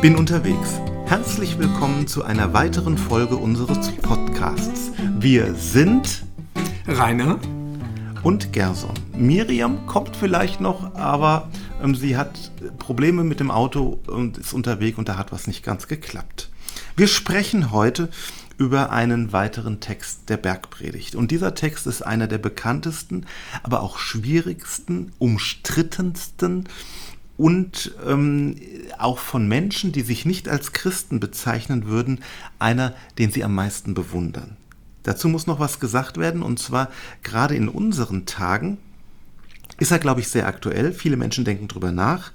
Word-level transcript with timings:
Bin 0.00 0.16
unterwegs. 0.16 0.80
Herzlich 1.04 1.58
willkommen 1.58 2.06
zu 2.06 2.24
einer 2.24 2.54
weiteren 2.54 2.96
Folge 2.96 3.36
unseres 3.36 3.92
Podcasts. 3.96 4.92
Wir 5.18 5.54
sind 5.54 6.22
Rainer 6.88 7.38
und 8.22 8.50
Gerson. 8.50 8.94
Miriam 9.12 9.84
kommt 9.86 10.16
vielleicht 10.16 10.62
noch, 10.62 10.94
aber 10.94 11.50
ähm, 11.82 11.94
sie 11.94 12.16
hat 12.16 12.50
Probleme 12.78 13.24
mit 13.24 13.40
dem 13.40 13.50
Auto 13.50 14.00
und 14.06 14.38
ist 14.38 14.54
unterwegs 14.54 14.96
und 14.96 15.06
da 15.06 15.18
hat 15.18 15.32
was 15.32 15.46
nicht 15.46 15.62
ganz 15.62 15.86
geklappt. 15.86 16.48
Wir 16.96 17.06
sprechen 17.06 17.70
heute 17.70 18.08
über 18.56 18.92
einen 18.92 19.34
weiteren 19.34 19.80
Text 19.80 20.30
der 20.30 20.38
Bergpredigt. 20.38 21.14
Und 21.14 21.30
dieser 21.30 21.54
Text 21.54 21.86
ist 21.86 22.02
einer 22.02 22.26
der 22.26 22.38
bekanntesten, 22.38 23.26
aber 23.62 23.82
auch 23.82 23.98
schwierigsten, 23.98 25.12
umstrittensten 25.18 26.68
und 27.40 27.92
ähm, 28.06 28.56
auch 28.98 29.16
von 29.18 29.48
Menschen, 29.48 29.92
die 29.92 30.02
sich 30.02 30.26
nicht 30.26 30.46
als 30.46 30.72
Christen 30.72 31.20
bezeichnen 31.20 31.86
würden, 31.86 32.20
einer, 32.58 32.94
den 33.16 33.30
sie 33.30 33.42
am 33.44 33.54
meisten 33.54 33.94
bewundern. 33.94 34.58
Dazu 35.04 35.26
muss 35.26 35.46
noch 35.46 35.58
was 35.58 35.80
gesagt 35.80 36.18
werden, 36.18 36.42
und 36.42 36.58
zwar 36.58 36.90
gerade 37.22 37.54
in 37.54 37.70
unseren 37.70 38.26
Tagen 38.26 38.76
ist 39.78 39.90
er, 39.90 39.98
glaube 39.98 40.20
ich, 40.20 40.28
sehr 40.28 40.46
aktuell. 40.46 40.92
Viele 40.92 41.16
Menschen 41.16 41.46
denken 41.46 41.66
darüber 41.66 41.92
nach 41.92 42.32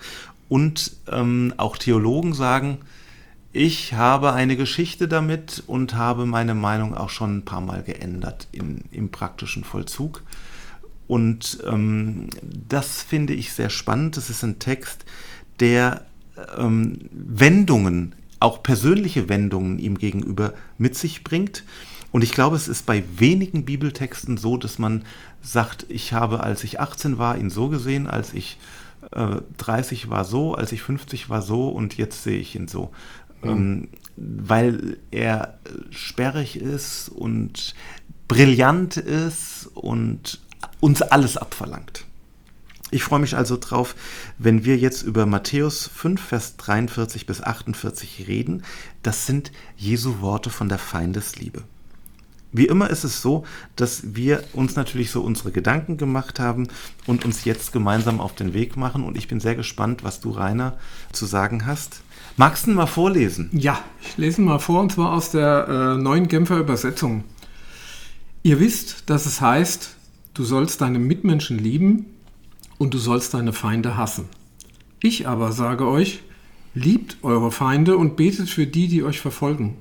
und 0.49 0.93
ähm, 1.11 1.53
auch 1.57 1.77
Theologen 1.77 2.33
sagen, 2.33 2.79
ich 3.53 3.93
habe 3.93 4.33
eine 4.33 4.57
Geschichte 4.57 5.07
damit 5.07 5.61
und 5.67 5.93
habe 5.93 6.25
meine 6.25 6.55
Meinung 6.55 6.95
auch 6.95 7.11
schon 7.11 7.37
ein 7.37 7.45
paar 7.45 7.61
Mal 7.61 7.83
geändert 7.83 8.47
in, 8.51 8.81
im 8.91 9.09
praktischen 9.09 9.65
Vollzug. 9.65 10.23
Und 11.07 11.59
ähm, 11.67 12.29
das 12.41 13.03
finde 13.03 13.33
ich 13.33 13.53
sehr 13.53 13.69
spannend. 13.69 14.17
Das 14.17 14.29
ist 14.29 14.43
ein 14.43 14.59
Text, 14.59 15.05
der 15.59 16.05
ähm, 16.57 16.99
Wendungen, 17.11 18.15
auch 18.39 18.63
persönliche 18.63 19.29
Wendungen 19.29 19.79
ihm 19.79 19.97
gegenüber 19.97 20.53
mit 20.77 20.95
sich 20.95 21.23
bringt. 21.23 21.63
Und 22.11 22.23
ich 22.23 22.31
glaube, 22.31 22.55
es 22.55 22.67
ist 22.67 22.85
bei 22.85 23.03
wenigen 23.17 23.65
Bibeltexten 23.65 24.37
so, 24.37 24.57
dass 24.57 24.79
man 24.79 25.03
sagt, 25.41 25.85
ich 25.89 26.13
habe, 26.13 26.41
als 26.41 26.63
ich 26.63 26.79
18 26.79 27.17
war, 27.17 27.37
ihn 27.37 27.49
so 27.49 27.69
gesehen, 27.69 28.07
als 28.07 28.33
ich 28.33 28.57
äh, 29.11 29.41
30 29.57 30.09
war 30.09 30.25
so, 30.25 30.55
als 30.55 30.71
ich 30.71 30.81
50 30.81 31.29
war 31.29 31.41
so 31.41 31.69
und 31.69 31.97
jetzt 31.97 32.23
sehe 32.23 32.39
ich 32.39 32.55
ihn 32.55 32.67
so. 32.67 32.91
Mhm. 33.43 33.49
Ähm, 33.49 33.87
weil 34.17 34.97
er 35.11 35.59
sperrig 35.89 36.55
ist 36.55 37.09
und 37.09 37.75
brillant 38.27 38.97
ist 38.97 39.69
und 39.73 40.39
uns 40.79 41.01
alles 41.01 41.37
abverlangt. 41.37 42.05
Ich 42.91 43.03
freue 43.03 43.19
mich 43.19 43.35
also 43.35 43.57
drauf, 43.59 43.95
wenn 44.37 44.63
wir 44.63 44.77
jetzt 44.77 45.01
über 45.01 45.25
Matthäus 45.25 45.89
5, 45.93 46.21
Vers 46.21 46.55
43 46.57 47.25
bis 47.25 47.41
48 47.41 48.27
reden. 48.27 48.63
Das 49.03 49.25
sind 49.25 49.51
Jesu 49.75 50.21
Worte 50.21 50.49
von 50.49 50.69
der 50.69 50.77
Feindesliebe. 50.77 51.63
Wie 52.57 52.67
immer 52.67 52.89
ist 52.89 53.03
es 53.03 53.21
so, 53.21 53.43
dass 53.75 54.15
wir 54.15 54.41
uns 54.53 54.77
natürlich 54.77 55.11
so 55.11 55.21
unsere 55.21 55.51
Gedanken 55.51 55.97
gemacht 55.97 56.39
haben 56.39 56.69
und 57.05 57.25
uns 57.25 57.43
jetzt 57.43 57.73
gemeinsam 57.73 58.21
auf 58.21 58.33
den 58.33 58.53
Weg 58.53 58.77
machen. 58.77 59.03
Und 59.03 59.17
ich 59.17 59.27
bin 59.27 59.41
sehr 59.41 59.55
gespannt, 59.55 60.05
was 60.05 60.21
du, 60.21 60.29
Rainer, 60.29 60.77
zu 61.11 61.25
sagen 61.25 61.65
hast. 61.65 62.01
Magst 62.37 62.67
du 62.67 62.71
mal 62.71 62.85
vorlesen? 62.85 63.49
Ja, 63.51 63.79
ich 64.01 64.15
lese 64.15 64.41
mal 64.41 64.59
vor, 64.59 64.79
und 64.79 64.93
zwar 64.93 65.11
aus 65.11 65.31
der 65.31 65.67
äh, 65.67 66.01
neuen 66.01 66.29
Genfer 66.29 66.57
Übersetzung. 66.57 67.25
Ihr 68.43 68.59
wisst, 68.61 69.09
dass 69.09 69.25
es 69.25 69.41
heißt, 69.41 69.94
Du 70.35 70.43
sollst 70.43 70.81
deine 70.81 70.99
Mitmenschen 70.99 71.57
lieben 71.57 72.07
und 72.77 72.93
du 72.93 72.97
sollst 72.97 73.33
deine 73.33 73.53
Feinde 73.53 73.95
hassen. 73.95 74.25
Ich 75.01 75.29
aber 75.29 75.53
sage 75.53 75.87
euch, 75.87 76.23
liebt 76.73 77.15
eure 77.21 77.53
Feinde 77.53 77.95
und 77.95 78.17
betet 78.17 78.49
für 78.49 78.67
die, 78.67 78.89
die 78.89 79.01
euch 79.01 79.21
verfolgen. 79.21 79.77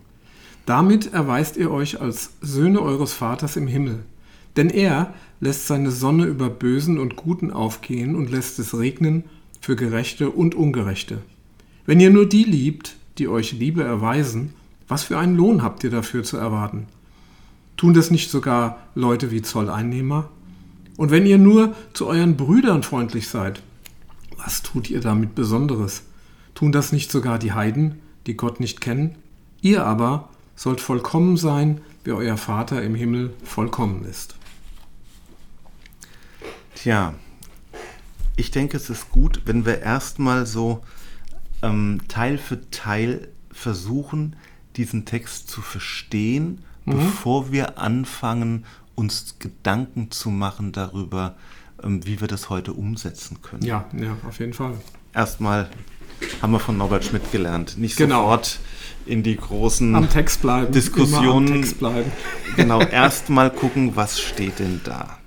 Damit 0.65 1.13
erweist 1.13 1.57
ihr 1.57 1.73
euch 1.73 2.01
als 2.01 2.35
Söhne 2.41 2.81
eures 2.83 3.13
Vaters 3.13 3.57
im 3.57 3.67
Himmel. 3.67 4.05
Denn 4.57 4.71
er 4.71 5.13
lässt 5.41 5.67
seine 5.67 5.91
Sonne 5.91 6.27
über 6.27 6.51
Bösen 6.51 7.01
und 7.01 7.17
Guten 7.17 7.51
aufgehen 7.51 8.15
und 8.15 8.31
lässt 8.31 8.61
es 8.61 8.79
regnen 8.79 9.25
für 9.61 9.75
Gerechte 9.75 10.31
und 10.31 10.55
Ungerechte. 10.55 11.19
Wenn 11.85 11.99
ihr 11.99 12.11
nur 12.11 12.29
die 12.29 12.45
liebt, 12.45 12.95
die 13.19 13.27
euch 13.27 13.51
Liebe 13.51 13.83
erweisen, 13.83 14.53
was 14.87 15.03
für 15.03 15.19
einen 15.19 15.35
Lohn 15.37 15.65
habt 15.65 15.83
ihr 15.83 15.91
dafür 15.91 16.23
zu 16.23 16.37
erwarten? 16.37 16.87
Tun 17.77 17.93
das 17.93 18.13
nicht 18.13 18.31
sogar 18.31 18.79
Leute 18.95 19.33
wie 19.33 19.43
Zolleinnehmer? 19.43 20.31
Und 20.97 21.11
wenn 21.11 21.27
ihr 21.27 21.39
nur 21.39 21.75
zu 21.93 22.07
euren 22.07 22.37
Brüdern 22.37 22.83
freundlich 22.83 23.29
seid, 23.29 23.63
was 24.37 24.63
tut 24.63 24.91
ihr 24.91 25.01
damit 25.01 25.35
Besonderes? 25.35 26.03
Tun 26.55 26.73
das 26.73 26.93
nicht 26.93 27.11
sogar 27.11 27.39
die 27.39 27.53
Heiden, 27.53 28.01
die 28.27 28.37
Gott 28.37 28.61
nicht 28.61 28.81
kennen? 28.81 29.17
Ihr 29.61 29.85
aber 29.85 30.29
sollt 30.57 30.81
vollkommen 30.81 31.37
sein, 31.37 31.81
wie 32.05 32.13
euer 32.13 32.37
Vater 32.37 32.83
im 32.83 32.95
Himmel 32.95 33.33
vollkommen 33.43 34.05
ist. 34.05 34.37
Tja, 36.75 37.15
ich 38.37 38.51
denke, 38.51 38.77
es 38.77 38.91
ist 38.91 39.11
gut, 39.11 39.43
wenn 39.47 39.65
wir 39.65 39.81
erstmal 39.81 40.47
so 40.47 40.83
ähm, 41.63 42.01
Teil 42.09 42.39
für 42.39 42.71
Teil 42.71 43.29
versuchen, 43.51 44.37
diesen 44.77 45.05
Text 45.05 45.49
zu 45.49 45.63
verstehen, 45.63 46.65
mhm. 46.85 46.99
bevor 46.99 47.53
wir 47.53 47.79
anfangen, 47.79 48.65
uns 48.95 49.37
Gedanken 49.39 50.11
zu 50.11 50.31
machen 50.31 50.73
darüber, 50.73 51.37
ähm, 51.83 52.07
wie 52.07 52.21
wir 52.21 52.29
das 52.29 52.51
heute 52.51 52.73
umsetzen 52.73 53.43
können. 53.43 53.65
Ja, 53.65 53.87
ja, 53.99 54.17
auf 54.27 54.39
jeden 54.39 54.53
Fall. 54.53 54.75
Erstmal 55.15 55.71
haben 56.41 56.53
wir 56.53 56.61
von 56.61 56.77
Norbert 56.77 57.05
Schmidt 57.05 57.31
gelernt. 57.33 57.77
Nicht 57.79 57.97
genau. 57.97 58.23
sofort 58.23 58.59
in 59.07 59.23
die 59.23 59.37
großen 59.37 59.95
am 59.95 60.09
Text 60.09 60.43
bleiben, 60.43 60.73
Diskussionen. 60.73 61.49
Am 61.49 61.55
Text 61.55 61.79
bleiben. 61.79 62.11
Genau, 62.57 62.81
erstmal 62.81 63.51
gucken, 63.51 63.97
was 63.97 64.21
steht 64.21 64.61
denn 64.61 64.81
da. 64.85 65.19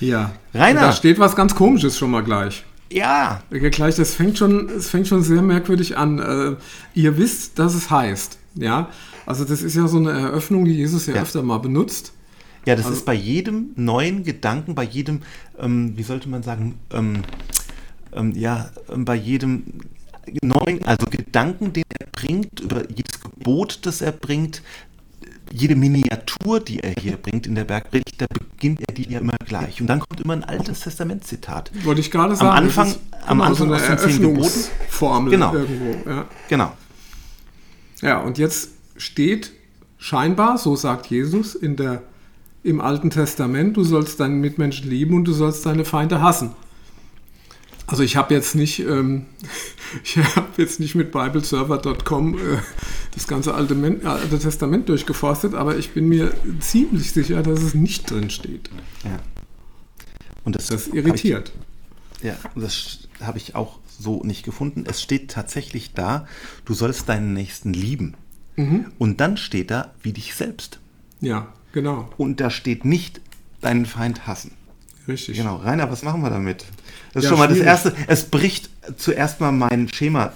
Ja. 0.00 0.32
Rainer. 0.52 0.80
Da 0.80 0.92
steht 0.92 1.20
was 1.20 1.36
ganz 1.36 1.54
komisches 1.54 1.96
schon 1.96 2.10
mal 2.10 2.24
gleich. 2.24 2.64
Ja. 2.90 3.40
Gleich, 3.50 3.94
das 3.94 4.14
fängt 4.14 4.36
schon, 4.36 4.68
es 4.68 4.90
fängt 4.90 5.06
schon 5.06 5.22
sehr 5.22 5.42
merkwürdig 5.42 5.96
an. 5.96 6.18
Äh, 6.18 6.56
ihr 6.94 7.16
wisst, 7.18 7.60
dass 7.60 7.74
es 7.74 7.88
heißt. 7.88 8.36
Ja. 8.56 8.88
Also 9.26 9.44
das 9.44 9.62
ist 9.62 9.76
ja 9.76 9.86
so 9.86 9.98
eine 9.98 10.10
Eröffnung, 10.10 10.64
die 10.64 10.72
Jesus 10.72 11.06
ja, 11.06 11.14
ja. 11.14 11.22
öfter 11.22 11.42
mal 11.42 11.58
benutzt. 11.58 12.12
Ja, 12.64 12.76
das 12.76 12.86
also, 12.86 12.98
ist 12.98 13.04
bei 13.04 13.14
jedem 13.14 13.70
neuen 13.76 14.22
Gedanken, 14.22 14.74
bei 14.74 14.84
jedem, 14.84 15.22
ähm, 15.58 15.96
wie 15.96 16.02
sollte 16.02 16.28
man 16.28 16.42
sagen, 16.42 16.78
ähm, 16.92 17.22
ähm, 18.12 18.32
ja, 18.36 18.70
ähm, 18.90 19.04
bei 19.04 19.16
jedem 19.16 19.64
neuen, 20.42 20.84
also 20.84 21.06
Gedanken, 21.10 21.72
den 21.72 21.84
er 21.98 22.06
bringt, 22.12 22.60
über 22.60 22.88
jedes 22.88 23.20
Gebot, 23.20 23.80
das 23.82 24.00
er 24.00 24.12
bringt, 24.12 24.62
jede 25.50 25.76
Miniatur, 25.76 26.60
die 26.60 26.80
er 26.80 26.94
hier 26.98 27.16
bringt 27.16 27.46
in 27.46 27.54
der 27.54 27.64
Bergpredigt, 27.64 28.20
da 28.20 28.26
beginnt 28.26 28.80
er 28.88 28.94
die 28.94 29.10
ja 29.10 29.18
immer 29.18 29.36
gleich. 29.46 29.80
Und 29.80 29.86
dann 29.88 30.00
kommt 30.00 30.20
immer 30.20 30.32
ein 30.32 30.44
altes 30.44 30.80
Testament-Zitat. 30.80 31.70
Wollte 31.84 32.00
ich 32.00 32.10
gerade 32.10 32.34
sagen. 32.36 32.48
Am 32.48 32.56
Anfang, 32.56 32.94
am 33.26 33.40
Anfang 33.40 33.56
so 33.56 33.64
eine 33.64 33.74
aus 33.74 33.86
den 33.86 33.98
zehn 33.98 34.22
Geboten. 34.22 34.64
Formel 34.88 35.30
genau. 35.30 35.54
irgendwo. 35.54 36.08
Ja. 36.08 36.28
Genau. 36.48 36.72
Ja, 38.00 38.20
und 38.20 38.38
jetzt 38.38 38.70
steht 38.96 39.52
scheinbar, 39.98 40.58
so 40.58 40.74
sagt 40.74 41.06
Jesus 41.06 41.54
in 41.54 41.76
der 41.76 42.02
im 42.64 42.80
Alten 42.80 43.10
Testament, 43.10 43.76
du 43.76 43.84
sollst 43.84 44.20
deinen 44.20 44.40
Mitmenschen 44.40 44.88
lieben 44.88 45.14
und 45.14 45.24
du 45.24 45.32
sollst 45.32 45.66
deine 45.66 45.84
Feinde 45.84 46.20
hassen. 46.20 46.52
Also 47.86 48.02
ich 48.04 48.16
habe 48.16 48.32
jetzt 48.32 48.54
nicht, 48.54 48.78
ähm, 48.80 49.26
ich 50.04 50.16
habe 50.16 50.48
jetzt 50.56 50.80
nicht 50.80 50.94
mit 50.94 51.12
bibleserver.com 51.12 52.34
äh, 52.34 52.38
das 53.14 53.26
ganze 53.26 53.54
Alte, 53.54 54.00
Alte, 54.04 54.38
Testament 54.38 54.88
durchgeforstet, 54.88 55.54
aber 55.54 55.76
ich 55.76 55.90
bin 55.90 56.08
mir 56.08 56.32
ziemlich 56.60 57.12
sicher, 57.12 57.42
dass 57.42 57.62
es 57.62 57.74
nicht 57.74 58.10
drin 58.10 58.30
steht. 58.30 58.70
Ja. 59.04 59.18
Und 60.44 60.56
das, 60.56 60.68
das 60.68 60.88
irritiert. 60.88 61.52
Ich, 62.20 62.24
ja, 62.24 62.36
das 62.54 63.08
habe 63.20 63.38
ich 63.38 63.54
auch 63.54 63.80
so 63.98 64.22
nicht 64.24 64.44
gefunden. 64.44 64.84
Es 64.86 65.02
steht 65.02 65.30
tatsächlich 65.30 65.92
da, 65.92 66.26
du 66.64 66.74
sollst 66.74 67.08
deinen 67.08 67.34
Nächsten 67.34 67.72
lieben. 67.72 68.14
Mhm. 68.56 68.86
Und 68.98 69.20
dann 69.20 69.36
steht 69.36 69.70
da, 69.70 69.92
wie 70.02 70.12
dich 70.12 70.34
selbst. 70.34 70.80
Ja. 71.20 71.52
Genau. 71.72 72.08
Und 72.16 72.40
da 72.40 72.50
steht 72.50 72.84
nicht 72.84 73.20
deinen 73.60 73.86
Feind 73.86 74.26
hassen. 74.26 74.52
Richtig. 75.08 75.36
Genau. 75.36 75.56
Rainer, 75.56 75.90
was 75.90 76.02
machen 76.02 76.22
wir 76.22 76.30
damit? 76.30 76.64
Das 77.12 77.24
ist 77.24 77.24
ja, 77.24 77.28
schon 77.30 77.38
mal 77.38 77.48
schwierig. 77.48 77.64
das 77.64 77.84
Erste. 77.84 77.94
Es 78.06 78.24
bricht 78.24 78.70
zuerst 78.96 79.40
mal 79.40 79.52
mein 79.52 79.88
Schema 79.88 80.32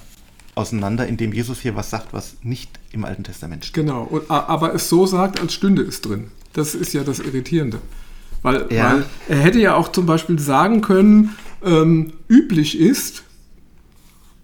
auseinander, 0.54 1.06
indem 1.06 1.32
Jesus 1.32 1.60
hier 1.60 1.76
was 1.76 1.90
sagt, 1.90 2.12
was 2.12 2.36
nicht 2.42 2.70
im 2.90 3.04
Alten 3.04 3.22
Testament 3.22 3.64
steht. 3.64 3.84
Genau, 3.84 4.04
und, 4.04 4.30
aber 4.30 4.74
es 4.74 4.88
so 4.88 5.06
sagt, 5.06 5.40
als 5.40 5.54
stünde 5.54 5.82
es 5.82 6.00
drin. 6.00 6.30
Das 6.54 6.74
ist 6.74 6.94
ja 6.94 7.04
das 7.04 7.20
Irritierende. 7.20 7.78
Weil, 8.42 8.66
ja. 8.70 8.92
weil 8.92 9.04
er 9.28 9.38
hätte 9.38 9.60
ja 9.60 9.74
auch 9.74 9.92
zum 9.92 10.06
Beispiel 10.06 10.38
sagen 10.38 10.80
können, 10.80 11.36
ähm, 11.64 12.14
üblich 12.28 12.78
ist, 12.78 13.24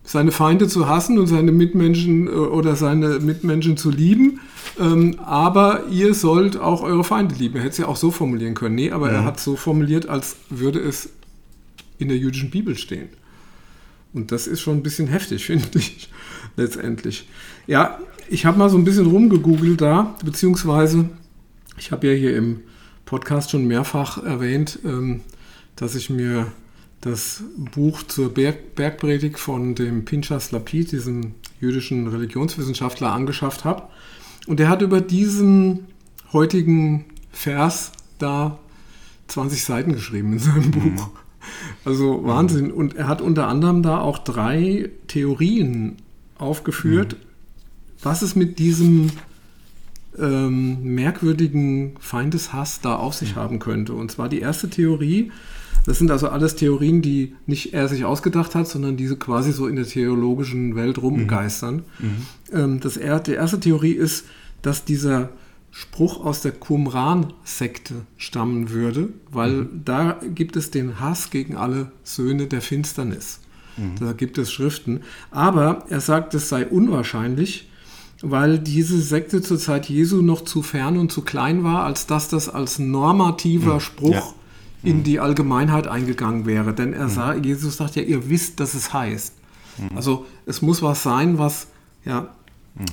seine 0.05 0.33
Feinde 0.33 0.69
zu 0.69 0.89
hassen 0.89 1.19
und 1.19 1.27
seine 1.27 1.53
Mitmenschen 1.53 2.27
äh, 2.27 2.31
oder 2.31 2.77
seine 2.77 3.21
Mitmenschen 3.21 3.77
zu 3.77 3.91
lieben. 3.91 4.41
Ähm, 4.81 5.19
aber 5.21 5.87
ihr 5.91 6.15
sollt 6.15 6.57
auch 6.57 6.83
eure 6.83 7.05
Feinde 7.05 7.35
lieben. 7.35 7.57
Er 7.57 7.63
hätte 7.63 7.73
es 7.73 7.79
ja 7.79 7.87
auch 7.87 7.97
so 7.97 8.11
formulieren 8.11 8.55
können. 8.55 8.75
Nee, 8.75 8.91
aber 8.91 9.11
ja. 9.11 9.19
er 9.19 9.25
hat 9.25 9.41
so 9.41 9.57
formuliert, 9.57 10.09
als 10.09 10.37
würde 10.51 10.81
es 10.81 11.11
in 11.99 12.09
der 12.09 12.17
jüdischen 12.17 12.51
Bibel 12.51 12.77
stehen. 12.77 13.09
Und 14.13 14.33
das 14.33 14.47
ist 14.47 14.61
schon 14.61 14.79
ein 14.79 14.83
bisschen 14.83 15.09
heftig, 15.09 15.45
finde 15.47 15.69
ich, 15.75 16.11
letztendlich. 16.57 17.29
Ja, 17.67 17.99
ich 18.29 18.47
habe 18.47 18.59
mal 18.59 18.71
so 18.71 18.79
ein 18.79 18.85
bisschen 18.85 19.07
rumgegoogelt 19.07 19.81
da, 19.81 20.17
beziehungsweise 20.25 21.09
ich 21.79 21.93
habe 21.93 22.09
ja 22.09 22.15
hier 22.15 22.37
im 22.37 22.61
Podcast 23.05 23.51
schon 23.51 23.67
mehrfach 23.67 24.23
erwähnt, 24.23 24.79
ähm, 24.85 25.21
dass 25.77 25.95
ich 25.95 26.11
mir 26.11 26.47
das 27.03 27.43
Buch 27.75 28.05
zur 28.05 28.33
Berg 28.33 28.75
Bergpredigt 28.75 29.39
von 29.39 29.75
dem 29.75 30.05
Pinchas 30.05 30.53
Lapid, 30.53 30.93
diesem 30.93 31.35
jüdischen 31.61 32.07
Religionswissenschaftler, 32.07 33.13
angeschafft 33.13 33.65
habe. 33.65 33.83
Und 34.47 34.59
er 34.61 34.69
hat 34.69 34.83
über 34.83 35.01
diesen 35.01 35.89
heutigen 36.33 37.05
Vers 37.33 37.93
da 38.19 38.59
20 39.29 39.65
Seiten 39.65 39.93
geschrieben 39.93 40.33
in 40.33 40.39
seinem 40.39 40.67
mhm. 40.67 40.71
Buch. 40.71 41.11
Also 41.85 42.25
Wahnsinn. 42.25 42.71
Und 42.71 42.95
er 42.95 43.09
hat 43.09 43.21
unter 43.21 43.49
anderem 43.49 43.83
da 43.83 44.01
auch 44.01 44.19
drei 44.19 44.91
Theorien 45.09 45.97
aufgeführt, 46.39 47.15
mhm. 47.15 47.27
was 48.03 48.23
es 48.23 48.37
mit 48.37 48.61
diesem 48.61 49.11
ähm, 50.17 50.95
merkwürdigen 50.95 51.97
Feindeshass 51.99 52.81
da 52.81 52.95
auf 52.95 53.15
sich 53.15 53.35
mhm. 53.35 53.41
haben 53.41 53.59
könnte. 53.59 53.95
Und 53.95 54.13
zwar 54.13 54.29
die 54.29 54.39
erste 54.39 54.71
Theorie, 54.71 55.33
das 55.85 55.99
sind 55.99 56.11
also 56.11 56.29
alles 56.29 56.57
Theorien, 56.57 57.03
die 57.03 57.35
nicht 57.47 57.75
er 57.75 57.89
sich 57.89 58.05
ausgedacht 58.05 58.55
hat, 58.55 58.69
sondern 58.69 58.97
diese 58.97 59.17
quasi 59.17 59.53
so 59.53 59.67
in 59.67 59.77
der 59.77 59.87
theologischen 59.87 60.77
Welt 60.77 60.99
rumgeistern. 61.01 61.83
Mhm. 61.99 62.07
mhm. 62.07 62.17
Ähm, 62.53 62.81
das, 62.81 62.95
die 62.95 63.33
erste 63.33 63.61
Theorie 63.61 63.93
ist, 63.93 64.27
dass 64.61 64.85
dieser 64.85 65.31
Spruch 65.71 66.25
aus 66.25 66.43
der 66.43 66.53
Qumran-Sekte 66.53 67.95
stammen 68.19 68.71
würde, 68.71 69.09
weil 69.31 69.53
mhm. 69.53 69.83
da 69.85 70.21
gibt 70.35 70.57
es 70.57 70.71
den 70.71 71.01
Hass 71.01 71.31
gegen 71.31 71.57
alle 71.57 71.91
Söhne 72.05 72.47
der 72.47 72.61
Finsternis. 72.61 73.41
Mhm. 73.77 73.95
Da 73.99 74.13
gibt 74.13 74.37
es 74.39 74.53
Schriften. 74.53 75.01
Aber 75.31 75.87
er 75.89 76.01
sagt, 76.01 76.35
es 76.35 76.51
sei 76.51 76.67
unwahrscheinlich, 76.67 77.71
weil 78.21 78.59
diese 78.59 79.01
Sekte 79.01 79.41
zur 79.41 79.59
Zeit 79.59 79.89
Jesu 79.89 80.23
noch 80.23 80.43
zu 80.43 80.63
fern 80.63 80.99
und 80.99 81.11
zu 81.11 81.23
klein 81.23 81.65
war, 81.65 81.85
als 81.85 82.07
dass 82.07 82.29
das 82.29 82.49
als 82.49 82.79
normativer 82.79 83.75
mhm. 83.75 83.81
Spruch 83.81 84.15
ja. 84.15 84.35
In 84.83 84.99
mhm. 84.99 85.03
die 85.05 85.21
Allgemeinheit 85.21 85.87
eingegangen 85.87 86.47
wäre. 86.47 86.73
Denn 86.75 86.93
er 86.93 87.05
mhm. 87.05 87.11
sah, 87.11 87.35
Jesus 87.35 87.77
sagt 87.77 87.97
ja, 87.97 88.03
ihr 88.03 88.29
wisst, 88.29 88.61
dass 88.61 88.75
es 88.75 88.93
heißt. 88.93 89.35
Mhm. 89.79 89.97
Also 89.97 90.27
es 90.47 90.63
muss 90.63 90.83
was 90.83 91.03
sein, 91.03 91.39
was 91.39 91.69
ja 92.05 92.29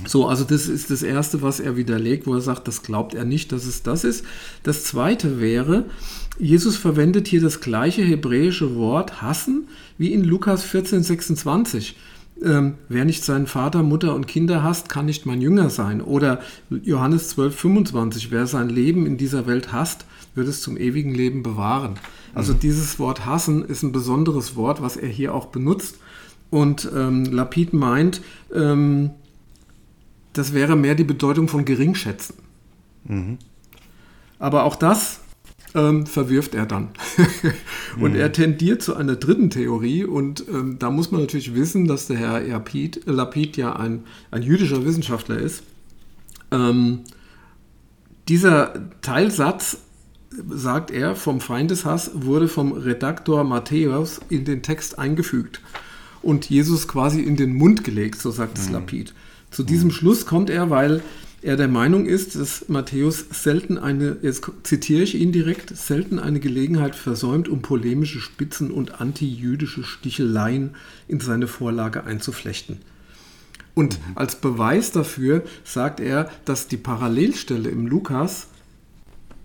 so, 0.06 0.26
also 0.26 0.44
das 0.44 0.68
ist 0.68 0.90
das 0.90 1.02
Erste, 1.02 1.40
was 1.40 1.58
er 1.58 1.76
widerlegt, 1.76 2.26
wo 2.26 2.34
er 2.34 2.42
sagt, 2.42 2.68
das 2.68 2.82
glaubt 2.82 3.14
er 3.14 3.24
nicht, 3.24 3.50
dass 3.50 3.64
es 3.64 3.82
das 3.82 4.04
ist. 4.04 4.26
Das 4.62 4.84
Zweite 4.84 5.40
wäre, 5.40 5.86
Jesus 6.38 6.76
verwendet 6.76 7.28
hier 7.28 7.40
das 7.40 7.60
gleiche 7.60 8.02
hebräische 8.02 8.76
Wort 8.76 9.22
hassen 9.22 9.68
wie 9.96 10.12
in 10.12 10.22
Lukas 10.22 10.64
14, 10.64 11.02
26. 11.02 11.96
Ähm, 12.42 12.74
wer 12.88 13.04
nicht 13.04 13.24
seinen 13.24 13.46
Vater, 13.46 13.82
Mutter 13.82 14.14
und 14.14 14.26
Kinder 14.26 14.62
hasst, 14.62 14.88
kann 14.90 15.06
nicht 15.06 15.24
mein 15.24 15.40
Jünger 15.40 15.70
sein. 15.70 16.02
Oder 16.02 16.40
Johannes 16.70 17.30
12, 17.30 17.56
25. 17.58 18.30
Wer 18.30 18.46
sein 18.46 18.68
Leben 18.68 19.06
in 19.06 19.16
dieser 19.16 19.46
Welt 19.46 19.72
hasst, 19.72 20.04
wird 20.34 20.48
es 20.48 20.62
zum 20.62 20.76
ewigen 20.76 21.14
Leben 21.14 21.42
bewahren. 21.42 21.94
Also 22.34 22.54
mhm. 22.54 22.60
dieses 22.60 22.98
Wort 22.98 23.26
hassen 23.26 23.64
ist 23.64 23.82
ein 23.82 23.92
besonderes 23.92 24.56
Wort, 24.56 24.82
was 24.82 24.96
er 24.96 25.08
hier 25.08 25.34
auch 25.34 25.46
benutzt. 25.46 25.98
Und 26.50 26.90
ähm, 26.94 27.24
Lapid 27.24 27.72
meint, 27.72 28.22
ähm, 28.54 29.10
das 30.32 30.52
wäre 30.52 30.76
mehr 30.76 30.94
die 30.94 31.04
Bedeutung 31.04 31.48
von 31.48 31.64
geringschätzen. 31.64 32.36
Mhm. 33.04 33.38
Aber 34.38 34.64
auch 34.64 34.76
das 34.76 35.20
ähm, 35.74 36.06
verwirft 36.06 36.54
er 36.54 36.66
dann. 36.66 36.88
und 38.00 38.12
mhm. 38.12 38.20
er 38.20 38.32
tendiert 38.32 38.82
zu 38.82 38.96
einer 38.96 39.16
dritten 39.16 39.50
Theorie 39.50 40.04
und 40.04 40.44
ähm, 40.48 40.78
da 40.78 40.90
muss 40.90 41.10
man 41.10 41.22
natürlich 41.22 41.54
wissen, 41.54 41.86
dass 41.86 42.06
der 42.06 42.16
Herr 42.16 42.40
Lapid, 42.40 43.02
Lapid 43.06 43.56
ja 43.56 43.76
ein, 43.76 44.04
ein 44.30 44.42
jüdischer 44.42 44.84
Wissenschaftler 44.84 45.38
ist. 45.38 45.62
Ähm, 46.50 47.00
dieser 48.28 48.90
Teilsatz, 49.02 49.78
sagt 50.48 50.90
er, 50.90 51.16
vom 51.16 51.40
Feindeshass 51.40 52.12
wurde 52.14 52.48
vom 52.48 52.72
Redaktor 52.72 53.44
Matthäus 53.44 54.20
in 54.28 54.44
den 54.44 54.62
Text 54.62 54.98
eingefügt 54.98 55.60
und 56.22 56.48
Jesus 56.48 56.86
quasi 56.86 57.20
in 57.20 57.36
den 57.36 57.54
Mund 57.54 57.84
gelegt, 57.84 58.20
so 58.20 58.30
sagt 58.30 58.58
es 58.58 58.68
mhm. 58.68 58.74
Lapid. 58.74 59.14
Zu 59.50 59.64
diesem 59.64 59.90
Schluss 59.90 60.26
kommt 60.26 60.48
er, 60.50 60.70
weil 60.70 61.02
er 61.42 61.56
der 61.56 61.68
Meinung 61.68 62.06
ist, 62.06 62.36
dass 62.36 62.68
Matthäus 62.68 63.24
selten 63.32 63.78
eine, 63.78 64.18
jetzt 64.22 64.48
zitiere 64.62 65.02
ich 65.02 65.14
ihn 65.14 65.32
direkt, 65.32 65.74
selten 65.76 66.18
eine 66.18 66.38
Gelegenheit 66.38 66.94
versäumt, 66.94 67.48
um 67.48 67.62
polemische 67.62 68.20
Spitzen 68.20 68.70
und 68.70 69.00
antijüdische 69.00 69.82
Sticheleien 69.82 70.76
in 71.08 71.18
seine 71.20 71.46
Vorlage 71.46 72.04
einzuflechten. 72.04 72.78
Und 73.74 73.98
mhm. 73.98 74.16
als 74.16 74.36
Beweis 74.36 74.92
dafür 74.92 75.42
sagt 75.64 76.00
er, 76.00 76.30
dass 76.44 76.68
die 76.68 76.76
Parallelstelle 76.76 77.70
im 77.70 77.86
Lukas 77.86 78.48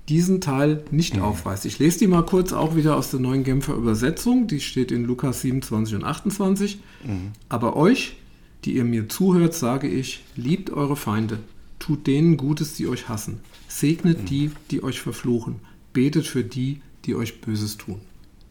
diesen 0.09 0.41
Teil 0.41 0.83
nicht 0.91 1.15
mhm. 1.15 1.23
aufweist. 1.23 1.65
Ich 1.65 1.79
lese 1.79 1.99
die 1.99 2.07
mal 2.07 2.23
kurz 2.23 2.53
auch 2.53 2.75
wieder 2.75 2.95
aus 2.95 3.11
der 3.11 3.19
neuen 3.19 3.43
Genfer 3.43 3.73
Übersetzung. 3.73 4.47
Die 4.47 4.59
steht 4.59 4.91
in 4.91 5.05
Lukas 5.05 5.41
27 5.41 5.95
und 5.95 6.03
28. 6.03 6.79
Mhm. 7.03 7.31
Aber 7.49 7.75
euch, 7.75 8.17
die 8.63 8.75
ihr 8.75 8.83
mir 8.83 9.09
zuhört, 9.09 9.53
sage 9.53 9.87
ich, 9.87 10.23
liebt 10.35 10.69
eure 10.69 10.95
Feinde, 10.95 11.39
tut 11.79 12.07
denen 12.07 12.37
Gutes, 12.37 12.75
die 12.75 12.87
euch 12.87 13.09
hassen, 13.09 13.39
segnet 13.67 14.21
mhm. 14.21 14.25
die, 14.25 14.51
die 14.71 14.83
euch 14.83 15.01
verfluchen, 15.01 15.55
betet 15.93 16.27
für 16.27 16.43
die, 16.43 16.81
die 17.05 17.15
euch 17.15 17.41
Böses 17.41 17.77
tun. 17.77 17.99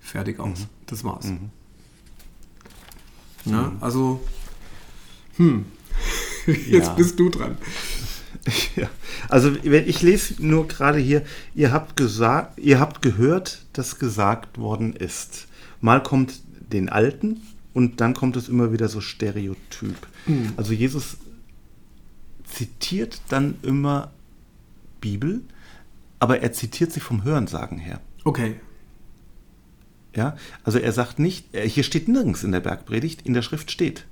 Fertig 0.00 0.40
aus. 0.40 0.60
Mhm. 0.60 0.66
Das 0.86 1.04
war's. 1.04 1.26
Mhm. 1.26 1.50
Na, 3.46 3.72
also, 3.80 4.20
hm, 5.36 5.66
jetzt 6.46 6.88
ja. 6.88 6.94
bist 6.94 7.18
du 7.18 7.28
dran. 7.28 7.58
Ja. 8.76 8.90
Also 9.28 9.52
ich 9.62 10.02
lese 10.02 10.34
nur 10.44 10.68
gerade 10.68 10.98
hier, 10.98 11.22
ihr 11.54 11.72
habt 11.72 11.96
gesagt, 11.96 12.58
ihr 12.58 12.80
habt 12.80 13.02
gehört, 13.02 13.64
dass 13.72 13.98
gesagt 13.98 14.58
worden 14.58 14.94
ist. 14.94 15.46
Mal 15.80 16.02
kommt 16.02 16.40
den 16.72 16.88
Alten, 16.88 17.40
und 17.74 18.00
dann 18.00 18.14
kommt 18.14 18.36
es 18.36 18.48
immer 18.48 18.72
wieder 18.72 18.88
so 18.88 19.00
stereotyp. 19.00 20.06
Mhm. 20.26 20.52
Also 20.56 20.72
Jesus 20.72 21.18
zitiert 22.44 23.20
dann 23.28 23.56
immer 23.62 24.12
Bibel, 25.00 25.42
aber 26.20 26.40
er 26.40 26.52
zitiert 26.52 26.92
sie 26.92 27.00
vom 27.00 27.24
Hörensagen 27.24 27.78
her. 27.78 28.00
Okay. 28.22 28.60
Ja, 30.14 30.36
also 30.62 30.78
er 30.78 30.92
sagt 30.92 31.18
nicht, 31.18 31.52
äh, 31.52 31.68
hier 31.68 31.82
steht 31.82 32.06
nirgends 32.06 32.44
in 32.44 32.52
der 32.52 32.60
Bergpredigt, 32.60 33.22
in 33.22 33.34
der 33.34 33.42
Schrift 33.42 33.72
steht. 33.72 34.06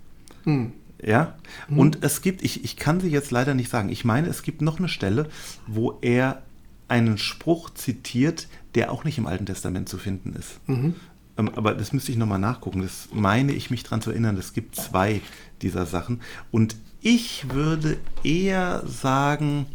Mhm. 0.45 0.73
Ja, 1.05 1.35
mhm. 1.69 1.79
und 1.79 2.05
es 2.05 2.23
gibt, 2.23 2.43
ich, 2.43 2.65
ich 2.65 2.77
kann 2.77 3.01
sie 3.01 3.09
jetzt 3.09 3.33
leider 3.33 3.55
nicht 3.55 3.71
sagen, 3.71 3.89
ich 3.89 4.05
meine, 4.05 4.29
es 4.29 4.43
gibt 4.43 4.63
noch 4.63 4.79
eine 4.79 4.89
Stelle, 4.89 5.29
wo 5.67 5.99
er 6.01 6.43
einen 6.87 7.19
Spruch 7.19 7.71
zitiert, 7.71 8.47
der 8.75 8.93
auch 8.93 9.03
nicht 9.03 9.19
im 9.19 9.27
Alten 9.27 9.47
Testament 9.47 9.89
zu 9.89 9.99
finden 9.99 10.35
ist. 10.39 10.61
Mhm. 10.69 10.95
Ähm, 11.39 11.51
aber 11.57 11.75
das 11.75 11.93
müsste 11.93 12.13
ich 12.13 12.19
nochmal 12.19 12.39
nachgucken. 12.39 12.83
Das 12.83 13.09
meine 13.13 13.53
ich 13.53 13.71
mich 13.71 13.83
daran 13.83 14.01
zu 14.01 14.11
erinnern. 14.11 14.37
Es 14.37 14.53
gibt 14.53 14.77
zwei 14.77 15.21
dieser 15.61 15.87
Sachen. 15.87 16.21
Und 16.51 16.77
ich 17.01 17.51
würde 17.51 17.97
eher 18.23 18.85
sagen, 18.87 19.67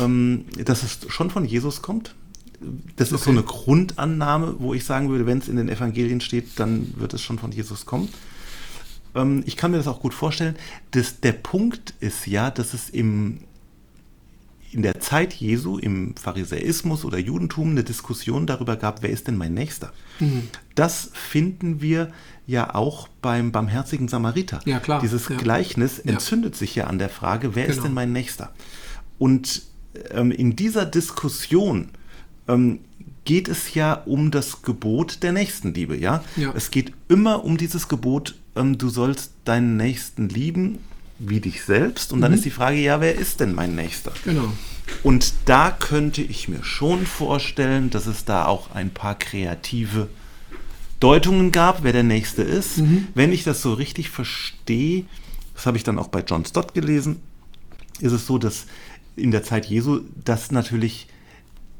ähm, 0.00 0.46
dass 0.64 0.82
es 0.82 1.12
schon 1.12 1.30
von 1.30 1.44
Jesus 1.44 1.82
kommt. 1.82 2.14
Das 2.96 3.08
okay. 3.08 3.16
ist 3.16 3.24
so 3.24 3.30
eine 3.30 3.42
Grundannahme, 3.42 4.56
wo 4.58 4.72
ich 4.72 4.84
sagen 4.84 5.10
würde, 5.10 5.26
wenn 5.26 5.38
es 5.38 5.48
in 5.48 5.56
den 5.56 5.68
Evangelien 5.68 6.20
steht, 6.22 6.58
dann 6.58 6.94
wird 6.96 7.12
es 7.12 7.20
schon 7.20 7.38
von 7.38 7.52
Jesus 7.52 7.84
kommen. 7.84 8.08
Ähm, 9.16 9.42
ich 9.46 9.56
kann 9.56 9.70
mir 9.70 9.78
das 9.78 9.88
auch 9.88 10.00
gut 10.00 10.14
vorstellen. 10.14 10.56
Das, 10.92 11.20
der 11.20 11.32
Punkt 11.32 11.94
ist 12.00 12.26
ja, 12.26 12.50
dass 12.50 12.74
es 12.74 12.90
im 12.90 13.40
in 14.72 14.82
der 14.82 15.00
Zeit 15.00 15.32
Jesu 15.32 15.78
im 15.78 16.14
Pharisäismus 16.16 17.04
oder 17.04 17.18
Judentum 17.18 17.70
eine 17.70 17.82
Diskussion 17.84 18.46
darüber 18.46 18.76
gab, 18.76 19.02
wer 19.02 19.08
ist 19.08 19.26
denn 19.26 19.36
mein 19.36 19.54
Nächster? 19.54 19.92
Mhm. 20.20 20.48
Das 20.74 21.10
finden 21.14 21.80
wir 21.80 22.12
ja 22.46 22.74
auch 22.74 23.08
beim 23.22 23.52
barmherzigen 23.52 24.08
Samariter. 24.08 24.60
Ja, 24.66 24.78
klar. 24.78 25.00
Dieses 25.00 25.28
ja. 25.28 25.36
Gleichnis 25.36 26.02
ja. 26.04 26.12
entzündet 26.12 26.56
sich 26.56 26.74
ja 26.74 26.88
an 26.88 26.98
der 26.98 27.08
Frage, 27.08 27.54
wer 27.54 27.64
genau. 27.64 27.76
ist 27.76 27.84
denn 27.84 27.94
mein 27.94 28.12
Nächster? 28.12 28.52
Und 29.18 29.62
ähm, 30.10 30.30
in 30.30 30.56
dieser 30.56 30.84
Diskussion 30.84 31.88
ähm, 32.46 32.80
geht 33.24 33.48
es 33.48 33.74
ja 33.74 33.94
um 33.94 34.30
das 34.30 34.62
Gebot 34.62 35.22
der 35.22 35.32
Nächstenliebe, 35.32 35.96
ja? 35.96 36.22
ja. 36.36 36.52
Es 36.54 36.70
geht 36.70 36.92
immer 37.08 37.44
um 37.44 37.56
dieses 37.56 37.88
Gebot, 37.88 38.34
ähm, 38.56 38.78
du 38.78 38.88
sollst 38.88 39.32
deinen 39.44 39.76
Nächsten 39.76 40.28
lieben 40.28 40.78
wie 41.18 41.40
dich 41.40 41.64
selbst. 41.64 42.12
Und 42.12 42.20
dann 42.20 42.32
mhm. 42.32 42.36
ist 42.36 42.44
die 42.44 42.50
Frage, 42.50 42.76
ja, 42.76 43.00
wer 43.00 43.14
ist 43.14 43.40
denn 43.40 43.54
mein 43.54 43.74
Nächster? 43.74 44.12
Genau. 44.24 44.52
Und 45.02 45.32
da 45.46 45.70
könnte 45.70 46.22
ich 46.22 46.48
mir 46.48 46.62
schon 46.62 47.06
vorstellen, 47.06 47.90
dass 47.90 48.06
es 48.06 48.24
da 48.24 48.46
auch 48.46 48.74
ein 48.74 48.90
paar 48.90 49.18
kreative 49.18 50.08
Deutungen 51.00 51.52
gab, 51.52 51.82
wer 51.82 51.92
der 51.92 52.02
Nächste 52.02 52.42
ist. 52.42 52.78
Mhm. 52.78 53.08
Wenn 53.14 53.32
ich 53.32 53.44
das 53.44 53.62
so 53.62 53.74
richtig 53.74 54.10
verstehe, 54.10 55.04
das 55.54 55.66
habe 55.66 55.76
ich 55.76 55.84
dann 55.84 55.98
auch 55.98 56.08
bei 56.08 56.20
John 56.20 56.44
Stott 56.44 56.74
gelesen, 56.74 57.20
ist 58.00 58.12
es 58.12 58.26
so, 58.26 58.38
dass 58.38 58.66
in 59.16 59.30
der 59.30 59.42
Zeit 59.42 59.66
Jesu 59.66 60.00
das 60.24 60.50
natürlich 60.50 61.08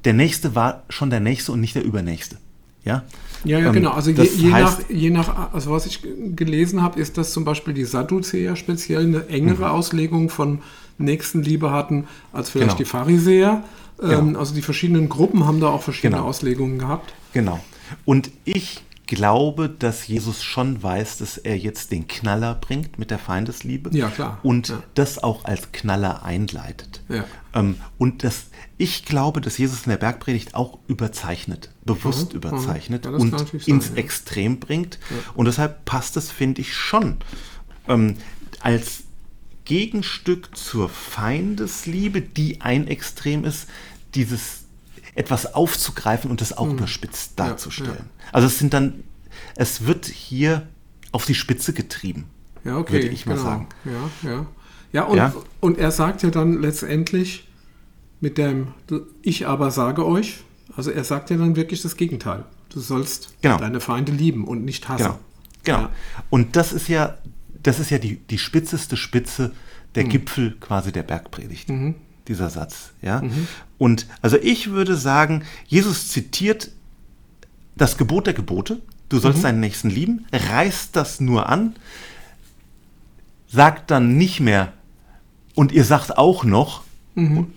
der 0.05 0.15
Nächste 0.15 0.55
war 0.55 0.85
schon 0.89 1.11
der 1.11 1.21
Nächste 1.21 1.53
und 1.53 1.61
nicht 1.61 1.75
der 1.75 1.85
Übernächste. 1.85 2.39
Ja, 2.85 3.05
Ja, 3.47 3.59
ja, 3.59 3.67
Ähm, 3.69 3.73
genau. 3.75 3.91
Also 3.93 4.11
je, 4.11 4.23
je, 4.25 4.51
heißt- 4.53 4.61
nach, 4.61 4.79
je 4.91 5.11
nach, 5.11 5.53
also 5.53 5.71
was 5.71 5.87
ich 5.87 6.01
gelesen 6.35 6.83
habe, 6.83 7.01
ist, 7.01 7.17
dass 7.19 7.33
zum 7.33 7.45
Beispiel 7.45 7.75
die 7.75 7.85
Sadduzäer 7.85 8.57
speziell 8.57 9.03
eine 9.05 9.29
engere 9.29 9.71
Auslegung 9.71 10.29
von 10.31 10.61
Nächstenliebe 10.99 11.71
hatten 11.71 12.07
als 12.33 12.51
vielleicht 12.51 12.69
Genau. 12.71 12.79
die 12.79 12.85
Pharisäer. 12.85 13.63
Ähm, 14.03 14.09
Genau. 14.29 14.39
Also 14.39 14.55
die 14.55 14.63
verschiedenen 14.63 15.09
Gruppen 15.09 15.47
haben 15.47 15.61
da 15.61 15.69
auch 15.69 15.83
verschiedene 15.83 16.17
Genau. 16.17 16.29
Auslegungen 16.29 16.79
gehabt. 16.79 17.15
Genau. 17.33 17.61
Und 18.05 18.31
ich 18.45 18.83
glaube, 19.07 19.69
dass 19.69 20.07
Jesus 20.07 20.43
schon 20.43 20.83
weiß, 20.83 21.19
dass 21.19 21.39
er 21.39 21.57
jetzt 21.57 21.91
den 21.93 22.09
Knaller 22.09 22.55
bringt 22.55 22.99
mit 22.99 23.11
der 23.11 23.19
Feindesliebe. 23.19 23.91
Ja, 23.97 24.09
klar. 24.11 24.39
Und 24.43 24.69
Ja. 24.69 24.83
das 24.95 25.23
auch 25.23 25.45
als 25.45 25.73
Knaller 25.73 26.25
einleitet. 26.25 27.03
Ja. 27.09 27.25
Ähm, 27.55 27.77
und 27.99 28.25
das, 28.25 28.47
ich 28.79 29.05
glaube, 29.05 29.41
dass 29.41 29.59
Jesus 29.59 29.85
in 29.87 29.91
der 29.91 29.97
Bergpredigt 29.97 30.55
auch 30.55 30.79
überzeichnet, 30.89 31.71
bewusst 31.85 32.31
Mhm, 32.33 32.37
überzeichnet. 32.37 33.05
Ja, 33.05 33.13
und 33.13 33.31
sein, 33.39 33.47
ins. 33.67 33.91
Extrem 33.91 34.59
bringt. 34.59 34.99
Und 35.35 35.47
deshalb 35.47 35.85
passt 35.85 36.17
es, 36.17 36.31
finde 36.31 36.61
ich, 36.61 36.75
schon 36.75 37.17
ähm, 37.89 38.17
als 38.61 39.05
Gegenstück 39.65 40.57
zur 40.57 40.89
Feindesliebe, 40.89 42.21
die 42.21 42.61
ein 42.61 42.87
Extrem 42.87 43.45
ist, 43.45 43.67
dieses 44.15 44.66
etwas 45.17 45.55
aufzugreifen 45.55 46.31
und 46.31 46.41
das 46.41 46.57
auch 46.57 46.71
überspitzt 46.71 47.39
Mhm. 47.39 47.45
Ja, 47.45 47.49
darzustellen. 47.51 48.11
Also 48.33 48.47
es 48.47 48.59
sind 48.59 48.73
dann, 48.75 49.03
es 49.57 49.87
wird 49.87 50.07
hier 50.07 50.67
auf 51.13 51.25
die 51.25 51.35
Spitze 51.35 51.73
getrieben. 51.73 52.25
Ja, 52.65 52.77
okay. 52.79 52.95
Würde 52.95 53.09
ich 53.09 53.27
mal 53.27 53.35
genau. 53.35 53.45
sagen. 53.45 53.69
Ja, 53.85 54.31
ja. 54.31 54.47
Ja 54.93 55.03
und, 55.05 55.17
Ja. 55.17 55.35
und 55.61 55.79
er 55.79 55.91
sagt 55.91 56.23
ja 56.23 56.31
dann 56.31 56.61
letztendlich 56.61 57.49
mit 58.21 58.39
dem 58.39 58.69
Ich 59.23 59.47
aber 59.47 59.71
sage 59.71 60.07
euch, 60.07 60.39
also 60.77 60.91
er 60.91 61.05
sagt 61.05 61.31
ja 61.31 61.37
dann 61.37 61.57
wirklich 61.57 61.83
das 61.83 61.97
Gegenteil. 61.97 62.45
Du 62.71 62.81
sollst 62.81 63.35
Genau. 63.43 63.59
deine 63.59 63.81
Feinde 63.81 64.13
lieben 64.13 64.45
und 64.47 64.65
nicht 64.65 64.89
hassen. 64.89 65.05
Genau. 65.05 65.19
Genau. 65.65 65.79
Ja. 65.81 65.91
Und 66.31 66.57
das 66.57 66.73
ist 66.73 66.89
ja, 66.89 67.19
das 67.63 67.81
ist 67.81 67.91
ja 67.91 67.99
die, 67.99 68.17
die 68.17 68.39
spitzeste 68.39 68.97
Spitze, 68.97 69.53
der 69.95 70.05
Mhm. 70.05 70.09
Gipfel 70.11 70.57
quasi 70.61 70.93
der 70.93 71.03
Bergpredigt. 71.03 71.69
Dieser 72.29 72.51
Satz. 72.51 72.93
Ja. 73.03 73.23
Und 73.79 74.07
also 74.23 74.37
ich 74.39 74.71
würde 74.71 74.97
sagen, 74.97 75.45
Jesus 75.67 76.09
zitiert 76.09 76.71
das 77.77 77.97
Gebot 77.99 78.27
der 78.27 78.35
Gebote. 78.35 78.81
Du 79.09 79.17
Mhm. 79.17 79.21
sollst 79.21 79.45
deinen 79.45 79.61
Nächsten 79.61 79.91
lieben, 79.91 80.27
reißt 80.33 80.97
das 80.97 81.21
nur 81.21 81.49
an, 81.49 81.77
sagt 83.49 83.91
dann 83.91 84.17
nicht 84.17 84.41
mehr, 84.41 84.73
und 85.55 85.73
ihr 85.73 85.85
sagt 85.85 86.17
auch 86.19 86.45
noch, 86.45 86.83
Mhm. 87.15 87.49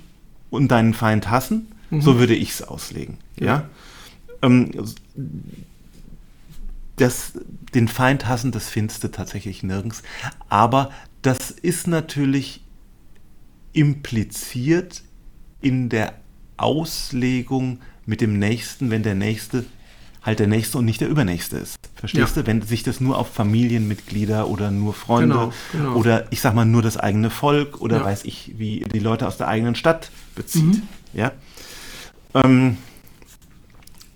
und 0.49 0.67
deinen 0.69 0.93
Feind 0.93 1.29
hassen. 1.29 1.67
So 1.91 2.19
würde 2.19 2.35
ich 2.35 2.51
es 2.51 2.61
auslegen. 2.61 3.17
Ja. 3.39 3.67
Ähm, 4.43 4.71
das, 6.97 7.33
den 7.73 7.88
Feind 7.88 8.27
hassen, 8.27 8.51
das 8.51 8.69
findest 8.69 9.03
du 9.03 9.07
tatsächlich 9.09 9.63
nirgends. 9.63 10.03
Aber 10.49 10.91
das 11.23 11.49
ist 11.51 11.88
natürlich 11.88 12.61
impliziert 13.73 15.01
in 15.61 15.89
der 15.89 16.13
Auslegung 16.57 17.79
mit 18.05 18.21
dem 18.21 18.37
Nächsten, 18.39 18.89
wenn 18.89 19.03
der 19.03 19.15
Nächste 19.15 19.65
halt 20.21 20.39
der 20.39 20.47
Nächste 20.47 20.77
und 20.77 20.83
nicht 20.85 20.99
der 20.99 21.07
Übernächste 21.07 21.57
ist. 21.57 21.77
Verstehst 21.95 22.35
Ja. 22.35 22.41
du? 22.41 22.47
Wenn 22.47 22.61
sich 22.61 22.83
das 22.83 22.99
nur 22.99 23.17
auf 23.17 23.33
Familienmitglieder 23.33 24.49
oder 24.49 24.69
nur 24.69 24.93
Freunde 24.93 25.33
Genau, 25.35 25.53
genau. 25.71 25.95
oder 25.95 26.29
ich 26.31 26.41
sag 26.41 26.53
mal 26.53 26.65
nur 26.65 26.81
das 26.81 26.97
eigene 26.97 27.29
Volk 27.29 27.79
oder 27.79 27.97
Ja. 27.99 28.03
weiß 28.05 28.25
ich, 28.25 28.53
wie 28.57 28.81
die 28.81 28.99
Leute 28.99 29.27
aus 29.27 29.37
der 29.37 29.47
eigenen 29.47 29.75
Stadt 29.75 30.11
bezieht. 30.35 30.81
Ja. 31.13 31.31
Ähm, 32.33 32.77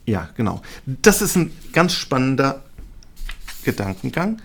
ja, 0.06 0.30
genau. 0.36 0.62
Das 0.86 1.22
ist 1.22 1.38
ein 1.38 1.52
ganz 1.72 1.94
spannender 1.94 2.62
Gedankengang. 3.64 4.42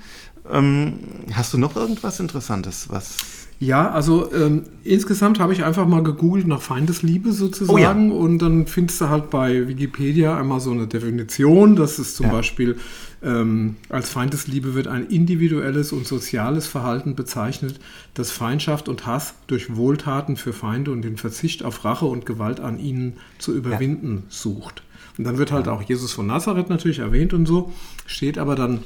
Ähm, 0.50 1.00
hast 1.33 1.52
du 1.52 1.59
noch 1.59 1.75
irgendwas 1.76 2.21
Interessantes, 2.21 2.88
was 2.88 3.17
Ja, 3.61 3.91
also 3.91 4.33
ähm, 4.33 4.62
insgesamt 4.85 5.41
habe 5.41 5.53
ich 5.53 5.65
einfach 5.65 5.87
mal 5.87 6.05
gegoogelt 6.05 6.47
nach 6.47 6.62
Feindesliebe 6.62 7.33
sozusagen 7.33 8.12
und 8.12 8.38
dann 8.38 8.69
findest 8.69 9.00
du 9.00 9.09
halt 9.09 9.31
bei 9.31 9.67
Wikipedia 9.67 10.38
einmal 10.38 10.61
so 10.61 10.71
eine 10.71 10.87
Definition, 10.87 11.75
dass 11.75 11.99
es 11.99 12.15
zum 12.15 12.27
Ja. 12.27 12.33
Beispiel 12.33 12.77
ähm, 13.21 13.75
als 13.88 14.11
Feindesliebe 14.11 14.75
wird 14.75 14.87
ein 14.87 15.07
individuelles 15.09 15.91
und 15.93 16.07
soziales 16.07 16.69
Verhalten 16.69 17.17
bezeichnet, 17.17 17.81
das 18.15 18.31
Feindschaft 18.31 18.88
und 18.88 19.07
Hass 19.07 19.35
durch 19.49 19.75
Wohltaten 19.75 20.37
für 20.37 20.53
Feinde 20.53 20.93
und 20.93 21.03
den 21.03 21.17
Verzicht 21.17 21.65
auf 21.65 21.85
Rache 21.85 22.07
und 22.07 22.27
Gewalt 22.27 22.61
an 22.61 22.79
ihnen 22.79 23.15
zu 23.38 23.53
überwinden 23.53 24.23
sucht. 24.29 24.85
Und 25.17 25.25
dann 25.25 25.37
wird 25.37 25.50
halt 25.50 25.67
auch 25.67 25.83
Jesus 25.83 26.12
von 26.12 26.29
Nazareth 26.29 26.71
natürlich 26.71 27.00
erwähnt 27.00 27.35
und 27.35 27.47
so, 27.47 27.73
steht 28.07 28.38
aber 28.38 28.55
dann 28.55 28.85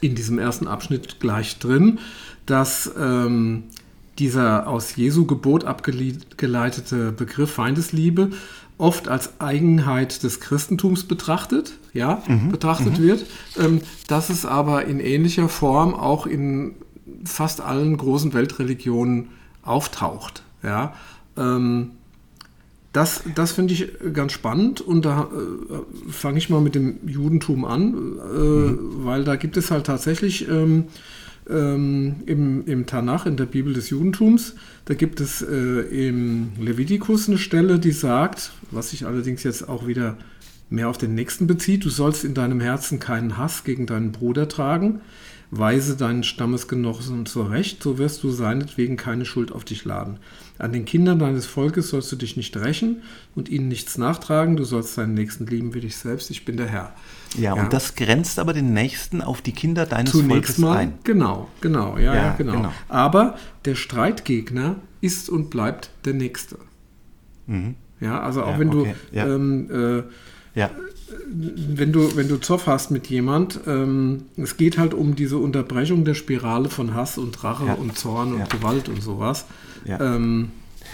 in 0.00 0.16
diesem 0.16 0.40
ersten 0.40 0.66
Abschnitt 0.66 1.20
gleich 1.20 1.60
drin, 1.60 2.00
dass 2.46 2.92
ähm, 2.98 3.64
dieser 4.18 4.66
aus 4.66 4.96
Jesu 4.96 5.26
Gebot 5.26 5.64
abgeleitete 5.64 7.12
Begriff 7.12 7.52
Feindesliebe 7.52 8.30
oft 8.78 9.08
als 9.08 9.40
Eigenheit 9.40 10.22
des 10.22 10.40
Christentums 10.40 11.04
betrachtet, 11.04 11.74
ja, 11.92 12.22
betrachtet 12.50 13.00
wird, 13.00 13.26
ähm, 13.58 13.80
dass 14.08 14.28
es 14.28 14.44
aber 14.44 14.86
in 14.86 14.98
ähnlicher 14.98 15.48
Form 15.48 15.94
auch 15.94 16.26
in 16.26 16.74
fast 17.24 17.60
allen 17.60 17.96
großen 17.96 18.32
Weltreligionen 18.32 19.28
auftaucht, 19.62 20.42
ja. 20.62 20.94
Ähm, 21.36 21.92
das, 22.92 23.22
das 23.34 23.52
finde 23.52 23.72
ich 23.72 23.88
ganz 24.12 24.32
spannend 24.32 24.82
und 24.82 25.06
da 25.06 25.22
äh, 25.22 26.10
fange 26.10 26.36
ich 26.36 26.50
mal 26.50 26.60
mit 26.60 26.74
dem 26.74 26.98
Judentum 27.06 27.64
an, 27.64 27.94
äh, 28.18 29.04
weil 29.04 29.24
da 29.24 29.36
gibt 29.36 29.56
es 29.56 29.70
halt 29.70 29.86
tatsächlich 29.86 30.46
ähm, 30.46 30.84
ähm, 31.48 32.16
im, 32.26 32.66
im 32.66 32.86
Tanach, 32.86 33.26
in 33.26 33.36
der 33.36 33.46
Bibel 33.46 33.72
des 33.72 33.90
Judentums, 33.90 34.54
da 34.84 34.94
gibt 34.94 35.20
es 35.20 35.42
äh, 35.42 36.08
im 36.08 36.52
Levitikus 36.60 37.28
eine 37.28 37.38
Stelle, 37.38 37.78
die 37.78 37.92
sagt, 37.92 38.52
was 38.70 38.90
sich 38.90 39.06
allerdings 39.06 39.42
jetzt 39.42 39.68
auch 39.68 39.86
wieder 39.86 40.16
mehr 40.70 40.88
auf 40.88 40.98
den 40.98 41.14
Nächsten 41.14 41.46
bezieht, 41.46 41.84
du 41.84 41.90
sollst 41.90 42.24
in 42.24 42.34
deinem 42.34 42.60
Herzen 42.60 42.98
keinen 42.98 43.36
Hass 43.36 43.64
gegen 43.64 43.86
deinen 43.86 44.12
Bruder 44.12 44.48
tragen, 44.48 45.00
weise 45.50 45.96
deinen 45.96 46.22
Stammesgenossen 46.22 47.26
zurecht, 47.26 47.82
so 47.82 47.98
wirst 47.98 48.22
du 48.22 48.30
seinetwegen 48.30 48.96
keine 48.96 49.26
Schuld 49.26 49.52
auf 49.52 49.64
dich 49.64 49.84
laden. 49.84 50.16
An 50.58 50.72
den 50.72 50.86
Kindern 50.86 51.18
deines 51.18 51.44
Volkes 51.44 51.90
sollst 51.90 52.10
du 52.10 52.16
dich 52.16 52.38
nicht 52.38 52.56
rächen 52.56 53.02
und 53.34 53.50
ihnen 53.50 53.68
nichts 53.68 53.98
nachtragen, 53.98 54.56
du 54.56 54.64
sollst 54.64 54.96
deinen 54.96 55.12
Nächsten 55.12 55.46
lieben 55.46 55.74
wie 55.74 55.80
dich 55.80 55.96
selbst, 55.96 56.30
ich 56.30 56.46
bin 56.46 56.56
der 56.56 56.68
Herr. 56.68 56.94
Ja, 57.36 57.54
Ja. 57.56 57.62
und 57.62 57.72
das 57.72 57.94
grenzt 57.94 58.38
aber 58.38 58.52
den 58.52 58.72
Nächsten 58.72 59.22
auf 59.22 59.40
die 59.42 59.52
Kinder 59.52 59.86
deines 59.86 60.12
Zunächst 60.12 60.30
Volkes 60.32 60.58
mal, 60.58 60.76
ein. 60.78 60.94
genau, 61.04 61.48
genau, 61.60 61.96
ja, 61.98 62.14
ja, 62.14 62.14
Ja, 62.14 62.34
genau. 62.36 62.52
genau. 62.52 62.72
Aber 62.88 63.36
der 63.64 63.74
Streitgegner 63.74 64.76
ist 65.00 65.28
und 65.30 65.50
bleibt 65.50 65.90
der 66.04 66.14
Nächste. 66.14 66.56
Mhm. 67.46 67.74
Ja, 68.00 68.20
also 68.20 68.42
auch 68.42 68.58
wenn 68.58 68.70
du, 68.70 68.80
okay, 68.82 68.94
ja. 69.12 69.26
ähm, 69.26 69.70
äh, 69.70 70.58
Ja, 70.58 70.70
wenn 71.28 71.92
du, 71.92 72.16
wenn 72.16 72.28
du 72.28 72.36
Zoff 72.38 72.66
hast 72.66 72.90
mit 72.90 73.06
jemand, 73.08 73.60
ähm, 73.66 74.24
es 74.36 74.56
geht 74.56 74.76
halt 74.78 74.92
um 74.94 75.14
diese 75.14 75.38
Unterbrechung 75.38 76.04
der 76.04 76.14
Spirale 76.14 76.68
von 76.68 76.94
Hass 76.94 77.16
und 77.18 77.42
Rache 77.44 77.66
Ja. 77.66 77.74
und 77.74 77.96
Zorn 77.98 78.32
und 78.34 78.40
Ja. 78.40 78.46
Gewalt 78.46 78.88
und 78.88 79.02
sowas. 79.02 79.46
Ja. 79.84 80.00
Ähm, 80.00 80.50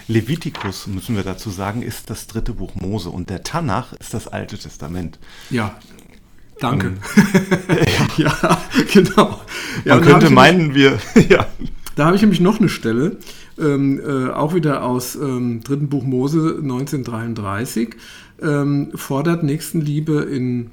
Levitikus, 0.07 0.87
müssen 0.87 1.17
wir 1.17 1.23
dazu 1.23 1.51
sagen, 1.51 1.83
ist 1.83 2.09
das 2.11 2.27
dritte 2.27 2.53
Buch 2.53 2.75
Mose 2.77 3.11
und 3.11 3.31
der 3.31 3.43
Tanach 3.43 3.93
ist 3.95 4.15
das 4.15 4.29
Alte 4.29 4.57
Testament. 4.59 5.19
ja. 5.51 5.79
Danke. 6.61 6.95
ja. 8.17 8.61
genau. 8.93 9.41
Ja, 9.85 9.97
Man 9.97 10.05
könnte 10.05 10.31
meinen, 10.31 10.75
wir, 10.75 10.99
ja. 11.29 11.47
Da 11.97 12.07
habe 12.07 12.17
ich 12.17 12.23
nämlich 12.23 12.41
noch 12.41 12.59
eine 12.59 12.69
Stelle, 12.69 13.17
ähm, 13.59 14.01
äh, 14.01 14.31
auch 14.31 14.55
wieder 14.55 14.85
aus 14.85 15.17
ähm, 15.17 15.61
dritten 15.65 15.89
Buch 15.89 16.05
Mose 16.05 16.59
1933, 16.63 17.91
ähm, 18.41 18.91
fordert 18.95 19.43
Nächstenliebe 19.43 20.21
in 20.23 20.71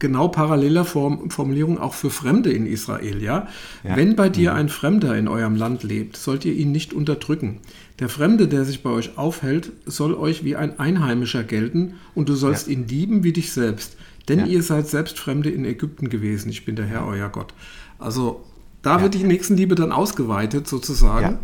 genau 0.00 0.28
paralleler 0.28 0.84
Form, 0.84 1.30
Formulierung 1.30 1.78
auch 1.78 1.94
für 1.94 2.10
Fremde 2.10 2.52
in 2.52 2.66
Israel. 2.66 3.22
Ja? 3.22 3.48
Ja. 3.82 3.96
Wenn 3.96 4.16
bei 4.16 4.28
dir 4.28 4.54
ein 4.54 4.68
Fremder 4.68 5.16
in 5.16 5.28
eurem 5.28 5.56
Land 5.56 5.82
lebt, 5.82 6.16
sollt 6.16 6.44
ihr 6.44 6.52
ihn 6.54 6.72
nicht 6.72 6.92
unterdrücken. 6.92 7.58
Der 7.98 8.08
Fremde, 8.08 8.46
der 8.46 8.64
sich 8.64 8.82
bei 8.82 8.90
euch 8.90 9.18
aufhält, 9.18 9.72
soll 9.86 10.14
euch 10.14 10.44
wie 10.44 10.54
ein 10.56 10.78
Einheimischer 10.78 11.42
gelten 11.42 11.94
und 12.14 12.28
du 12.28 12.34
sollst 12.34 12.68
Ja. 12.68 12.74
ihn 12.74 12.86
lieben 12.86 13.24
wie 13.24 13.32
dich 13.32 13.52
selbst. 13.52 13.96
Denn 14.28 14.40
Ja. 14.40 14.46
ihr 14.46 14.62
seid 14.62 14.88
selbst 14.88 15.18
Fremde 15.18 15.50
in 15.50 15.64
Ägypten 15.64 16.08
gewesen. 16.10 16.48
Ich 16.50 16.64
bin 16.64 16.76
der 16.76 16.86
Herr, 16.86 17.06
euer 17.06 17.28
Gott. 17.28 17.54
Also 17.98 18.44
da 18.82 18.96
Ja. 18.96 19.02
wird 19.02 19.14
die 19.14 19.24
Nächstenliebe 19.24 19.74
dann 19.74 19.92
ausgeweitet 19.92 20.68
sozusagen. 20.68 21.22
ja. 21.32 21.38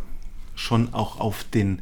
Schon 0.57 0.93
auch 0.95 1.19
auf 1.19 1.45
den 1.53 1.81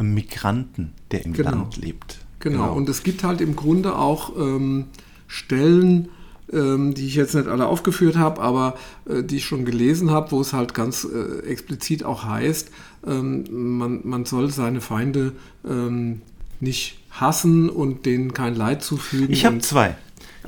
Migranten, 0.00 0.92
der 1.10 1.24
im 1.24 1.32
Genau. 1.32 1.50
Land 1.50 1.76
lebt. 1.76 2.18
Genau. 2.40 2.72
Und 2.72 2.88
es 2.88 3.02
gibt 3.02 3.24
halt 3.24 3.40
im 3.40 3.56
Grunde 3.56 3.96
auch 3.96 4.36
ähm, 4.38 4.86
Stellen, 5.26 6.08
ähm, 6.52 6.94
die 6.94 7.06
ich 7.06 7.14
jetzt 7.16 7.34
nicht 7.34 7.48
alle 7.48 7.66
aufgeführt 7.66 8.16
habe, 8.16 8.40
aber 8.40 8.76
äh, 9.08 9.22
die 9.22 9.36
ich 9.36 9.44
schon 9.44 9.64
gelesen 9.64 10.10
habe, 10.10 10.30
wo 10.32 10.40
es 10.40 10.52
halt 10.52 10.72
ganz 10.72 11.04
äh, 11.04 11.40
explizit 11.46 12.04
auch 12.04 12.24
heißt, 12.24 12.70
ähm, 13.06 13.44
man, 13.78 14.00
man 14.04 14.24
soll 14.24 14.50
seine 14.50 14.80
Feinde 14.80 15.32
ähm, 15.68 16.22
nicht 16.60 16.98
hassen 17.10 17.68
und 17.68 18.06
denen 18.06 18.32
kein 18.32 18.54
Leid 18.54 18.82
zufügen. 18.82 19.30
ich 19.30 19.44
habe 19.44 19.58
zwei. 19.58 19.96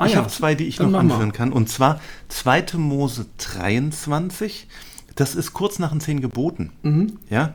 Ah 0.00 0.06
ich 0.06 0.12
ja, 0.12 0.18
habe 0.18 0.28
zwei, 0.28 0.54
die 0.54 0.64
ich 0.64 0.76
dann 0.76 0.90
noch 0.92 1.02
mal. 1.02 1.12
anführen 1.12 1.32
kann. 1.32 1.52
Und 1.52 1.68
zwar 1.68 2.00
2. 2.28 2.76
Mose 2.78 3.26
23. 3.38 4.66
Das 5.14 5.34
ist 5.34 5.52
kurz 5.52 5.78
nach 5.78 5.90
den 5.90 6.00
zehn 6.00 6.20
Geboten. 6.20 6.70
Mhm. 6.82 7.18
Ja, 7.28 7.54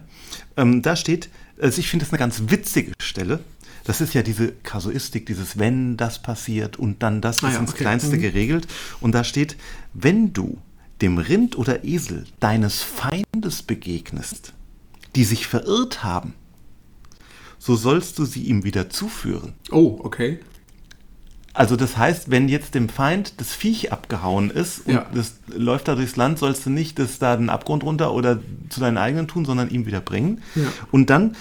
ähm, 0.57 0.81
da 0.81 0.95
steht, 0.95 1.29
also 1.59 1.79
ich 1.79 1.89
finde 1.89 2.05
das 2.05 2.13
eine 2.13 2.19
ganz 2.19 2.43
witzige 2.47 2.91
Stelle. 3.01 3.39
Das 3.85 4.01
ist 4.01 4.13
ja 4.13 4.23
diese 4.23 4.51
Kasuistik, 4.63 5.25
dieses 5.27 5.57
wenn 5.59 5.95
das 5.97 6.21
passiert 6.21 6.77
und 6.77 7.03
dann 7.03 7.21
das 7.21 7.43
Ah 7.43 7.47
ist 7.49 7.53
ja, 7.55 7.59
ins 7.59 7.71
okay. 7.71 7.83
Kleinste 7.83 8.17
Mhm. 8.17 8.21
geregelt. 8.21 8.67
Und 8.99 9.13
da 9.13 9.23
steht, 9.23 9.57
wenn 9.93 10.33
du 10.33 10.57
dem 11.01 11.17
Rind 11.17 11.57
oder 11.57 11.83
Esel 11.83 12.25
deines 12.39 12.81
Feindes 12.81 13.63
begegnest, 13.63 14.53
die 15.15 15.23
sich 15.23 15.47
verirrt 15.47 16.03
haben, 16.03 16.33
so 17.57 17.75
sollst 17.75 18.19
du 18.19 18.25
sie 18.25 18.43
ihm 18.43 18.63
wieder 18.63 18.89
zuführen. 18.89 19.53
Oh, 19.71 19.99
okay. 20.03 20.39
Also 21.55 21.75
das 21.77 21.95
heißt, 21.97 22.29
wenn 22.31 22.49
jetzt 22.49 22.75
dem 22.75 22.89
Feind 22.89 23.33
das 23.37 23.53
Viech 23.53 23.91
abgehauen 23.93 24.49
ist 24.51 24.85
und 24.85 24.93
Ja. 24.95 25.05
das 25.13 25.35
läuft 25.55 25.87
da 25.87 25.95
durchs 25.95 26.17
Land, 26.17 26.37
sollst 26.37 26.65
du 26.65 26.69
nicht 26.69 26.99
das 26.99 27.17
da 27.17 27.37
den 27.37 27.49
Abgrund 27.49 27.83
runter 27.83 28.13
oder 28.13 28.39
zu 28.69 28.79
deinen 28.81 28.97
eigenen 28.97 29.27
tun, 29.27 29.45
sondern 29.45 29.69
ihm 29.69 29.85
wieder 29.85 30.01
bringen. 30.01 30.41
Ja. 30.55 30.63
Und 30.91 31.09
dann, 31.09 31.35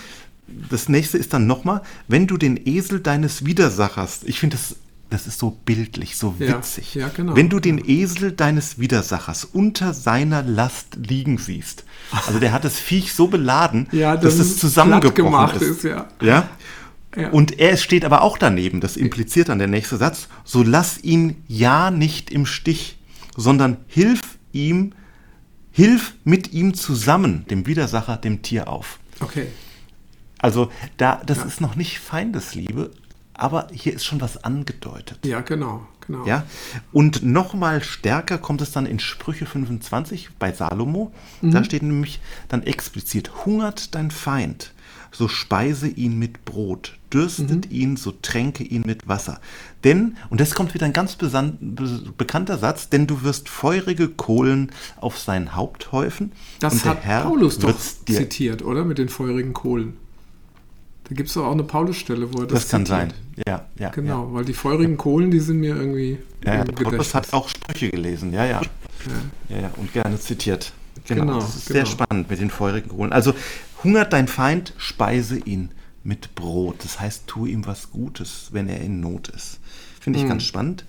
das 0.71 0.89
nächste 0.89 1.19
ist 1.19 1.33
dann 1.33 1.47
nochmal, 1.49 1.83
wenn 2.07 2.27
du 2.29 2.37
den 2.37 2.61
Esel 2.65 3.01
deines 3.01 3.45
Widersachers, 3.45 4.21
ich 4.25 4.39
finde 4.39 4.57
das, 4.57 4.77
das 5.11 5.27
ist 5.27 5.39
so 5.41 5.51
bildlich, 5.65 6.17
so 6.17 6.35
Ja. 6.39 6.59
witzig. 6.59 6.95
Ja, 6.95 7.09
genau. 7.09 7.35
Wenn 7.35 7.49
du 7.49 7.59
den 7.61 7.83
Esel 7.85 8.31
deines 8.33 8.79
Widersachers 8.79 9.45
unter 9.45 9.95
seiner 9.95 10.43
Last 10.43 10.97
liegen 10.97 11.39
siehst, 11.39 11.85
also 12.27 12.39
der 12.39 12.53
hat 12.53 12.65
das 12.65 12.79
Viech 12.79 13.13
so 13.15 13.27
beladen, 13.27 13.89
Ja, 13.91 14.17
dass 14.17 14.37
dass 14.39 14.47
es 14.47 14.59
zusammengebrochen 14.59 15.57
ist. 15.61 15.63
ist, 15.79 15.83
ja. 15.85 16.07
Ja? 16.21 16.49
Ja. 17.17 17.31
Und 17.31 17.59
er 17.61 17.77
steht 17.77 18.05
aber 18.05 18.23
auch 18.23 18.39
daneben, 18.39 18.81
das 18.81 18.97
impliziert 18.97 19.49
dann 19.49 19.59
der 19.59 19.69
nächste 19.69 19.97
Satz, 19.97 20.29
so 20.45 20.63
lass 20.63 21.03
ihn 21.05 21.43
ja 21.47 21.91
nicht 21.91 22.31
im 22.31 22.45
Stich, 22.47 22.99
sondern 23.37 23.77
hilf 23.87 24.21
ihm, 24.53 24.93
hilf 25.71 26.15
mit 26.25 26.53
ihm 26.53 26.75
zusammen, 26.75 27.45
dem 27.51 27.67
Widersacher, 27.67 28.17
dem 28.17 28.43
Tier 28.43 28.69
auf. 28.69 28.99
Okay. 29.21 29.47
Also 30.39 30.71
da, 30.97 31.23
das 31.25 31.39
Ja. 31.39 31.45
ist 31.45 31.61
noch 31.61 31.77
nicht 31.77 32.01
Feindesliebe, 32.01 32.91
aber 33.33 33.69
hier 33.73 33.95
ist 33.95 34.05
schon 34.05 34.21
was 34.21 34.43
angedeutet. 34.45 35.19
Ja, 35.25 35.41
genau. 35.41 35.87
genau. 36.07 36.27
Ja, 36.27 36.45
und 36.93 37.23
noch 37.25 37.55
mal 37.55 37.83
stärker 37.83 38.39
kommt 38.39 38.61
es 38.61 38.71
dann 38.73 38.87
in 38.87 38.99
Sprüche 39.01 39.47
25 39.47 40.31
bei 40.39 40.53
Salomo. 40.53 41.13
Da 41.43 41.65
steht 41.65 41.83
nämlich 41.83 42.21
dann 42.49 42.63
explizit: 42.63 43.45
Hungert 43.47 43.95
dein 43.95 44.11
Feind, 44.13 44.73
so 45.11 45.27
speise 45.29 45.89
ihn 45.89 46.19
mit 46.19 46.45
Brot, 46.45 46.97
dürstet 47.15 47.71
ihn, 47.71 47.97
so 47.97 48.13
tränke 48.21 48.65
ihn 48.65 48.83
mit 48.85 49.07
Wasser. 49.09 49.41
Denn, 49.85 50.17
und 50.31 50.41
das 50.41 50.55
kommt 50.55 50.75
wieder 50.75 50.87
ein 50.87 50.93
ganz 50.93 51.15
besan- 51.17 51.57
be 51.61 52.13
bekannter 52.19 52.59
Satz, 52.59 52.89
denn 52.89 53.07
du 53.07 53.23
wirst 53.23 53.49
feurige 53.49 54.09
Kohlen 54.09 54.73
auf 55.01 55.19
sein 55.19 55.55
Haupt 55.55 55.93
häufen. 55.93 56.33
Das 56.61 56.85
hat 56.85 57.05
Herr 57.05 57.23
Paulus 57.23 57.59
doch 57.59 57.75
zitiert, 57.79 58.63
oder? 58.63 58.85
Mit 58.85 58.99
den 58.99 59.09
feurigen 59.09 59.53
Kohlen. 59.53 59.97
Da 61.09 61.15
gibt 61.15 61.29
es 61.29 61.35
doch 61.35 61.45
auch 61.45 61.53
eine 61.53 61.65
Paulus-Stelle, 61.65 62.33
wo 62.33 62.41
er 62.41 62.47
das 62.47 62.63
Das 62.63 62.69
kann 62.71 62.87
zitiert. 62.87 63.11
sein. 63.11 63.45
Ja, 63.47 63.67
ja. 63.79 63.91
Genau, 63.91 64.33
weil 64.33 64.45
die 64.47 64.55
feurigen 64.55 64.97
Kohlen, 64.97 65.31
die 65.31 65.41
sind 65.41 65.59
mir 65.61 65.77
irgendwie 65.77 66.19
Ja, 66.45 66.55
ja, 66.57 66.65
Paulus 66.65 67.15
hat 67.15 67.33
auch 67.35 67.49
Sprüche 67.49 67.91
gelesen, 67.91 68.33
ja, 68.33 68.45
ja. 68.47 68.61
Ja, 69.51 69.59
ja, 69.59 69.71
und 69.77 69.93
gerne 69.93 70.19
zitiert. 70.19 70.73
Genau, 71.07 71.21
Genau, 71.23 71.41
das 71.41 71.57
ist 71.57 71.67
genau. 71.67 71.77
sehr 71.77 71.87
spannend 71.87 72.31
mit 72.31 72.41
den 72.41 72.49
feurigen 72.49 72.89
Kohlen. 72.89 73.13
Also, 73.13 73.35
hungert 73.83 74.15
dein 74.15 74.29
Feind, 74.29 74.73
speise 74.79 75.37
ihn 75.37 75.73
mit 76.05 76.35
Brot. 76.35 76.77
Das 76.85 77.01
heißt, 77.01 77.27
tu 77.27 77.47
ihm 77.47 77.67
was 77.67 77.91
Gutes, 77.91 78.49
wenn 78.53 78.69
er 78.69 78.81
in 78.81 79.01
Not 79.01 79.29
ist. 79.29 79.59
Finde 80.01 80.19
Mhm. 80.19 80.25
ich 80.25 80.29
ganz 80.29 80.43
spannend. 80.45 80.85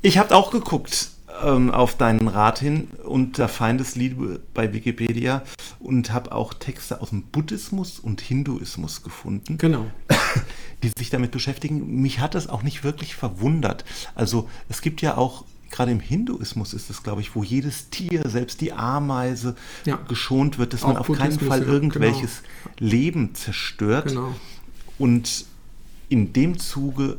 Ich 0.00 0.16
habe 0.18 0.34
auch 0.34 0.50
geguckt 0.52 1.08
ähm, 1.44 1.70
auf 1.72 1.96
deinen 1.96 2.28
Rat 2.28 2.60
hin 2.60 2.88
unter 3.04 3.48
Feindesliebe 3.48 4.40
bei 4.54 4.72
Wikipedia 4.72 5.42
und 5.80 6.12
habe 6.12 6.30
auch 6.32 6.54
Texte 6.54 7.00
aus 7.00 7.08
dem 7.10 7.22
Buddhismus 7.22 7.98
und 7.98 8.20
Hinduismus 8.20 9.02
gefunden 9.02 9.58
Genau. 9.58 9.86
die 10.84 10.90
sich 10.96 11.10
damit 11.10 11.30
beschäftigen. 11.32 12.00
Mich 12.02 12.20
hat 12.20 12.34
das 12.34 12.48
auch 12.48 12.62
nicht 12.62 12.84
wirklich 12.84 13.14
verwundert. 13.16 13.84
Also 14.14 14.48
es 14.68 14.82
gibt 14.82 15.00
ja 15.02 15.16
auch, 15.16 15.44
gerade 15.72 15.90
im 15.90 15.98
Hinduismus 16.00 16.74
ist 16.74 16.88
es, 16.90 17.02
glaube 17.02 17.20
ich, 17.22 17.34
wo 17.34 17.42
jedes 17.42 17.90
Tier, 17.90 18.28
selbst 18.28 18.60
die 18.60 18.72
Ameise, 18.72 19.56
Ja. 19.84 19.96
geschont 20.06 20.58
wird, 20.58 20.72
dass 20.74 20.84
Auch 20.84 20.88
man 20.88 20.96
auf 20.98 21.10
keinen 21.10 21.40
Fall 21.40 21.62
ja, 21.62 21.66
irgendwelches 21.66 22.42
Leben 22.78 23.34
zerstört. 23.34 24.08
Genau. 24.08 24.34
Und 24.98 25.46
in 26.08 26.32
dem 26.32 26.58
Zuge 26.58 27.18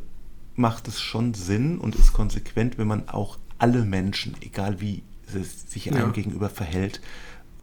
macht 0.55 0.87
es 0.87 1.01
schon 1.01 1.33
Sinn 1.33 1.79
und 1.79 1.95
ist 1.95 2.13
konsequent, 2.13 2.77
wenn 2.77 2.87
man 2.87 3.09
auch 3.09 3.37
alle 3.57 3.83
Menschen, 3.83 4.35
egal 4.41 4.79
wie 4.79 5.03
es 5.35 5.69
sich 5.71 5.89
einem 5.91 5.97
Ja. 6.07 6.09
gegenüber 6.11 6.49
verhält, 6.49 7.01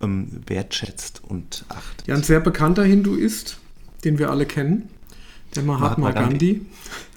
ähm, 0.02 0.42
wertschätzt 0.46 1.22
und 1.22 1.64
achtet. 1.68 2.06
Ja, 2.08 2.16
ein 2.16 2.22
sehr 2.24 2.40
bekannter 2.40 2.82
Hinduist, 2.84 3.58
den 4.04 4.18
wir 4.18 4.30
alle 4.30 4.44
kennen, 4.46 4.88
der 5.54 5.62
Mahatma, 5.62 6.08
Mahatma 6.08 6.10
Gandhi. 6.12 6.52
Gandhi. 6.54 6.66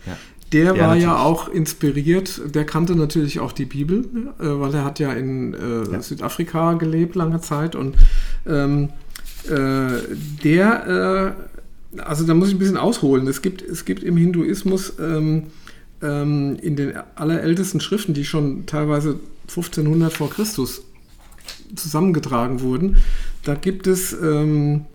Ja. 0.05 0.17
Der 0.53 0.65
Ja, 0.65 0.69
war 0.71 0.77
natürlich. 0.87 1.03
ja 1.03 1.17
auch 1.17 1.49
inspiriert, 1.49 2.41
der 2.53 2.65
kannte 2.65 2.95
natürlich 2.95 3.39
auch 3.39 3.51
die 3.51 3.65
Bibel, 3.65 4.05
äh, 4.39 4.43
weil 4.45 4.73
er 4.73 4.85
hat 4.85 4.99
ja 4.99 5.11
in 5.13 5.53
äh, 5.53 5.91
Ja. 5.91 6.01
Südafrika 6.01 6.73
gelebt 6.73 7.15
lange 7.15 7.41
Zeit 7.41 7.75
und 7.75 7.95
ähm, 8.47 8.89
äh, 9.49 9.97
der, 10.43 11.35
äh, 11.97 11.99
also 12.01 12.25
da 12.25 12.33
muss 12.33 12.49
ich 12.49 12.55
ein 12.55 12.59
bisschen 12.59 12.77
ausholen. 12.77 13.27
Es 13.27 13.41
gibt, 13.41 13.61
es 13.61 13.85
gibt 13.85 14.03
im 14.03 14.15
Hinduismus 14.15 14.93
ähm, 14.99 15.43
ähm, 16.01 16.57
in 16.61 16.75
den 16.75 16.93
allerältesten 17.15 17.81
Schriften, 17.81 18.13
die 18.13 18.25
schon 18.25 18.65
teilweise 18.65 19.19
1500 19.47 20.13
vor 20.13 20.29
Christus 20.29 20.83
zusammengetragen 21.75 22.61
wurden, 22.61 22.97
da 23.43 23.55
gibt 23.55 23.87
es 23.87 24.13
ähm, 24.13 24.85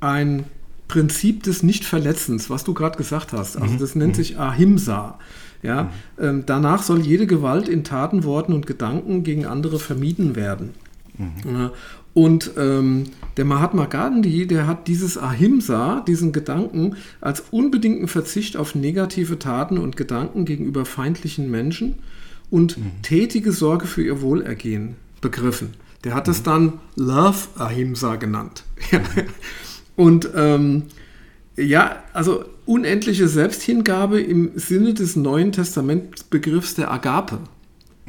ein 0.00 0.44
Prinzip 0.88 1.42
des 1.42 1.62
Nichtverletzens, 1.62 2.50
was 2.50 2.64
du 2.64 2.74
gerade 2.74 2.96
gesagt 2.96 3.32
hast. 3.32 3.56
Also 3.56 3.76
das 3.76 3.94
nennt 3.94 4.16
sich 4.16 4.38
Ahimsa. 4.38 5.18
Ja, 5.62 5.90
ähm, 6.18 6.44
danach 6.46 6.82
soll 6.82 7.00
jede 7.00 7.26
Gewalt 7.26 7.68
in 7.68 7.84
Taten, 7.84 8.24
Worten 8.24 8.52
und 8.52 8.66
Gedanken 8.66 9.24
gegen 9.24 9.44
andere 9.44 9.78
vermieden 9.78 10.36
werden. 10.36 10.70
Ja, 11.44 11.72
und 12.14 12.52
ähm, 12.56 13.04
der 13.36 13.44
Mahatma 13.44 13.86
Gandhi, 13.86 14.46
der 14.46 14.66
hat 14.66 14.88
dieses 14.88 15.18
Ahimsa, 15.18 16.00
diesen 16.06 16.32
Gedanken, 16.32 16.96
als 17.20 17.44
unbedingten 17.50 18.08
Verzicht 18.08 18.56
auf 18.56 18.74
negative 18.74 19.38
Taten 19.38 19.78
und 19.78 19.96
Gedanken 19.96 20.44
gegenüber 20.44 20.84
feindlichen 20.84 21.50
Menschen 21.50 21.96
und 22.50 22.78
tätige 23.02 23.52
Sorge 23.52 23.86
für 23.86 24.02
ihr 24.02 24.22
Wohlergehen 24.22 24.96
begriffen. 25.20 25.74
Der 26.04 26.14
hat 26.14 26.28
es 26.28 26.42
dann 26.42 26.74
Love 26.94 27.48
Ahimsa 27.56 28.16
genannt. 28.16 28.64
und 29.98 30.30
ähm, 30.36 30.84
ja, 31.56 32.04
also 32.12 32.44
unendliche 32.66 33.26
Selbsthingabe 33.26 34.20
im 34.20 34.52
Sinne 34.54 34.94
des 34.94 35.16
Neuen 35.16 35.50
Testamentsbegriffs 35.50 36.76
der 36.76 36.92
Agape. 36.92 37.40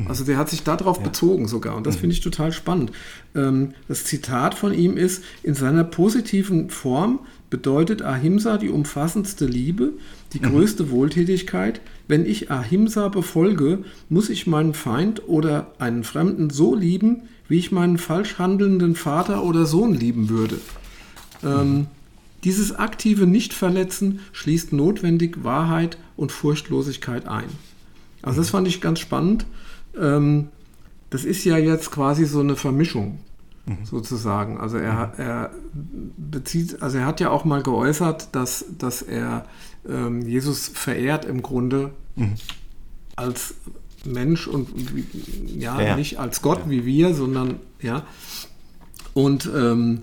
Also 0.07 0.23
der 0.23 0.37
hat 0.37 0.49
sich 0.49 0.61
darauf 0.61 1.01
bezogen 1.01 1.47
sogar 1.47 1.75
und 1.75 1.87
das 1.87 1.95
finde 1.95 2.13
ich 2.13 2.21
total 2.21 2.51
spannend. 2.51 2.91
Ähm, 3.35 3.73
das 3.87 4.05
Zitat 4.05 4.53
von 4.53 4.71
ihm 4.71 4.97
ist, 4.97 5.23
in 5.41 5.55
seiner 5.55 5.83
positiven 5.83 6.69
Form 6.69 7.21
bedeutet 7.49 8.03
Ahimsa 8.03 8.59
die 8.59 8.69
umfassendste 8.69 9.47
Liebe, 9.47 9.93
die 10.33 10.41
größte 10.41 10.91
Wohltätigkeit. 10.91 11.81
Wenn 12.07 12.23
ich 12.27 12.51
Ahimsa 12.51 13.07
befolge, 13.07 13.79
muss 14.09 14.29
ich 14.29 14.45
meinen 14.45 14.75
Feind 14.75 15.27
oder 15.27 15.71
einen 15.79 16.03
Fremden 16.03 16.51
so 16.51 16.75
lieben, 16.75 17.23
wie 17.47 17.57
ich 17.57 17.71
meinen 17.71 17.97
falsch 17.97 18.37
handelnden 18.37 18.95
Vater 18.95 19.43
oder 19.43 19.65
Sohn 19.65 19.95
lieben 19.95 20.29
würde. 20.29 20.59
Ähm, 21.43 21.87
dieses 22.43 22.75
aktive 22.75 23.27
Nichtverletzen 23.27 24.19
schließt 24.31 24.73
notwendig 24.73 25.43
Wahrheit 25.43 25.97
und 26.15 26.31
Furchtlosigkeit 26.31 27.27
ein. 27.27 27.49
Also 28.21 28.41
das 28.41 28.49
fand 28.49 28.67
ich 28.67 28.81
ganz 28.81 28.99
spannend. 28.99 29.45
Ähm, 29.99 30.49
das 31.09 31.25
ist 31.25 31.43
ja 31.43 31.57
jetzt 31.57 31.91
quasi 31.91 32.25
so 32.25 32.39
eine 32.39 32.55
Vermischung 32.55 33.19
sozusagen. 33.83 34.57
Also 34.59 34.77
er, 34.77 35.13
er 35.17 35.51
bezieht, 36.17 36.81
also 36.81 36.97
er 36.97 37.05
hat 37.05 37.19
ja 37.19 37.29
auch 37.29 37.45
mal 37.45 37.61
geäußert, 37.61 38.29
dass, 38.33 38.65
dass 38.77 39.01
er 39.01 39.45
ähm, 39.87 40.23
Jesus 40.27 40.67
verehrt 40.67 41.25
im 41.25 41.41
Grunde 41.41 41.91
als 43.15 43.53
Mensch 44.05 44.47
und 44.47 44.69
ja, 45.55 45.79
Ja, 45.79 45.87
ja. 45.87 45.95
nicht 45.95 46.19
als 46.19 46.41
Gott 46.41 46.61
wie 46.67 46.85
wir, 46.85 47.13
sondern 47.13 47.59
ja. 47.81 48.05
Und 49.13 49.49
ähm, 49.55 50.01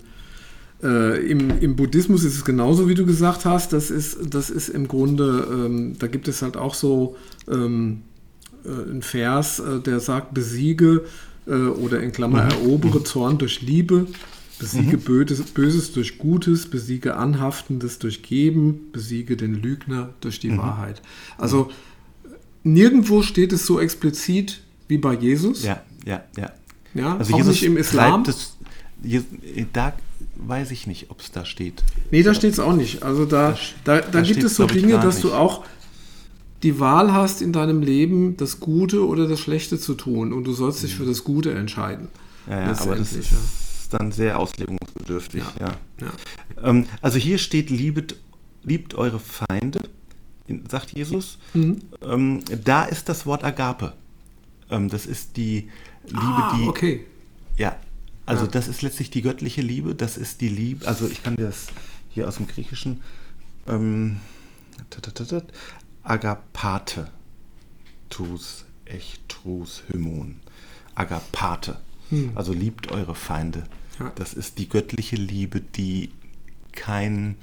äh, 0.83 1.25
im, 1.31 1.59
Im 1.59 1.75
Buddhismus 1.75 2.23
ist 2.23 2.35
es 2.35 2.45
genauso, 2.45 2.87
wie 2.87 2.93
du 2.95 3.05
gesagt 3.05 3.45
hast. 3.45 3.73
Das 3.73 3.89
ist, 3.89 4.17
das 4.33 4.49
ist 4.49 4.69
im 4.69 4.87
Grunde, 4.87 5.47
ähm, 5.51 5.95
da 5.99 6.07
gibt 6.07 6.27
es 6.27 6.41
halt 6.41 6.55
auch 6.57 6.73
so 6.75 7.15
ähm, 7.51 8.01
äh, 8.65 8.69
einen 8.69 9.01
Vers, 9.01 9.59
äh, 9.59 9.79
der 9.79 9.99
sagt, 9.99 10.33
besiege 10.33 11.05
äh, 11.47 11.51
oder 11.53 12.01
in 12.01 12.11
Klammer 12.11 12.43
erobere 12.43 13.03
Zorn 13.03 13.37
durch 13.39 13.61
Liebe, 13.61 14.07
besiege 14.59 14.97
Böses, 14.97 15.41
Böses 15.43 15.91
durch 15.93 16.17
Gutes, 16.17 16.65
besiege 16.67 17.15
Anhaftendes 17.15 17.99
durch 17.99 18.21
Geben, 18.23 18.89
besiege 18.91 19.35
den 19.37 19.55
Lügner 19.55 20.09
durch 20.21 20.39
die 20.39 20.55
Wahrheit. 20.57 21.01
Also 21.37 21.69
nirgendwo 22.63 23.21
steht 23.21 23.53
es 23.53 23.65
so 23.65 23.79
explizit 23.79 24.61
wie 24.87 24.97
bei 24.97 25.13
Jesus. 25.13 25.63
Ja, 25.63 25.81
ja, 26.05 26.23
ja. 26.37 26.51
Ja, 26.93 27.17
Also 27.17 27.33
auch 27.33 27.37
Jesus 27.37 27.51
nicht 27.53 27.63
im 27.63 27.77
Islam. 27.77 28.23
Je- 29.03 29.21
da 29.73 29.93
weiß 30.35 30.71
ich 30.71 30.87
nicht, 30.87 31.09
ob 31.09 31.21
es 31.21 31.31
da 31.31 31.45
steht. 31.45 31.83
Nee, 32.11 32.23
da 32.23 32.33
steht 32.33 32.53
es 32.53 32.59
auch 32.59 32.73
nicht. 32.73 33.03
Also 33.03 33.25
da, 33.25 33.57
da, 33.83 34.01
da, 34.01 34.07
da 34.09 34.21
gibt 34.21 34.43
es 34.43 34.55
so 34.55 34.65
Dinge, 34.65 34.99
dass 34.99 35.21
du 35.21 35.27
nicht. 35.27 35.35
auch 35.37 35.63
die 36.63 36.79
Wahl 36.79 37.13
hast 37.13 37.41
in 37.41 37.53
deinem 37.53 37.81
Leben, 37.81 38.35
das 38.37 38.59
Gute 38.59 39.05
oder 39.05 39.27
das 39.27 39.39
Schlechte 39.39 39.77
zu 39.79 39.93
tun. 39.93 40.33
Und 40.33 40.45
du 40.45 40.53
sollst 40.53 40.83
dich 40.83 40.95
für 40.95 41.05
das 41.05 41.23
Gute 41.23 41.53
entscheiden. 41.53 42.07
Ja, 42.49 42.71
ja 42.71 42.79
aber 42.79 42.95
das 42.95 43.13
ist 43.13 43.31
dann 43.91 44.11
sehr 44.11 44.39
auslegungsbedürftig. 44.39 45.43
Ja. 45.59 45.75
ja. 46.01 46.11
Ähm, 46.63 46.87
also 47.01 47.17
hier 47.17 47.37
steht, 47.37 47.69
liebet, 47.69 48.15
liebt 48.63 48.95
eure 48.95 49.19
Feinde, 49.19 49.81
in- 50.47 50.67
sagt 50.69 50.91
Jesus. 50.97 51.37
Mhm. 51.53 51.79
Ähm, 52.01 52.39
da 52.63 52.85
ist 52.85 53.07
das 53.09 53.25
Wort 53.25 53.43
Agape. 53.43 53.93
Ähm, 54.69 54.89
das 54.89 55.05
ist 55.05 55.37
die 55.37 55.69
Liebe, 56.05 56.19
Ah, 56.21 56.55
die. 56.57 56.67
okay. 56.67 57.05
Ja, 57.57 57.75
also 58.27 58.45
Ja. 58.45 58.51
das 58.51 58.67
ist 58.67 58.83
letztlich 58.83 59.09
die 59.09 59.23
göttliche 59.23 59.61
Liebe. 59.61 59.95
Das 59.95 60.17
ist 60.17 60.41
die 60.41 60.49
Liebe. 60.49 60.87
Also 60.87 61.07
ich 61.07 61.23
kann 61.23 61.35
das 61.35 61.67
hier 62.09 62.27
aus 62.27 62.35
dem 62.37 62.47
Griechischen. 62.47 63.01
Ähm, 63.67 64.17
tatatat, 64.91 65.45
Agapate. 66.03 67.09
Tus, 68.09 68.65
Echtrus, 68.85 69.83
Hymon. 69.89 70.39
Agapate. 70.95 71.77
Also 72.35 72.53
liebt 72.53 72.91
eure 72.91 73.15
Feinde. 73.15 73.63
Ja. 73.99 74.11
Das 74.15 74.33
ist 74.33 74.57
die 74.59 74.69
göttliche 74.69 75.17
Liebe, 75.17 75.59
die 75.59 76.11
kein, 76.71 77.35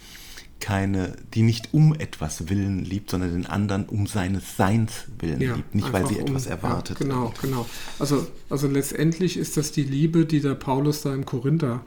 keine, 0.65 1.15
die 1.35 1.43
nicht 1.43 1.75
um 1.75 1.95
etwas 1.95 2.49
willen 2.49 2.85
liebt, 2.87 3.11
sondern 3.11 3.33
den 3.33 3.45
anderen 3.47 3.85
um 3.85 4.07
seines 4.07 4.57
Seins 4.57 4.93
willen 5.19 5.39
liebt, 5.41 5.75
nicht 5.75 5.93
weil 5.93 6.07
sie 6.07 6.19
etwas 6.19 6.47
um- 6.47 6.53
erwartet. 6.53 6.99
Ja, 7.01 7.05
genau, 7.07 7.35
genau. 7.43 7.67
Also, 7.99 8.27
also 8.49 8.67
letztendlich 8.67 9.37
ist 9.37 9.59
das 9.59 9.73
die 9.73 9.83
Liebe, 9.85 10.25
die 10.25 10.41
der 10.41 10.55
Paulus 10.55 11.03
da 11.03 11.13
im 11.13 11.27
Korinther 11.27 11.83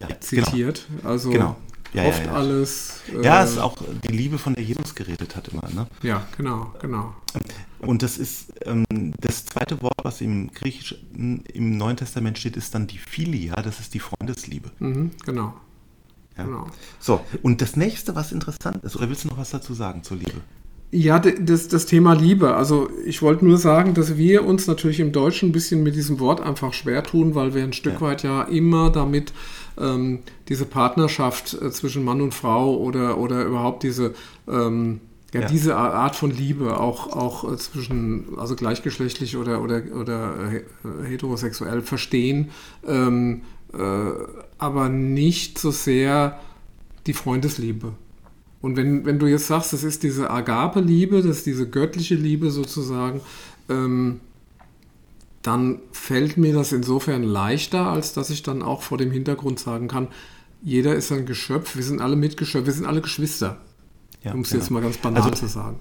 Ja, 0.00 0.08
genau. 0.08 0.18
zitiert. 0.20 0.86
Also 1.04 1.30
Genau. 1.30 1.56
Ja, 1.92 2.02
ja, 2.02 2.08
hofft 2.08 2.26
ja. 2.26 2.32
alles. 2.32 3.00
äh, 3.16 3.24
Ja, 3.24 3.44
es 3.44 3.52
ist 3.52 3.58
auch 3.58 3.76
die 4.04 4.12
Liebe, 4.12 4.38
von 4.38 4.54
der 4.54 4.62
Jesus 4.64 4.94
geredet 4.94 5.34
hat 5.36 5.48
immer. 5.48 5.68
Ne? 5.72 5.86
Ja, 6.02 6.26
genau, 6.36 6.72
genau. 6.80 7.14
Und 7.80 8.02
das 8.02 8.18
ist 8.18 8.52
ähm, 8.64 8.84
das 9.20 9.44
zweite 9.46 9.80
Wort, 9.82 9.94
was 10.02 10.20
im 10.20 10.52
Griechischen 10.52 11.42
im 11.52 11.76
Neuen 11.76 11.96
Testament 11.96 12.38
steht, 12.38 12.56
ist 12.56 12.74
dann 12.74 12.86
die 12.88 12.98
Philia, 12.98 13.54
das 13.62 13.78
ist 13.80 13.94
die 13.94 14.00
Freundesliebe. 14.00 14.70
Mhm, 14.80 15.10
genau. 15.24 15.54
Ja. 16.40 16.46
genau. 16.46 16.66
So, 16.98 17.20
und 17.42 17.60
das 17.62 17.76
nächste, 17.76 18.14
was 18.14 18.32
interessant 18.32 18.82
ist, 18.84 18.96
oder 18.96 19.08
willst 19.08 19.24
du 19.24 19.28
noch 19.28 19.38
was 19.38 19.50
dazu 19.50 19.74
sagen 19.74 20.02
zur 20.02 20.16
Liebe? 20.18 20.40
Ja, 20.92 21.20
das, 21.20 21.68
das 21.68 21.86
Thema 21.86 22.14
Liebe. 22.14 22.56
Also 22.56 22.90
ich 23.04 23.22
wollte 23.22 23.44
nur 23.44 23.58
sagen, 23.58 23.94
dass 23.94 24.16
wir 24.16 24.44
uns 24.44 24.66
natürlich 24.66 24.98
im 24.98 25.12
Deutschen 25.12 25.50
ein 25.50 25.52
bisschen 25.52 25.84
mit 25.84 25.94
diesem 25.94 26.18
Wort 26.18 26.40
einfach 26.40 26.72
schwer 26.72 27.04
tun, 27.04 27.36
weil 27.36 27.54
wir 27.54 27.62
ein 27.62 27.72
Stück 27.72 27.94
Ja. 27.94 28.00
weit 28.00 28.22
ja 28.24 28.42
immer 28.42 28.90
damit 28.90 29.32
ähm, 29.78 30.18
diese 30.48 30.64
Partnerschaft 30.64 31.54
äh, 31.62 31.70
zwischen 31.70 32.04
Mann 32.04 32.20
und 32.20 32.34
Frau 32.34 32.76
oder, 32.76 33.18
oder 33.18 33.44
überhaupt 33.44 33.84
diese, 33.84 34.14
ähm, 34.48 35.00
ja, 35.32 35.42
Ja. 35.42 35.46
diese 35.46 35.76
Ar- 35.76 35.94
Art 35.94 36.16
von 36.16 36.32
Liebe 36.32 36.80
auch, 36.80 37.12
auch 37.16 37.50
äh, 37.52 37.56
zwischen, 37.56 38.24
also 38.36 38.56
gleichgeschlechtlich 38.56 39.36
oder, 39.36 39.62
oder, 39.62 39.82
oder 39.94 40.34
äh, 40.52 40.62
heterosexuell 41.08 41.82
verstehen, 41.82 42.50
ähm, 42.84 43.42
äh, 43.42 43.59
aber 43.72 44.88
nicht 44.88 45.58
so 45.58 45.70
sehr 45.70 46.38
die 47.06 47.12
Freundesliebe. 47.14 47.92
Und 48.60 48.76
wenn, 48.76 49.06
wenn 49.06 49.18
du 49.18 49.26
jetzt 49.26 49.46
sagst, 49.46 49.72
das 49.72 49.84
ist 49.84 50.02
diese 50.02 50.28
Agape-Liebe, 50.30 51.22
das 51.22 51.38
ist 51.38 51.46
diese 51.46 51.68
göttliche 51.68 52.14
Liebe 52.14 52.50
sozusagen, 52.50 53.20
ähm, 53.70 54.20
dann 55.42 55.78
fällt 55.92 56.36
mir 56.36 56.52
das 56.52 56.72
insofern 56.72 57.22
leichter, 57.22 57.86
als 57.86 58.12
dass 58.12 58.28
ich 58.28 58.42
dann 58.42 58.62
auch 58.62 58.82
vor 58.82 58.98
dem 58.98 59.10
Hintergrund 59.10 59.58
sagen 59.58 59.88
kann, 59.88 60.08
jeder 60.62 60.94
ist 60.94 61.10
ein 61.10 61.24
Geschöpf, 61.24 61.76
wir 61.76 61.82
sind 61.82 62.02
alle 62.02 62.16
Mitgeschöpfe, 62.16 62.66
wir 62.66 62.72
sind 62.74 62.84
alle 62.84 63.00
Geschwister, 63.00 63.56
Ja, 64.22 64.34
um 64.34 64.40
es 64.42 64.50
genau. 64.50 64.60
jetzt 64.60 64.70
mal 64.70 64.82
ganz 64.82 64.98
banal 64.98 65.22
Also- 65.22 65.34
zu 65.34 65.46
sagen. 65.46 65.78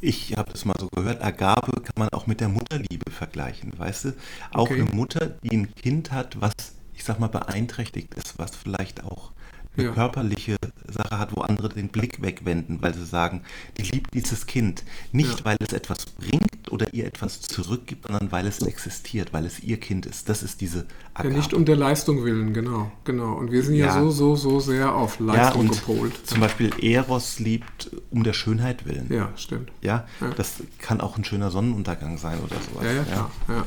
Ich 0.00 0.36
habe 0.36 0.50
das 0.52 0.64
mal 0.64 0.74
so 0.78 0.88
gehört, 0.94 1.22
Agape 1.22 1.72
kann 1.82 1.94
man 1.96 2.08
auch 2.10 2.28
mit 2.28 2.40
der 2.40 2.48
Mutterliebe 2.48 3.10
vergleichen, 3.10 3.72
weißt 3.76 4.04
du? 4.06 4.08
Auch 4.52 4.70
Okay. 4.70 4.80
eine 4.82 4.90
Mutter, 4.94 5.26
die 5.42 5.56
ein 5.56 5.74
Kind 5.74 6.12
hat, 6.12 6.40
was, 6.40 6.52
ich 6.98 7.04
sag 7.04 7.18
mal, 7.20 7.28
beeinträchtigt 7.28 8.14
ist, 8.14 8.38
was 8.38 8.50
vielleicht 8.54 9.04
auch 9.04 9.30
eine 9.76 9.86
Ja. 9.86 9.92
körperliche 9.92 10.56
Sache 10.90 11.18
hat, 11.20 11.36
wo 11.36 11.42
andere 11.42 11.68
den 11.68 11.88
Blick 11.88 12.20
wegwenden, 12.20 12.82
weil 12.82 12.94
sie 12.94 13.04
sagen, 13.06 13.42
die 13.76 13.82
liebt 13.82 14.12
dieses 14.12 14.46
Kind. 14.46 14.82
Nicht, 15.12 15.38
Ja. 15.38 15.44
weil 15.44 15.56
es 15.60 15.72
etwas 15.72 16.06
bringt 16.06 16.72
oder 16.72 16.92
ihr 16.92 17.06
etwas 17.06 17.40
zurückgibt, 17.42 18.06
sondern 18.08 18.32
weil 18.32 18.46
es 18.48 18.60
existiert, 18.60 19.32
weil 19.32 19.46
es 19.46 19.60
ihr 19.60 19.78
Kind 19.78 20.04
ist. 20.06 20.28
Das 20.28 20.42
ist 20.42 20.60
diese 20.60 20.78
Ja, 20.80 20.84
Agape. 21.14 21.34
nicht 21.36 21.54
um 21.54 21.64
der 21.64 21.76
Leistung 21.76 22.24
willen, 22.24 22.52
genau, 22.52 22.90
genau. 23.04 23.34
Und 23.34 23.52
wir 23.52 23.62
sind 23.62 23.76
ja, 23.76 23.86
Ja. 23.86 24.00
so, 24.02 24.10
so, 24.10 24.34
so 24.34 24.58
sehr 24.58 24.94
auf 24.96 25.20
ja, 25.20 25.26
Leistung 25.26 25.60
und 25.60 25.70
gepolt. 25.70 26.26
zum 26.26 26.40
Beispiel 26.40 26.72
Eros 26.82 27.38
liebt 27.38 27.90
um 28.10 28.24
der 28.24 28.32
Schönheit 28.32 28.84
willen. 28.84 29.06
Ja, 29.12 29.30
stimmt. 29.36 29.70
Ja, 29.80 30.06
Ja. 30.20 30.30
das 30.36 30.54
kann 30.78 31.00
auch 31.00 31.16
ein 31.16 31.24
schöner 31.24 31.52
Sonnenuntergang 31.52 32.18
sein 32.18 32.38
oder 32.40 32.56
sowas. 32.68 32.84
Ja, 32.84 32.92
ja. 32.92 33.02
Ja, 33.48 33.54
ja. 33.54 33.66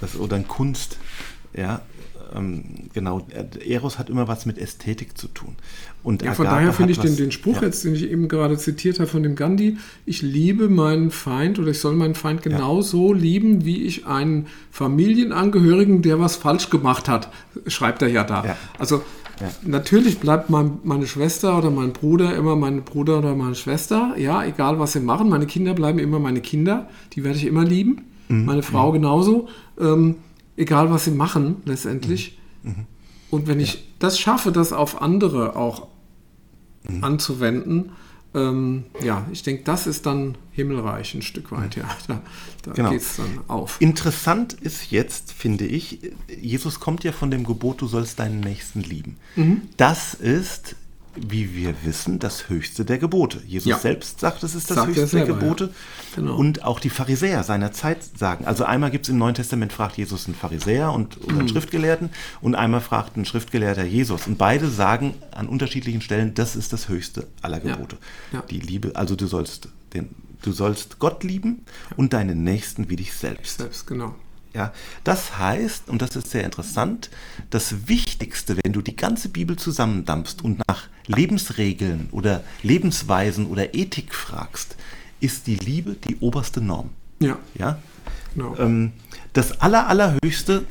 Das, 0.00 0.16
oder 0.16 0.34
ein 0.36 0.48
Kunst. 0.48 0.98
Ja, 1.54 1.82
ähm, 2.34 2.64
genau. 2.94 3.26
Eros 3.66 3.98
hat 3.98 4.08
immer 4.08 4.26
was 4.28 4.46
mit 4.46 4.58
Ästhetik 4.58 5.18
zu 5.18 5.28
tun. 5.28 5.56
Und 6.02 6.22
Ja, 6.22 6.32
von 6.34 6.46
Agape 6.46 6.60
daher 6.60 6.72
finde 6.72 6.92
ich 6.92 6.98
den, 6.98 7.16
den 7.16 7.30
Spruch 7.30 7.56
ja, 7.56 7.62
jetzt, 7.68 7.84
den 7.84 7.94
ich 7.94 8.10
eben 8.10 8.28
gerade 8.28 8.56
zitiert 8.58 8.98
habe 8.98 9.08
von 9.08 9.22
dem 9.22 9.36
Gandhi, 9.36 9.76
ich 10.06 10.22
liebe 10.22 10.68
meinen 10.68 11.10
Feind 11.10 11.58
oder 11.58 11.68
ich 11.68 11.78
soll 11.78 11.94
meinen 11.94 12.14
Feind 12.14 12.42
genauso 12.42 13.12
lieben, 13.12 13.64
wie 13.64 13.84
ich 13.84 14.06
einen 14.06 14.46
Familienangehörigen, 14.70 16.02
der 16.02 16.18
was 16.20 16.36
falsch 16.36 16.70
gemacht 16.70 17.08
hat, 17.08 17.28
schreibt 17.66 18.02
er 18.02 18.08
ja 18.08 18.24
da. 18.24 18.44
Ja. 18.44 18.56
Also 18.78 19.02
Ja. 19.40 19.50
natürlich 19.64 20.18
bleibt 20.18 20.50
mein, 20.50 20.78
meine 20.84 21.06
Schwester 21.06 21.58
oder 21.58 21.70
mein 21.70 21.92
Bruder 21.92 22.34
immer 22.36 22.56
mein 22.56 22.82
Bruder 22.82 23.18
oder 23.18 23.34
meine 23.34 23.54
Schwester, 23.54 24.14
ja, 24.16 24.44
egal 24.44 24.78
was 24.78 24.92
sie 24.92 25.00
machen. 25.00 25.28
Meine 25.28 25.46
Kinder 25.46 25.74
bleiben 25.74 25.98
immer 25.98 26.18
meine 26.18 26.40
Kinder, 26.40 26.88
die 27.12 27.24
werde 27.24 27.38
ich 27.38 27.46
immer 27.46 27.64
lieben. 27.64 28.06
Mhm. 28.28 28.44
Meine 28.44 28.62
Frau 28.62 28.92
genauso, 28.92 29.48
ähm, 29.80 30.16
egal 30.56 30.90
was 30.90 31.04
sie 31.04 31.10
machen 31.10 31.56
letztendlich. 31.64 32.38
Mhm. 32.62 32.86
Und 33.30 33.46
wenn 33.46 33.60
ich 33.60 33.88
das 33.98 34.18
schaffe, 34.18 34.52
das 34.52 34.72
auf 34.72 35.00
andere 35.00 35.56
auch 35.56 35.88
anzuwenden, 37.00 37.92
ähm, 38.34 38.84
ja, 39.02 39.26
ich 39.30 39.42
denke, 39.42 39.62
das 39.64 39.86
ist 39.86 40.06
dann 40.06 40.36
himmelreich 40.52 41.14
ein 41.14 41.22
Stück 41.22 41.52
weit, 41.52 41.76
ja. 41.76 41.88
Da, 42.08 42.22
da 42.62 42.72
Genau. 42.72 42.90
geht 42.90 43.02
es 43.02 43.16
dann 43.16 43.40
auf. 43.48 43.78
Interessant 43.80 44.54
ist 44.54 44.90
jetzt, 44.90 45.32
finde 45.32 45.66
ich, 45.66 45.98
Jesus 46.40 46.80
kommt 46.80 47.04
ja 47.04 47.12
von 47.12 47.30
dem 47.30 47.44
Gebot, 47.44 47.82
du 47.82 47.86
sollst 47.86 48.18
deinen 48.18 48.40
Nächsten 48.40 48.80
lieben. 48.80 49.16
Mhm. 49.36 49.62
Das 49.76 50.14
ist, 50.14 50.76
wie 51.14 51.54
wir 51.54 51.74
wissen, 51.84 52.18
das 52.18 52.48
höchste 52.48 52.84
der 52.84 52.98
Gebote. 52.98 53.40
Jesus 53.46 53.68
Ja. 53.68 53.78
selbst 53.78 54.20
sagt, 54.20 54.42
es 54.42 54.54
ist 54.54 54.70
das 54.70 54.76
Sagt 54.76 54.88
höchste 54.88 55.00
der 55.02 55.26
selber, 55.26 55.38
Gebote. 55.38 55.64
ja. 55.64 55.70
Genau. 56.16 56.36
Und 56.36 56.64
auch 56.64 56.80
die 56.80 56.90
Pharisäer 56.90 57.42
seiner 57.42 57.72
Zeit 57.72 57.98
sagen. 58.18 58.44
Also 58.46 58.64
einmal 58.64 58.90
gibt 58.90 59.06
es 59.06 59.08
im 59.10 59.18
Neuen 59.18 59.34
Testament, 59.34 59.72
fragt 59.72 59.96
Jesus 59.98 60.26
einen 60.26 60.34
Pharisäer 60.34 60.92
und 60.92 61.18
oder 61.22 61.32
Mhm. 61.34 61.38
einen 61.40 61.48
Schriftgelehrten 61.48 62.10
und 62.40 62.54
einmal 62.54 62.80
fragt 62.80 63.16
ein 63.16 63.24
Schriftgelehrter 63.24 63.84
Jesus. 63.84 64.26
Und 64.26 64.38
beide 64.38 64.68
sagen 64.68 65.14
an 65.32 65.48
unterschiedlichen 65.48 66.00
Stellen, 66.00 66.34
das 66.34 66.56
ist 66.56 66.72
das 66.72 66.88
höchste 66.88 67.26
aller. 67.42 67.60
Gebote. 67.60 67.96
Ja. 68.32 68.42
Die 68.50 68.60
Liebe, 68.60 68.92
also 68.96 69.14
du 69.14 69.26
sollst 69.26 69.68
den, 69.94 70.08
du 70.42 70.52
sollst 70.52 70.98
Gott 70.98 71.22
lieben 71.24 71.64
und 71.96 72.12
deinen 72.12 72.42
Nächsten 72.42 72.88
wie 72.90 72.96
dich 72.96 73.12
selbst. 73.14 73.58
Selbst, 73.58 73.86
genau. 73.86 74.14
Ja, 74.54 74.72
das 75.04 75.38
heißt, 75.38 75.88
und 75.88 76.02
das 76.02 76.14
ist 76.14 76.30
sehr 76.30 76.44
interessant, 76.44 77.08
das 77.50 77.88
Wichtigste, 77.88 78.56
wenn 78.62 78.72
du 78.74 78.82
die 78.82 78.96
ganze 78.96 79.30
Bibel 79.30 79.56
zusammendampfst 79.56 80.42
und 80.42 80.60
nach 80.68 80.88
Lebensregeln 81.06 82.08
oder 82.12 82.44
Lebensweisen 82.62 83.46
oder 83.46 83.74
Ethik 83.74 84.14
fragst, 84.14 84.76
ist 85.20 85.46
die 85.46 85.56
Liebe 85.56 85.94
die 86.06 86.16
oberste 86.20 86.60
Norm. 86.60 86.90
Ja, 87.20 87.38
Ja? 87.54 87.78
genau. 88.34 88.54
Ähm, 88.58 88.92
das 89.32 89.60
aller, 89.62 89.86
allerhöchste, 89.88 90.64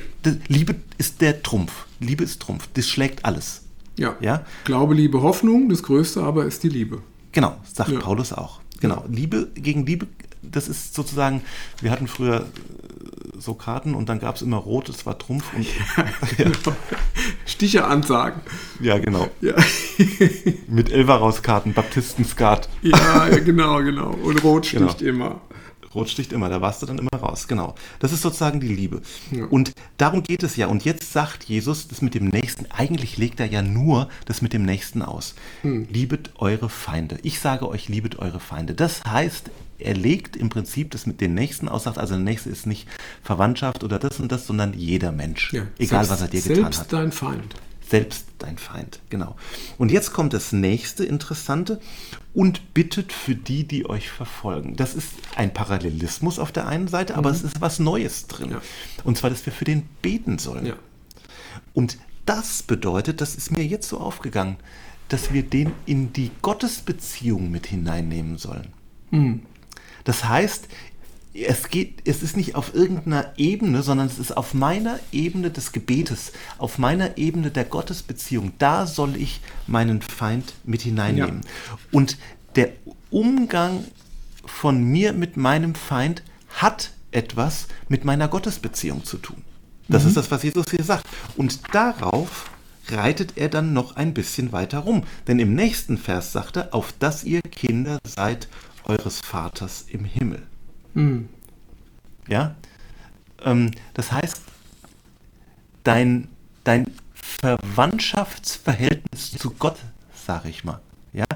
Liebe 0.46 0.76
ist 0.98 1.20
der 1.20 1.42
Trumpf. 1.42 1.86
Liebe 1.98 2.22
ist 2.22 2.40
Trumpf. 2.40 2.68
Das 2.74 2.88
schlägt 2.88 3.24
alles. 3.24 3.62
ja. 3.96 4.14
Ja? 4.20 4.44
Glaube, 4.64 4.94
Liebe, 4.94 5.22
Hoffnung, 5.22 5.68
das 5.68 5.82
Größte 5.82 6.22
aber 6.22 6.44
ist 6.46 6.62
die 6.62 6.68
Liebe. 6.68 7.02
Genau, 7.32 7.56
sagt 7.72 7.90
Ja. 7.90 7.98
Paulus 7.98 8.32
auch. 8.32 8.60
Genau. 8.80 9.04
Liebe 9.08 9.50
gegen 9.54 9.86
Liebe, 9.86 10.06
das 10.42 10.68
ist 10.68 10.94
sozusagen, 10.94 11.42
wir 11.80 11.90
hatten 11.90 12.06
früher 12.06 12.46
so 13.42 13.54
Karten 13.54 13.94
und 13.94 14.08
dann 14.08 14.18
gab 14.20 14.36
es 14.36 14.42
immer 14.42 14.56
Rot, 14.56 14.88
das 14.88 15.04
war 15.04 15.18
Trumpf 15.18 15.44
und 15.54 15.66
Genau. 16.36 16.76
Stiche 17.44 17.84
ansagen. 17.84 18.40
ja, 18.80 18.98
genau. 18.98 19.28
Ja. 19.40 19.54
Mit 20.68 20.90
Elverhaus-Karten, 20.90 21.72
Baptistenskat. 21.74 22.68
ja, 22.82 23.28
ja, 23.28 23.38
genau, 23.38 23.82
genau. 23.82 24.10
Und 24.10 24.42
Rot 24.44 24.70
Genau. 24.70 24.88
sticht 24.88 25.02
immer. 25.02 25.40
Rot 25.94 26.08
sticht 26.08 26.32
immer, 26.32 26.48
da 26.48 26.62
warst 26.62 26.80
du 26.80 26.86
dann 26.86 26.98
immer 26.98 27.10
raus. 27.20 27.46
Genau. 27.48 27.74
Das 27.98 28.12
ist 28.12 28.22
sozusagen 28.22 28.60
die 28.60 28.68
Liebe. 28.74 29.02
Ja. 29.30 29.44
Und 29.44 29.72
darum 29.98 30.22
geht 30.22 30.42
es 30.42 30.56
ja. 30.56 30.66
Und 30.68 30.86
jetzt 30.86 31.12
sagt 31.12 31.44
Jesus 31.44 31.86
das 31.88 32.00
mit 32.00 32.14
dem 32.14 32.28
Nächsten. 32.28 32.64
Eigentlich 32.70 33.18
legt 33.18 33.40
er 33.40 33.46
ja 33.46 33.60
nur 33.60 34.08
das 34.24 34.40
mit 34.40 34.54
dem 34.54 34.62
Nächsten 34.64 35.02
aus. 35.02 35.34
Hm. 35.60 35.86
Liebet 35.90 36.30
eure 36.38 36.70
Feinde. 36.70 37.18
Ich 37.24 37.40
sage 37.40 37.68
euch, 37.68 37.90
liebet 37.90 38.18
eure 38.18 38.40
Feinde. 38.40 38.72
Das 38.72 39.04
heißt, 39.04 39.50
er 39.82 39.94
legt 39.94 40.36
im 40.36 40.48
Prinzip 40.48 40.90
das 40.90 41.06
mit 41.06 41.20
den 41.20 41.34
Nächsten 41.34 41.68
aus, 41.68 41.84
sagt, 41.84 41.98
also 41.98 42.14
der 42.14 42.22
Nächste 42.22 42.50
ist 42.50 42.66
nicht 42.66 42.88
Verwandtschaft 43.22 43.84
oder 43.84 43.98
das 43.98 44.20
und 44.20 44.32
das, 44.32 44.46
sondern 44.46 44.74
jeder 44.74 45.12
Mensch. 45.12 45.52
Ja, 45.52 45.66
egal, 45.78 46.04
selbst, 46.04 46.10
was 46.10 46.20
er 46.22 46.28
dir 46.28 46.42
getan 46.42 46.56
selbst 46.56 46.80
hat. 46.80 46.92
dein 46.92 47.12
Feind. 47.12 47.54
Selbst 47.88 48.26
dein 48.38 48.56
Feind, 48.56 49.00
genau. 49.10 49.36
Und 49.76 49.92
jetzt 49.92 50.14
kommt 50.14 50.32
das 50.32 50.52
nächste 50.52 51.04
Interessante 51.04 51.78
und 52.32 52.72
bittet 52.72 53.12
für 53.12 53.34
die, 53.34 53.64
die 53.64 53.88
euch 53.88 54.08
verfolgen. 54.08 54.76
Das 54.76 54.94
ist 54.94 55.08
ein 55.36 55.52
Parallelismus 55.52 56.38
auf 56.38 56.52
der 56.52 56.66
einen 56.66 56.88
Seite, 56.88 57.16
aber 57.16 57.30
es 57.30 57.42
ist 57.42 57.60
was 57.60 57.78
Neues 57.78 58.28
drin. 58.28 58.52
Ja. 58.52 58.62
Und 59.04 59.18
zwar, 59.18 59.28
dass 59.28 59.44
wir 59.44 59.52
für 59.52 59.66
den 59.66 59.82
beten 60.00 60.38
sollen. 60.38 60.64
Ja. 60.64 60.74
Und 61.74 61.98
das 62.24 62.62
bedeutet, 62.62 63.20
das 63.20 63.34
ist 63.34 63.50
mir 63.50 63.64
jetzt 63.64 63.88
so 63.88 63.98
aufgegangen, 63.98 64.56
dass 65.08 65.32
wir 65.32 65.42
den 65.42 65.72
in 65.84 66.12
die 66.14 66.30
Gottesbeziehung 66.40 67.50
mit 67.50 67.66
hineinnehmen 67.66 68.38
sollen. 68.38 68.68
Das 70.04 70.28
heißt, 70.28 70.68
es 71.34 71.68
geht, 71.70 72.02
es 72.04 72.22
ist 72.22 72.36
nicht 72.36 72.54
auf 72.56 72.74
irgendeiner 72.74 73.32
Ebene, 73.36 73.82
sondern 73.82 74.06
es 74.06 74.18
ist 74.18 74.36
auf 74.36 74.52
meiner 74.52 74.98
Ebene 75.12 75.50
des 75.50 75.72
Gebetes, 75.72 76.32
auf 76.58 76.78
meiner 76.78 77.16
Ebene 77.16 77.50
der 77.50 77.64
Gottesbeziehung. 77.64 78.52
Da 78.58 78.86
soll 78.86 79.16
ich 79.16 79.40
meinen 79.66 80.02
Feind 80.02 80.52
mit 80.64 80.82
hineinnehmen. 80.82 81.40
Und 81.90 82.18
der 82.54 82.70
Umgang 83.10 83.84
von 84.44 84.84
mir 84.84 85.12
mit 85.12 85.36
meinem 85.36 85.74
Feind 85.74 86.22
hat 86.50 86.90
etwas 87.12 87.66
mit 87.88 88.04
meiner 88.04 88.28
Gottesbeziehung 88.28 89.04
zu 89.04 89.16
tun. 89.16 89.42
Das 89.88 90.04
ist 90.04 90.16
das, 90.16 90.30
was 90.30 90.42
Jesus 90.42 90.66
hier 90.70 90.84
sagt. 90.84 91.06
Und 91.36 91.74
darauf 91.74 92.50
reitet 92.88 93.36
er 93.36 93.48
dann 93.48 93.72
noch 93.72 93.96
ein 93.96 94.14
bisschen 94.14 94.52
weiter 94.52 94.80
rum. 94.80 95.04
Denn 95.26 95.38
im 95.38 95.54
nächsten 95.54 95.98
Vers 95.98 96.32
sagt 96.32 96.56
er, 96.56 96.74
auf 96.74 96.92
dass 96.98 97.24
ihr 97.24 97.40
Kinder 97.42 97.98
seid 98.04 98.48
eures 98.84 99.20
Vaters 99.20 99.86
im 99.88 100.04
Himmel. 100.04 100.46
Ja? 102.28 102.54
Ähm, 103.42 103.70
das 103.94 104.12
heißt, 104.12 104.42
dein, 105.84 106.28
dein 106.64 106.90
Verwandtschaftsverhältnis 107.14 109.32
zu 109.32 109.50
Gott, 109.50 109.78
sage 110.14 110.48
ich 110.48 110.64
mal, 110.64 110.80
ja, 111.12 111.26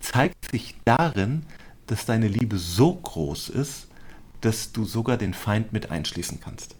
zeigt 0.00 0.50
sich 0.50 0.76
darin, 0.84 1.44
dass 1.86 2.06
deine 2.06 2.28
Liebe 2.28 2.58
so 2.58 2.94
groß 2.94 3.48
ist, 3.50 3.88
dass 4.40 4.72
du 4.72 4.84
sogar 4.84 5.16
den 5.16 5.34
Feind 5.34 5.72
mit 5.72 5.90
einschließen 5.90 6.40
kannst. 6.40 6.76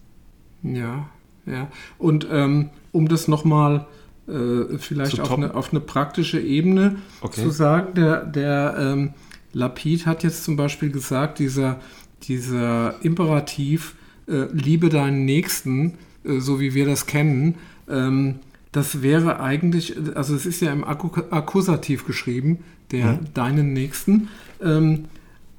Ja, 0.63 1.09
ja. 1.47 1.69
Und 1.99 2.27
ähm, 2.31 2.71
um 2.93 3.09
das 3.09 3.27
nochmal 3.29 3.87
äh, 4.29 4.79
vielleicht 4.79 5.21
auf 5.21 5.33
eine, 5.33 5.55
auf 5.55 5.71
eine 5.73 5.81
praktische 5.81 6.41
Ebene 6.41 6.97
Okay. 7.21 7.43
zu 7.43 7.51
sagen, 7.51 7.95
der, 7.95 8.25
der 8.25 8.77
ähm, 8.79 9.11
Lapid 9.53 10.07
hat 10.07 10.23
jetzt 10.23 10.45
zum 10.45 10.57
Beispiel 10.57 10.91
gesagt, 10.91 11.39
dieser, 11.39 11.81
dieser 12.25 12.95
Imperativ, 13.03 13.95
äh, 14.29 14.45
liebe 14.53 14.89
deinen 14.89 15.25
Nächsten, 15.25 15.99
äh, 16.25 16.39
so 16.39 16.61
wie 16.61 16.75
wir 16.75 16.87
das 16.87 17.07
kennen, 17.07 17.57
ähm, 17.89 18.37
das 18.71 19.03
wäre 19.03 19.41
eigentlich, 19.41 19.97
also 20.15 20.35
es 20.35 20.47
ist 20.47 20.63
ja 20.63 20.73
im 20.73 20.85
Akku- 20.85 21.31
Akkusativ 21.31 22.07
geschrieben, 22.07 22.59
der 22.91 23.19
deinen 23.35 23.73
Nächsten. 23.75 24.29
Ähm, 24.63 25.07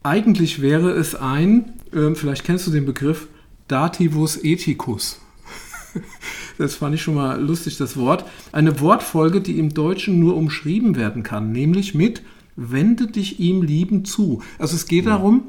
eigentlich 0.01 0.61
wäre 0.61 0.91
es 0.91 1.13
ein, 1.13 1.73
ähm, 1.93 2.15
vielleicht 2.15 2.43
kennst 2.43 2.65
du 2.65 2.71
den 2.71 2.85
Begriff, 2.85 3.27
Dativus 3.67 4.43
ethicus. 4.43 5.19
Das 6.57 6.75
fand 6.75 6.93
ich 6.93 7.01
schon 7.01 7.15
mal 7.15 7.41
lustig, 7.41 7.77
das 7.77 7.97
Wort. 7.97 8.25
Eine 8.51 8.79
Wortfolge, 8.79 9.41
die 9.41 9.57
im 9.57 9.73
Deutschen 9.73 10.19
nur 10.19 10.35
umschrieben 10.35 10.95
werden 10.95 11.23
kann, 11.23 11.51
nämlich 11.51 11.95
mit 11.95 12.21
Wende 12.55 13.07
dich 13.07 13.39
ihm 13.39 13.63
lieben 13.63 14.05
zu. 14.05 14.43
Also 14.59 14.75
es 14.75 14.85
geht 14.85 15.07
darum, 15.07 15.43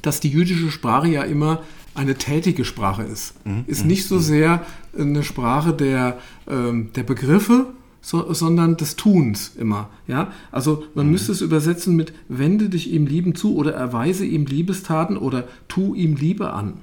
dass 0.00 0.20
die 0.20 0.30
jüdische 0.30 0.70
Sprache 0.70 1.08
ja 1.08 1.22
immer 1.22 1.62
eine 1.94 2.14
tätige 2.14 2.64
Sprache 2.64 3.02
ist. 3.02 3.34
Ist 3.66 3.84
nicht 3.84 4.06
so 4.06 4.18
sehr 4.18 4.64
eine 4.96 5.22
Sprache 5.22 5.72
der, 5.72 6.18
ähm, 6.48 6.90
der 6.94 7.02
Begriffe, 7.02 7.66
so, 8.00 8.32
sondern 8.32 8.76
des 8.76 8.96
Tuns 8.96 9.52
immer. 9.58 9.90
Ja? 10.06 10.32
Also 10.52 10.84
man 10.94 11.10
müsste 11.10 11.32
es 11.32 11.40
übersetzen 11.40 11.96
mit 11.96 12.12
Wende 12.28 12.68
dich 12.68 12.90
ihm 12.90 13.06
lieben 13.06 13.34
zu 13.34 13.56
oder 13.56 13.74
erweise 13.74 14.24
ihm 14.24 14.46
Liebestaten 14.46 15.16
oder 15.16 15.48
tu 15.66 15.94
ihm 15.94 16.14
Liebe 16.16 16.52
an. 16.52 16.74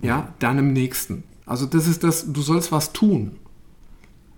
Ja, 0.00 0.32
deinem 0.38 0.72
Nächsten. 0.72 1.24
Also 1.48 1.66
das 1.66 1.86
ist 1.88 2.04
das, 2.04 2.32
du 2.32 2.40
sollst 2.42 2.70
was 2.72 2.92
tun. 2.92 3.32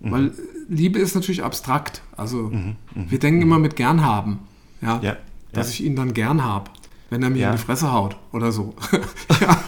Weil 0.01 0.33
Liebe 0.68 0.99
ist 0.99 1.14
natürlich 1.14 1.42
abstrakt. 1.44 2.01
Also 2.16 2.51
wir 2.94 3.18
denken 3.18 3.42
immer 3.42 3.59
mit 3.59 3.77
gern 3.77 4.03
haben. 4.05 4.38
Ja, 4.81 4.99
Ja, 5.03 5.16
dass 5.53 5.66
ja. 5.68 5.73
ich 5.75 5.85
ihn 5.85 5.96
dann 5.96 6.14
gern 6.14 6.42
habe, 6.42 6.70
wenn 7.11 7.23
er 7.23 7.29
mir 7.31 7.38
Ja. 7.40 7.51
in 7.51 7.57
die 7.57 7.62
Fresse 7.62 7.92
haut 7.92 8.16
oder 8.33 8.51
so. 8.53 8.75
ja. 9.40 9.61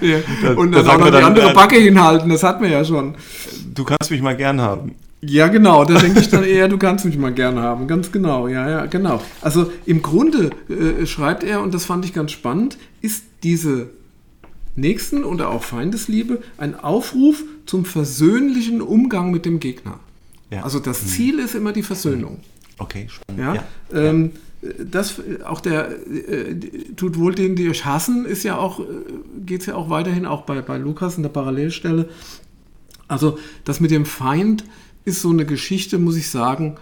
ja. 0.00 0.18
Da- 0.42 0.54
Und 0.54 0.72
da 0.72 0.82
dann 0.82 0.86
auch 0.86 0.90
sagen 0.90 1.00
noch 1.00 1.06
die 1.06 1.12
dann, 1.12 1.24
andere 1.24 1.50
äh, 1.50 1.54
Backe 1.54 1.76
hinhalten, 1.76 2.30
das 2.30 2.42
hatten 2.42 2.62
wir 2.62 2.70
ja 2.70 2.84
schon. 2.84 3.14
Du 3.74 3.84
kannst 3.84 4.10
mich 4.10 4.22
mal 4.22 4.36
gern 4.36 4.60
haben. 4.60 4.94
Ja, 5.22 5.48
genau, 5.48 5.84
da 5.84 5.98
denke 6.00 6.20
ich 6.20 6.30
dann 6.30 6.44
eher, 6.44 6.66
du 6.68 6.78
kannst 6.78 7.04
mich 7.04 7.18
mal 7.18 7.32
gern 7.32 7.58
haben. 7.58 7.86
Ganz 7.86 8.10
genau, 8.10 8.48
ja, 8.48 8.68
ja, 8.68 8.86
genau. 8.86 9.20
Also 9.42 9.70
im 9.84 10.00
Grunde 10.00 10.50
äh, 10.70 11.04
schreibt 11.06 11.44
er, 11.44 11.60
und 11.62 11.74
das 11.74 11.84
fand 11.84 12.04
ich 12.06 12.14
ganz 12.14 12.32
spannend, 12.32 12.78
ist 13.02 13.24
diese 13.42 13.90
Nächsten- 14.80 15.24
oder 15.24 15.50
auch 15.50 15.62
Feindesliebe 15.62 16.42
ein 16.58 16.78
Aufruf 16.78 17.42
zum 17.66 17.84
versöhnlichen 17.84 18.80
Umgang 18.80 19.30
mit 19.30 19.44
dem 19.44 19.60
Gegner. 19.60 20.00
Ja. 20.50 20.62
Also 20.62 20.80
das 20.80 21.06
Ziel 21.06 21.38
ist 21.38 21.54
immer 21.54 21.72
die 21.72 21.82
Versöhnung. 21.82 22.40
Okay, 22.78 23.08
spannend. 23.08 23.40
Ja, 23.40 23.54
Ja. 23.54 23.64
Ähm, 23.92 24.32
das 24.78 25.22
auch 25.44 25.60
der 25.60 25.90
äh, 25.90 26.54
tut 26.96 27.18
wohl 27.18 27.34
denen, 27.34 27.56
die 27.56 27.68
euch 27.70 27.84
hassen, 27.86 28.26
ist 28.26 28.42
ja 28.42 28.58
auch, 28.58 28.80
geht 29.46 29.60
es 29.60 29.66
ja 29.66 29.74
auch 29.74 29.88
weiterhin, 29.88 30.26
auch 30.26 30.42
bei, 30.42 30.60
bei 30.60 30.76
Lukas 30.76 31.16
in 31.16 31.22
der 31.22 31.30
Parallelstelle. 31.30 32.08
Also 33.08 33.38
das 33.64 33.80
mit 33.80 33.90
dem 33.90 34.04
Feind 34.04 34.64
ist 35.04 35.22
so 35.22 35.30
eine 35.30 35.46
Geschichte, 35.46 35.98
muss 35.98 36.16
ich 36.16 36.28
sagen, 36.28 36.76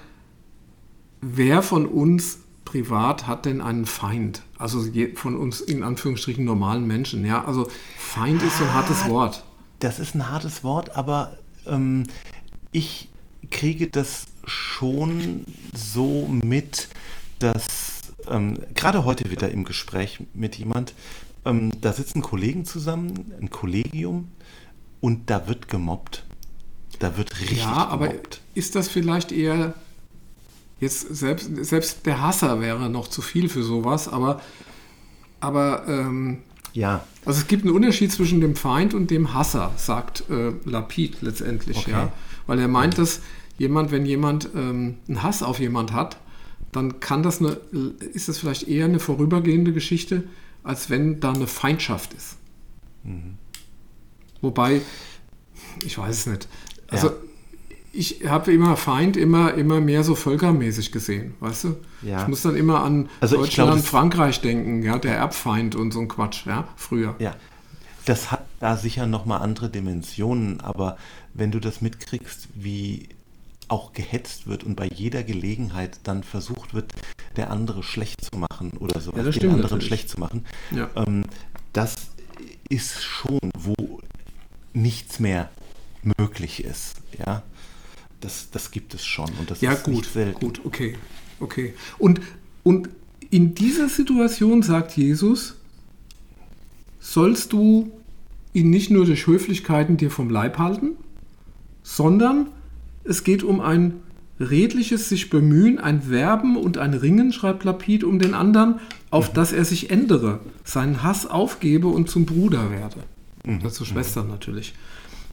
wer 1.21 1.63
von 1.63 1.87
uns 1.87 2.41
privat 2.69 3.27
hat 3.27 3.47
denn 3.47 3.63
einen 3.63 3.87
Feind? 3.87 4.43
Also 4.59 4.85
von 5.15 5.37
uns 5.37 5.63
in 5.63 5.83
Anführungsstrichen 5.83 6.45
normalen 6.45 6.87
Menschen, 6.87 7.25
ja. 7.25 7.43
Also 7.45 7.67
Feind 7.97 8.43
ist 8.43 8.59
so 8.59 8.65
ein 8.65 8.75
hartes 8.75 9.09
Wort. 9.09 9.43
Das 9.79 9.99
ist 9.99 10.15
ein 10.15 10.31
hartes 10.31 10.63
Wort, 10.65 10.95
aber 10.95 11.39
ähm, 11.67 12.05
ich 12.71 13.09
kriege 13.51 13.87
das 13.87 14.27
schon 14.45 15.47
so 15.75 16.29
mit, 16.29 16.89
dass 17.39 18.13
ähm, 18.29 18.59
gerade 18.75 19.07
heute 19.07 19.31
wieder 19.31 19.51
im 19.51 19.65
Gespräch 19.65 20.21
mit 20.35 20.57
jemand, 20.57 20.93
ähm, 21.47 21.71
da 21.81 21.95
sitzen 21.95 22.21
Kollegen 22.21 22.67
zusammen, 22.67 23.33
ein 23.41 23.49
Kollegium, 23.49 24.29
und 25.01 25.31
da 25.31 25.49
wird 25.49 25.69
gemobbt. 25.69 26.25
Da 26.99 27.17
wird 27.17 27.41
richtig 27.41 27.59
Ja, 27.61 27.87
aber 27.87 28.09
gemobbt. 28.09 28.43
ist 28.55 28.75
das 28.75 28.89
vielleicht 28.89 29.33
eher 29.33 29.73
jetzt 30.81 31.15
selbst, 31.15 31.51
selbst 31.65 32.07
der 32.07 32.21
Hasser 32.21 32.61
wäre 32.61 32.89
noch 32.89 33.09
zu 33.09 33.23
viel 33.23 33.49
für 33.49 33.63
sowas, 33.63 34.09
aber, 34.09 34.41
aber 35.41 35.85
ähm, 35.89 36.39
Ja, 36.73 37.05
also 37.25 37.41
es 37.41 37.47
gibt 37.49 37.65
einen 37.65 37.75
Unterschied 37.75 38.13
zwischen 38.13 38.41
dem 38.41 38.55
Feind 38.57 38.95
und 38.95 39.11
dem 39.11 39.35
Hasser, 39.35 39.73
sagt 39.77 40.25
äh, 40.31 40.53
Lapid 40.65 41.23
letztendlich, 41.23 41.79
Okay. 41.79 41.91
ja. 41.91 42.13
Weil 42.47 42.59
er 42.61 42.69
meint, 42.69 42.97
dass 42.99 43.21
jemand, 43.59 43.91
wenn 43.91 44.07
jemand 44.07 44.49
ähm, 44.55 44.97
einen 45.09 45.23
Hass 45.23 45.43
auf 45.43 45.59
jemand 45.61 45.93
hat, 45.93 46.19
dann 46.73 47.01
kann 47.01 47.23
das 47.23 47.41
eine, 47.41 47.59
ist 48.13 48.29
das 48.29 48.39
vielleicht 48.39 48.69
eher 48.69 48.85
eine 48.85 49.01
vorübergehende 49.01 49.73
Geschichte, 49.73 50.25
als 50.63 50.91
wenn 50.91 51.19
da 51.21 51.33
eine 51.33 51.47
Feindschaft 51.47 52.13
ist. 52.15 52.37
Mhm. 53.05 53.37
Wobei, 54.41 54.83
ich 55.85 55.99
weiß 55.99 56.17
es 56.17 56.27
nicht. 56.27 56.49
Also 56.89 57.09
Ja. 57.09 57.15
Ich 57.99 58.25
habe 58.29 58.53
immer 58.53 58.77
Feind 58.77 59.17
immer, 59.17 59.55
immer 59.55 59.81
mehr 59.81 60.05
so 60.05 60.15
völkermäßig 60.15 60.93
gesehen, 60.93 61.35
weißt 61.41 61.65
du? 61.65 61.77
Ja. 62.03 62.23
Ich 62.23 62.29
muss 62.29 62.43
dann 62.43 62.57
immer 62.57 62.83
an 62.85 63.09
Also 63.21 63.37
Deutschland, 63.37 63.55
glaube, 63.69 63.81
das- 63.81 63.89
Frankreich 63.89 64.41
denken, 64.41 64.83
ja, 64.83 64.99
der 64.99 65.17
Erbfeind 65.17 65.75
und 65.75 65.93
so 65.93 66.01
ein 66.01 66.09
Quatsch, 66.09 66.47
ja, 66.47 66.69
früher. 66.77 67.15
Ja, 67.19 67.35
das 68.05 68.31
hat 68.31 68.45
da 68.61 68.77
sicher 68.77 69.07
nochmal 69.07 69.41
andere 69.41 69.69
Dimensionen, 69.69 70.61
aber 70.61 70.97
wenn 71.35 71.51
du 71.51 71.61
das 71.61 71.81
mitkriegst, 71.81 72.49
wie 72.55 73.09
auch 73.69 73.93
gehetzt 73.93 74.47
wird 74.47 74.65
und 74.65 74.77
bei 74.77 74.87
jeder 74.87 75.23
Gelegenheit 75.23 75.99
dann 76.05 76.23
versucht 76.23 76.73
wird, 76.75 76.93
der 77.37 77.51
andere 77.51 77.83
schlecht 77.83 78.25
zu 78.25 78.39
machen 78.39 78.73
oder 78.81 79.01
so, 79.01 79.11
Ja, 79.13 79.23
den 79.25 79.43
anderen 79.43 79.61
natürlich. 79.63 79.87
schlecht 79.87 80.09
zu 80.09 80.19
machen, 80.21 80.47
Ja. 80.71 80.89
ähm, 80.97 81.25
das 81.75 81.97
ist 82.71 83.03
schon, 83.05 83.39
wo 83.59 83.75
nichts 84.73 85.19
mehr 85.21 85.51
möglich 86.19 86.65
ist, 86.65 86.97
ja. 87.19 87.43
Das, 88.21 88.51
das 88.51 88.71
gibt 88.71 88.95
es 88.95 89.05
schon 89.05 89.31
und 89.39 89.51
das 89.51 89.61
Ja, 89.61 89.73
ist 89.73 89.85
gut, 89.85 89.95
nicht 89.97 90.13
selten. 90.13 90.41
gut, 90.41 90.61
okay, 90.65 90.97
okay. 91.41 91.75
Und, 91.99 92.21
und 92.65 92.89
in 93.31 93.55
dieser 93.55 93.89
Situation 93.89 94.63
sagt 94.63 94.97
Jesus, 94.97 95.57
sollst 97.01 97.53
du 97.53 97.91
ihn 98.53 98.71
nicht 98.71 98.91
nur 98.91 99.05
durch 99.07 99.27
Höflichkeiten 99.27 99.97
dir 99.97 100.11
vom 100.11 100.31
Leib 100.31 100.59
halten, 100.59 100.97
sondern 101.83 102.49
es 103.05 103.25
geht 103.25 103.43
um 103.43 103.61
ein 103.61 104.01
redliches 104.41 105.09
sich 105.09 105.31
bemühen, 105.31 105.79
ein 105.79 106.11
Werben 106.11 106.57
und 106.57 106.79
ein 106.79 106.95
Ringen, 106.95 107.33
schreibt 107.33 107.65
Lapid, 107.65 108.05
um 108.05 108.19
den 108.19 108.35
anderen, 108.35 108.81
auf 109.11 109.33
dass 109.33 109.53
er 109.53 109.65
sich 109.65 109.91
ändere, 109.91 110.41
seinen 110.65 111.03
Hass 111.03 111.27
aufgebe 111.27 111.89
und 111.89 112.09
zum 112.09 112.27
Bruder 112.27 112.71
werde. 112.71 112.99
Mhm. 113.45 113.63
Das 113.63 113.75
zur 113.75 113.87
Schwester 113.87 114.25
natürlich. 114.25 114.75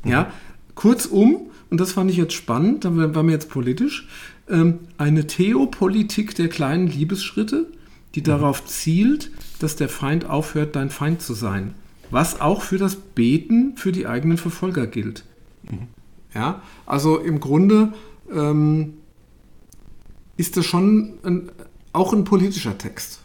Ja, 0.04 0.32
kurzum, 0.76 1.50
und 1.70 1.80
das 1.80 1.94
fand 1.94 2.12
ich 2.12 2.18
jetzt 2.18 2.34
spannend, 2.34 2.86
da 2.86 2.96
waren 2.96 3.28
wir 3.28 3.34
jetzt 3.34 3.50
politisch, 3.50 4.08
ähm, 4.50 4.80
eine 4.98 5.28
Theopolitik 5.28 6.36
der 6.36 6.50
kleinen 6.50 6.88
Liebesschritte, 6.88 7.68
die 8.14 8.24
darauf 8.24 8.66
zielt, 8.66 9.32
dass 9.60 9.76
der 9.76 9.90
Feind 9.90 10.26
aufhört, 10.26 10.76
dein 10.76 10.90
Feind 10.90 11.22
zu 11.22 11.34
sein. 11.34 11.74
Was 12.12 12.40
auch 12.40 12.62
für 12.62 12.78
das 12.78 12.96
Beten 12.96 13.76
für 13.78 13.92
die 13.92 14.08
eigenen 14.08 14.38
Verfolger 14.38 14.88
gilt. 14.88 15.24
Ja, 16.34 16.62
also 16.86 17.18
im 17.18 17.40
Grunde 17.40 17.94
ähm, 18.32 18.94
ist 20.38 20.58
das 20.58 20.66
schon 20.66 21.14
ein, 21.24 21.50
auch 21.94 22.14
ein 22.14 22.24
politischer 22.26 22.78
Text. 22.78 23.22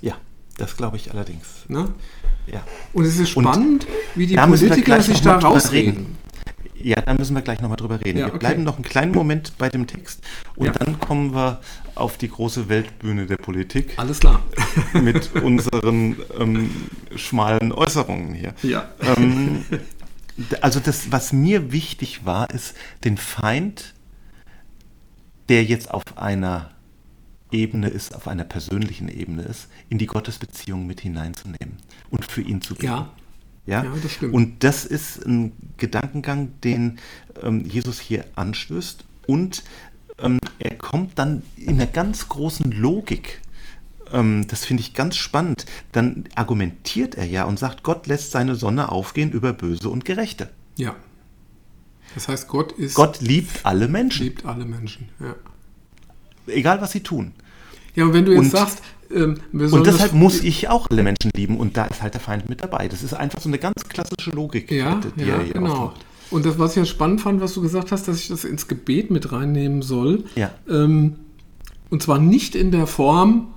Ja, 0.00 0.14
das 0.58 0.76
glaube 0.76 0.96
ich 0.96 1.10
allerdings. 1.10 1.64
Ne? 1.68 1.88
Ja. 2.46 2.62
Und 2.92 3.04
es 3.04 3.18
ist 3.18 3.36
Und 3.36 3.44
spannend, 3.44 3.86
wie 4.14 4.26
die 4.26 4.36
Politiker 4.36 5.02
sich 5.02 5.20
da 5.22 5.38
rausreden. 5.38 6.18
Ja, 6.82 7.00
da 7.00 7.14
müssen 7.14 7.34
wir 7.34 7.42
gleich 7.42 7.60
nochmal 7.60 7.76
drüber 7.76 8.00
reden. 8.04 8.18
Ja, 8.18 8.26
wir 8.26 8.34
okay. 8.34 8.38
bleiben 8.38 8.62
noch 8.64 8.76
einen 8.76 8.84
kleinen 8.84 9.12
Moment 9.12 9.56
bei 9.58 9.68
dem 9.68 9.86
Text 9.86 10.20
und 10.56 10.66
Ja. 10.66 10.72
dann 10.72 10.98
kommen 11.00 11.34
wir 11.34 11.60
auf 11.94 12.16
die 12.18 12.28
große 12.28 12.68
Weltbühne 12.68 13.26
der 13.26 13.36
Politik 13.36 13.94
Alles 13.98 14.20
klar. 14.20 14.42
mit 14.92 15.34
unseren 15.34 16.16
ähm, 16.38 16.70
schmalen 17.16 17.72
Äußerungen 17.72 18.34
hier. 18.34 18.54
Ja. 18.62 18.88
Ähm, 19.16 19.64
also 20.60 20.78
das, 20.80 21.10
was 21.10 21.32
mir 21.32 21.72
wichtig 21.72 22.24
war, 22.24 22.50
ist 22.50 22.74
den 23.04 23.16
Feind, 23.16 23.94
der 25.48 25.64
jetzt 25.64 25.90
auf 25.90 26.04
einer 26.16 26.70
Ebene 27.50 27.88
ist, 27.88 28.14
auf 28.14 28.28
einer 28.28 28.44
persönlichen 28.44 29.08
Ebene 29.08 29.42
ist, 29.42 29.68
in 29.88 29.98
die 29.98 30.06
Gottesbeziehung 30.06 30.86
mit 30.86 31.00
hineinzunehmen 31.00 31.78
und 32.10 32.24
für 32.30 32.42
ihn 32.42 32.60
zu 32.60 32.74
beten. 32.74 32.86
Ja. 32.86 33.10
Ja, 33.68 33.84
Ja, 33.84 33.92
das 34.02 34.12
stimmt. 34.12 34.32
Und 34.32 34.64
das 34.64 34.86
ist 34.86 35.26
ein 35.26 35.52
Gedankengang, 35.76 36.52
den 36.64 36.98
ähm, 37.42 37.64
Jesus 37.66 38.00
hier 38.00 38.24
anstößt. 38.34 39.04
Und 39.26 39.62
ähm, 40.18 40.38
er 40.58 40.74
kommt 40.76 41.18
dann 41.18 41.42
in 41.56 41.74
einer 41.74 41.86
ganz 41.86 42.28
großen 42.28 42.72
Logik. 42.72 43.42
Ähm, 44.10 44.46
das 44.48 44.64
finde 44.64 44.80
ich 44.80 44.94
ganz 44.94 45.16
spannend. 45.16 45.66
Dann 45.92 46.24
argumentiert 46.34 47.16
er 47.16 47.26
ja 47.26 47.44
und 47.44 47.58
sagt, 47.58 47.82
Gott 47.82 48.06
lässt 48.06 48.30
seine 48.30 48.54
Sonne 48.54 48.90
aufgehen 48.90 49.32
über 49.32 49.52
Böse 49.52 49.90
und 49.90 50.06
Gerechte. 50.06 50.48
Ja. 50.76 50.96
Das 52.14 52.26
heißt, 52.26 52.48
Gott 52.48 52.72
ist 52.72 52.94
Gott 52.94 53.20
liebt 53.20 53.66
alle 53.66 53.86
Menschen, 53.86 54.24
liebt 54.24 54.46
alle 54.46 54.64
Menschen. 54.64 55.10
Ja. 55.20 55.36
egal 56.46 56.80
was 56.80 56.92
sie 56.92 57.02
tun. 57.02 57.34
Ja, 57.94 58.04
und 58.04 58.12
wenn 58.14 58.24
du 58.24 58.32
jetzt 58.32 58.40
Und- 58.40 58.50
sagst, 58.50 58.82
ähm, 59.14 59.36
Und 59.52 59.86
deshalb 59.86 60.12
muss 60.12 60.40
ich 60.42 60.68
auch 60.68 60.88
alle 60.90 61.02
Menschen 61.02 61.30
lieben. 61.34 61.56
Und 61.56 61.76
da 61.78 61.86
ist 61.86 62.02
halt 62.02 62.12
der 62.14 62.20
Feind 62.20 62.48
mit 62.48 62.62
dabei. 62.62 62.88
Das 62.88 63.02
ist 63.02 63.14
einfach 63.14 63.40
so 63.40 63.48
eine 63.48 63.58
ganz 63.58 63.82
klassische 63.88 64.30
Logik, 64.30 64.70
Ja, 64.70 65.00
die 65.16 65.24
ja 65.24 65.36
er 65.36 65.42
hier 65.44 65.52
genau. 65.54 65.70
auftaucht. 65.72 66.04
Und 66.30 66.44
das, 66.44 66.58
was 66.58 66.72
ich 66.72 66.76
ja 66.76 66.84
spannend 66.84 67.22
fand, 67.22 67.40
was 67.40 67.54
du 67.54 67.62
gesagt 67.62 67.90
hast, 67.90 68.06
dass 68.06 68.18
ich 68.20 68.28
das 68.28 68.44
ins 68.44 68.68
Gebet 68.68 69.10
mit 69.10 69.32
reinnehmen 69.32 69.80
soll. 69.80 70.24
Ja. 70.34 70.50
Ähm, 70.68 71.16
und 71.88 72.02
zwar 72.02 72.18
nicht 72.18 72.54
in 72.54 72.70
der 72.70 72.86
Form, 72.86 73.48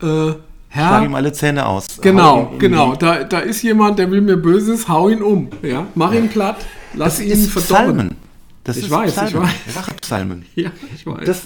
äh, 0.00 0.32
Herr, 0.68 0.88
Schlag 0.88 1.04
ihm 1.04 1.14
alle 1.14 1.32
Zähne 1.32 1.66
aus. 1.66 1.86
Genau, 2.00 2.52
genau. 2.58 2.96
Da, 2.96 3.24
da 3.24 3.38
ist 3.40 3.62
jemand, 3.62 3.98
der 3.98 4.10
will 4.10 4.20
mir 4.22 4.36
Böses, 4.36 4.88
hau 4.88 5.08
ihn 5.10 5.22
um. 5.22 5.48
Ja, 5.62 5.86
mach 5.94 6.12
ihn 6.12 6.28
platt, 6.30 6.64
lass 6.94 7.16
Das 7.18 7.24
ihn 7.26 7.30
ist. 7.32 7.54
Psalmen. 7.54 8.16
Das 8.64 8.76
Ich 8.78 8.84
ist 8.84 8.90
weiß, 8.90 9.10
ich 9.10 9.14
Psalmen. 9.16 9.42
weiß. 9.42 9.76
Rachepsalmen. 9.76 10.44
Ja, 10.54 10.70
ich 10.94 11.06
weiß. 11.06 11.24
Das 11.26 11.42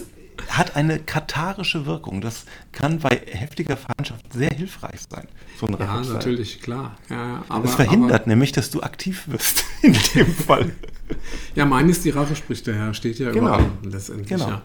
hat 0.49 0.77
eine 0.77 0.99
katharische 0.99 1.87
Wirkung. 1.87 2.21
Das 2.21 2.45
kann 2.73 2.99
bei 2.99 3.21
heftiger 3.27 3.77
Feindschaft 3.77 4.33
sehr 4.33 4.51
hilfreich 4.51 5.01
sein. 5.11 5.27
So 5.59 5.67
ein 5.67 5.77
ja, 5.79 6.01
natürlich, 6.03 6.61
klar. 6.61 6.97
Ja, 7.09 7.17
ja, 7.29 7.45
aber, 7.49 7.65
Das 7.65 7.75
verhindert 7.77 8.27
nämlich, 8.27 8.53
dass 8.53 8.71
du 8.71 8.83
aktiv 8.83 9.25
wirst 9.29 9.65
in 9.83 9.97
dem 10.15 10.27
Fall. 10.47 10.63
Aber, 11.09 11.17
ja, 11.55 11.65
mein 11.67 11.89
ist 11.89 12.05
die 12.05 12.11
Rache, 12.11 12.37
spricht 12.37 12.67
der 12.67 12.75
Herr, 12.77 12.95
steht 12.95 13.19
ja 13.19 13.31
Genau. 13.31 13.47
überall 13.49 13.71
letztendlich. 13.83 14.29
Genau. 14.29 14.49
Ja. 14.49 14.63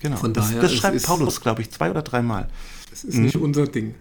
Genau. 0.00 0.16
Von 0.16 0.34
das, 0.34 0.48
daher, 0.48 0.62
das 0.62 0.72
es 0.72 0.78
schreibt 0.78 0.96
ist- 0.96 1.06
Paulus, 1.06 1.40
glaube 1.40 1.62
ich, 1.62 1.70
zwei 1.70 1.90
oder 1.90 2.02
dreimal. 2.02 2.48
Das 2.90 3.04
ist 3.04 3.16
nicht 3.16 3.36
unser 3.36 3.66
Ding. 3.66 3.94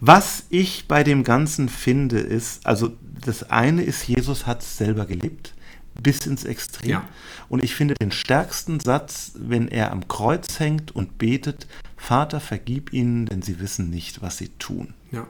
Was 0.00 0.44
ich 0.50 0.86
bei 0.86 1.02
dem 1.02 1.24
Ganzen 1.24 1.68
finde, 1.68 2.18
ist, 2.20 2.64
also 2.66 2.92
das 3.24 3.50
eine 3.50 3.82
ist, 3.82 4.06
Jesus 4.06 4.46
hat 4.46 4.62
es 4.62 4.76
selber 4.78 5.06
gelebt, 5.06 5.54
bis 6.02 6.26
ins 6.26 6.44
Extrem. 6.44 6.90
Ja. 6.90 7.08
Und 7.48 7.62
ich 7.64 7.74
finde 7.74 7.94
den 7.94 8.12
stärksten 8.12 8.80
Satz, 8.80 9.32
wenn 9.36 9.68
er 9.68 9.92
am 9.92 10.08
Kreuz 10.08 10.58
hängt 10.60 10.94
und 10.94 11.18
betet, 11.18 11.66
Vater, 11.96 12.40
vergib 12.40 12.92
ihnen, 12.92 13.26
denn 13.26 13.42
sie 13.42 13.60
wissen 13.60 13.90
nicht, 13.90 14.22
was 14.22 14.38
sie 14.38 14.48
tun. 14.58 14.94
Ja. 15.10 15.26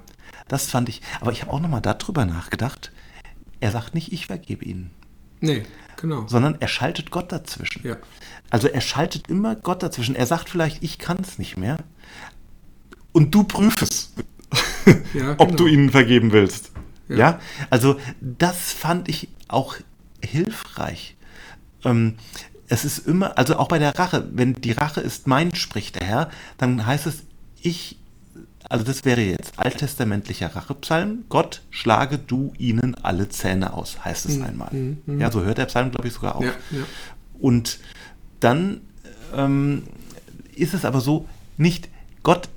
Das 0.49 0.67
fand 0.71 0.89
ich, 0.89 1.01
aber 1.21 1.33
ich 1.33 1.43
habe 1.43 1.53
auch 1.53 1.61
nochmal 1.61 1.81
darüber 1.81 2.25
nachgedacht. 2.27 2.93
Er 3.61 3.71
sagt 3.73 3.95
nicht, 3.95 4.13
ich 4.13 4.27
vergebe 4.27 4.65
ihnen, 4.65 4.91
Nee, 5.41 5.65
genau. 5.97 6.27
sondern 6.29 6.57
er 6.61 6.69
schaltet 6.69 7.11
Gott 7.11 7.33
dazwischen. 7.33 7.87
Ja. 7.87 7.97
Also 8.51 8.69
er 8.69 8.81
schaltet 8.81 9.29
immer 9.29 9.55
Gott 9.57 9.83
dazwischen. 9.83 10.15
Er 10.15 10.27
sagt 10.27 10.49
vielleicht, 10.51 10.83
ich 10.83 10.99
kann 10.99 11.19
es 11.21 11.39
nicht 11.39 11.57
mehr. 11.57 11.79
Und 13.13 13.35
du 13.35 13.45
prüf 13.45 13.81
es, 13.83 14.13
Ja, 15.15 15.33
ob 15.39 15.49
genau. 15.49 15.57
du 15.57 15.67
ihnen 15.67 15.91
vergeben 15.91 16.33
willst. 16.33 16.73
Ja. 17.09 17.17
Ja. 17.17 17.41
also 17.71 17.99
das 18.21 18.73
fand 18.73 19.09
ich 19.09 19.29
auch 19.49 19.77
hilfreich. 20.25 21.17
Ähm, 21.85 22.15
es 22.69 22.85
ist 22.85 22.99
immer, 23.07 23.37
also 23.37 23.57
auch 23.57 23.69
bei 23.69 23.79
der 23.79 23.99
Rache, 23.99 24.29
wenn 24.33 24.55
die 24.55 24.73
Rache 24.73 25.01
ist 25.01 25.27
mein, 25.27 25.55
spricht 25.55 25.99
der 25.99 26.07
Herr, 26.07 26.31
dann 26.59 26.87
heißt 26.87 27.07
es, 27.07 27.25
ich, 27.61 27.99
also 28.69 28.85
das 28.85 29.05
wäre 29.05 29.21
jetzt 29.23 29.59
alttestamentlicher 29.59 30.55
Rachepsalm, 30.55 31.25
Gott, 31.29 31.63
schlage 31.71 32.19
du 32.19 32.53
ihnen 32.59 32.95
alle 32.95 33.29
Zähne 33.29 33.73
aus, 33.73 34.05
heißt 34.05 34.27
es 34.27 34.41
einmal. 34.41 34.71
Ja, 35.19 35.31
so 35.33 35.43
hört 35.43 35.59
der 35.59 35.67
Psalm, 35.67 35.91
glaube 35.91 36.07
ich, 36.09 36.15
sogar 36.15 36.37
auf. 36.37 36.45
Mhm, 36.45 36.51
Ja, 36.71 36.79
ja. 36.79 36.85
Und 37.41 37.81
dann 38.39 38.83
ähm, 39.35 39.83
ist 40.55 40.75
es 40.75 40.85
aber 40.85 41.01
so, 41.01 41.27
nicht 41.57 41.89
Gott, 42.23 42.49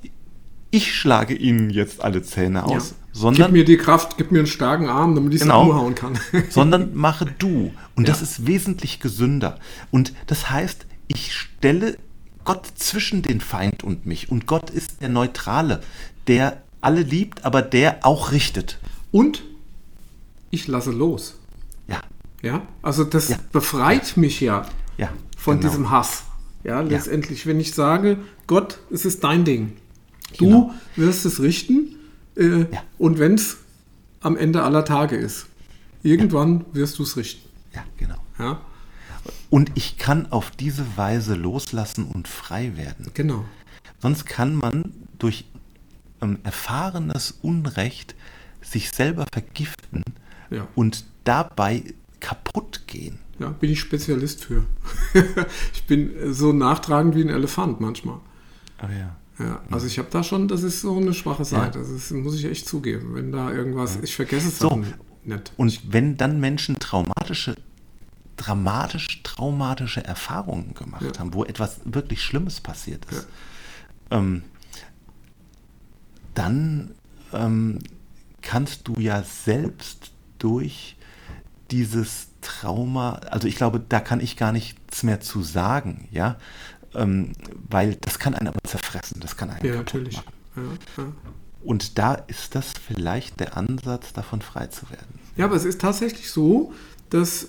ich 0.70 0.94
schlage 0.94 1.34
ihnen 1.34 1.70
jetzt 1.70 2.02
alle 2.04 2.22
Zähne 2.22 2.64
aus, 2.64 2.90
Ja. 2.90 2.96
Sondern 3.14 3.46
gib 3.46 3.52
mir 3.52 3.64
die 3.64 3.76
Kraft, 3.78 4.16
gib 4.18 4.30
mir 4.32 4.38
einen 4.40 4.46
starken 4.46 4.88
Arm, 4.88 5.14
damit 5.14 5.32
ich 5.32 5.36
es 5.40 5.42
Genau. 5.46 5.70
umhauen 5.70 5.94
kann. 5.94 6.18
sondern 6.50 6.94
mache 6.94 7.26
du. 7.38 7.72
Und 7.94 8.08
das 8.08 8.18
Ja. 8.18 8.24
ist 8.24 8.46
wesentlich 8.46 9.00
gesünder. 9.00 9.58
Und 9.90 10.12
das 10.26 10.50
heißt, 10.50 10.84
ich 11.08 11.32
stelle 11.34 11.96
Gott 12.44 12.66
zwischen 12.74 13.22
den 13.22 13.40
Feind 13.40 13.82
und 13.84 14.04
mich. 14.04 14.30
Und 14.30 14.46
Gott 14.46 14.68
ist 14.68 15.00
der 15.00 15.08
Neutrale, 15.08 15.80
der 16.26 16.60
alle 16.80 17.00
liebt, 17.02 17.44
aber 17.46 17.62
der 17.62 18.04
auch 18.04 18.32
richtet. 18.32 18.78
Und 19.12 19.42
ich 20.50 20.66
lasse 20.68 20.90
los. 20.90 21.38
Ja, 21.88 22.00
Ja, 22.42 22.62
also 22.82 23.04
das 23.04 23.28
Ja. 23.30 23.38
befreit 23.52 24.16
mich 24.18 24.40
ja 24.40 24.66
ja. 24.98 25.08
von 25.38 25.58
genau. 25.60 25.70
diesem 25.70 25.90
Hass. 25.90 26.24
Ja, 26.64 26.80
letztendlich, 26.80 27.46
wenn 27.46 27.60
ich 27.60 27.74
sage, 27.74 28.18
Gott, 28.46 28.78
es 28.90 29.04
ist 29.04 29.22
dein 29.24 29.44
Ding. 29.44 29.72
Du 30.38 30.44
Genau. 30.46 30.74
wirst 30.96 31.24
es 31.26 31.40
richten 31.40 31.96
äh, 32.36 32.60
Ja. 32.72 32.82
und 32.98 33.18
wenn 33.18 33.34
es 33.34 33.58
am 34.20 34.36
Ende 34.36 34.62
aller 34.62 34.84
Tage 34.84 35.16
ist, 35.16 35.46
irgendwann 36.02 36.64
wirst 36.72 36.98
du 36.98 37.02
es 37.02 37.16
richten. 37.16 37.48
Ja, 37.74 37.84
genau. 37.96 38.16
Ja, 38.38 38.60
Und 39.50 39.70
ich 39.74 39.96
kann 39.98 40.30
auf 40.32 40.50
diese 40.50 40.84
Weise 40.96 41.34
loslassen 41.34 42.04
und 42.06 42.28
frei 42.28 42.76
werden. 42.76 43.10
genau. 43.14 43.44
Sonst 44.00 44.26
kann 44.26 44.54
man 44.54 44.92
durch 45.18 45.46
ähm, 46.20 46.38
erfahrenes 46.44 47.38
Unrecht 47.42 48.14
sich 48.60 48.90
selber 48.90 49.26
vergiften 49.32 50.02
Ja. 50.50 50.66
und 50.74 51.04
dabei 51.24 51.84
kaputt 52.20 52.82
gehen. 52.86 53.18
Ja, 53.38 53.48
bin 53.48 53.70
ich 53.70 53.80
Spezialist 53.80 54.44
für. 54.44 54.64
ich 55.74 55.84
bin 55.84 56.14
äh, 56.16 56.32
so 56.32 56.52
nachtragend 56.52 57.14
wie 57.14 57.22
ein 57.22 57.28
Elefant 57.30 57.80
manchmal. 57.80 58.18
Oh 58.82 58.86
ja. 58.90 59.16
Ja, 59.38 59.60
also 59.70 59.86
ich 59.86 59.98
habe 59.98 60.08
da 60.10 60.22
schon, 60.22 60.46
das 60.48 60.62
ist 60.62 60.80
so 60.80 60.96
eine 60.96 61.12
schwache 61.12 61.44
Seite. 61.44 61.80
Das 61.80 61.88
ist, 61.90 62.10
muss 62.12 62.36
ich 62.36 62.44
echt 62.44 62.68
zugeben. 62.68 63.14
Wenn 63.14 63.32
da 63.32 63.50
irgendwas, 63.50 63.98
ich 64.02 64.14
vergesse 64.14 64.48
es 64.48 64.58
So. 64.58 64.76
nicht. 64.76 65.52
Und 65.56 65.80
wenn 65.92 66.16
dann 66.16 66.38
Menschen 66.38 66.78
traumatische, 66.78 67.56
dramatisch 68.36 69.22
traumatische 69.22 70.04
Erfahrungen 70.04 70.74
gemacht 70.74 71.02
Ja. 71.02 71.18
haben, 71.18 71.34
wo 71.34 71.44
etwas 71.44 71.80
wirklich 71.84 72.22
Schlimmes 72.22 72.60
passiert 72.60 73.04
ist, 73.10 73.26
ähm, 74.10 74.42
dann 76.34 76.94
ähm, 77.32 77.78
kannst 78.42 78.86
du 78.88 78.94
ja 79.00 79.22
selbst 79.22 80.12
durch 80.38 80.96
dieses 81.70 82.28
Trauma, 82.40 83.14
also 83.30 83.48
ich 83.48 83.56
glaube, 83.56 83.80
da 83.88 84.00
kann 84.00 84.20
ich 84.20 84.36
gar 84.36 84.52
nichts 84.52 85.02
mehr 85.02 85.20
zu 85.20 85.42
sagen, 85.42 86.08
ja, 86.10 86.36
ähm, 86.94 87.32
weil 87.68 87.96
das 88.00 88.18
kann 88.18 88.34
einen 88.34 88.48
aber 88.48 88.60
zerfressen, 88.64 89.20
das 89.20 89.36
kann 89.36 89.50
einen 89.50 89.66
Ja, 89.66 89.76
natürlich. 89.76 90.14
Ja, 90.14 90.62
ja. 90.98 91.12
Und 91.62 91.98
da 91.98 92.14
ist 92.14 92.54
das 92.54 92.72
vielleicht 92.86 93.40
der 93.40 93.56
Ansatz, 93.56 94.12
davon 94.12 94.42
frei 94.42 94.66
zu 94.66 94.88
werden. 94.90 95.18
Ja, 95.36 95.46
aber 95.46 95.56
es 95.56 95.64
ist 95.64 95.80
tatsächlich 95.80 96.30
so, 96.30 96.72
dass 97.10 97.48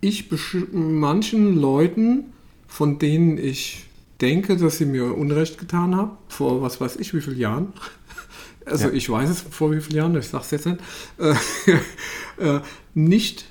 ich 0.00 0.28
manchen 0.72 1.56
Leuten, 1.56 2.24
von 2.66 2.98
denen 2.98 3.38
ich 3.38 3.86
denke, 4.20 4.56
dass 4.56 4.78
sie 4.78 4.86
mir 4.86 5.16
Unrecht 5.16 5.58
getan 5.58 5.96
haben, 5.96 6.12
vor 6.28 6.60
was 6.60 6.80
weiß 6.80 6.96
ich 6.96 7.14
wie 7.14 7.20
vielen 7.20 7.38
Jahren, 7.38 7.72
also 8.66 8.88
ja. 8.88 8.94
ich 8.94 9.08
weiß 9.08 9.30
es 9.30 9.40
vor 9.42 9.70
wie 9.72 9.80
vielen 9.80 9.96
Jahren, 9.96 10.16
ich 10.16 10.28
sage 10.28 10.44
es 10.44 10.50
jetzt 10.50 10.66
nicht, 10.66 10.80
äh, 11.18 12.56
äh, 12.56 12.60
nicht 12.94 13.46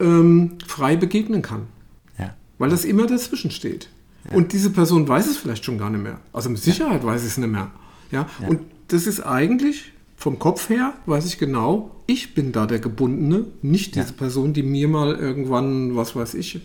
ähm, 0.00 0.58
frei 0.66 0.96
begegnen 0.96 1.42
kann. 1.42 1.66
Ja. 2.18 2.36
Weil 2.58 2.70
das 2.70 2.84
immer 2.84 3.06
dazwischen 3.06 3.50
steht. 3.50 3.88
Ja. 4.30 4.36
Und 4.36 4.52
diese 4.52 4.70
Person 4.70 5.06
weiß 5.06 5.26
es 5.26 5.36
vielleicht 5.36 5.64
schon 5.64 5.78
gar 5.78 5.90
nicht 5.90 6.02
mehr. 6.02 6.20
Also 6.32 6.48
mit 6.50 6.58
Sicherheit 6.58 7.04
weiß 7.04 7.24
es 7.24 7.36
nicht 7.36 7.50
mehr. 7.50 7.70
Ja? 8.10 8.26
Und 8.46 8.60
das 8.88 9.06
ist 9.06 9.20
eigentlich 9.20 9.92
vom 10.16 10.38
Kopf 10.38 10.68
her, 10.70 10.94
weiß 11.06 11.26
ich 11.26 11.38
genau, 11.38 11.90
ich 12.06 12.34
bin 12.34 12.52
da 12.52 12.66
der 12.66 12.78
Gebundene, 12.78 13.46
nicht 13.62 13.96
diese 13.96 14.12
Person, 14.12 14.52
die 14.52 14.62
mir 14.62 14.88
mal 14.88 15.14
irgendwann, 15.14 15.96
was 15.96 16.14
weiß 16.14 16.34
ich, 16.34 16.60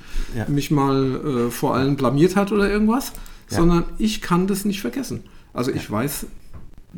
mich 0.48 0.72
mal 0.72 1.48
äh, 1.48 1.52
vor 1.52 1.76
allen 1.76 1.96
blamiert 1.96 2.36
hat 2.36 2.52
oder 2.52 2.70
irgendwas, 2.70 3.14
sondern 3.48 3.86
ich 3.98 4.22
kann 4.22 4.48
das 4.48 4.66
nicht 4.66 4.82
vergessen. 4.82 5.24
Also 5.54 5.72
ich 5.72 5.90
weiß, 5.90 6.28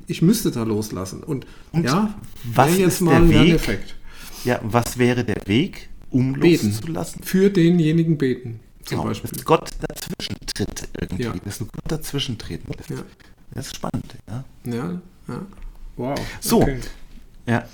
ich 0.08 0.22
müsste 0.22 0.52
da 0.52 0.64
loslassen. 0.64 1.24
Und, 1.24 1.46
Und 1.72 1.86
ja, 1.86 2.14
was 2.54 2.78
jetzt 2.78 2.96
ist 2.96 3.02
mal 3.02 3.26
der 3.28 3.42
Weg? 3.46 3.54
Effekt. 3.54 3.96
Ja, 4.44 4.60
was 4.64 4.98
wäre 4.98 5.24
der 5.24 5.48
Weg, 5.48 5.90
um 6.10 6.34
beten. 6.34 6.68
loszulassen? 6.68 7.24
Für 7.24 7.50
denjenigen 7.50 8.18
beten, 8.18 8.60
zum 8.86 8.98
genau, 8.98 9.10
Beispiel. 9.10 9.30
Dass 9.32 9.46
Gott 9.46 9.70
dazwischen 9.80 10.36
tritt 10.46 10.90
irgendwie, 11.00 11.24
ja. 11.24 11.34
dass 11.44 11.60
Gott 11.60 11.70
dazwischen 11.88 12.38
treten 12.38 12.72
lässt. 12.78 12.90
Ja. 12.90 12.98
Das 13.54 13.68
ist 13.68 13.76
spannend, 13.76 14.16
ja. 14.28 14.44
Ja, 14.64 15.02
ja. 15.28 15.46
Wow. 15.98 16.20
So, 16.40 16.62
okay. 16.62 16.80
ja. 17.46 17.66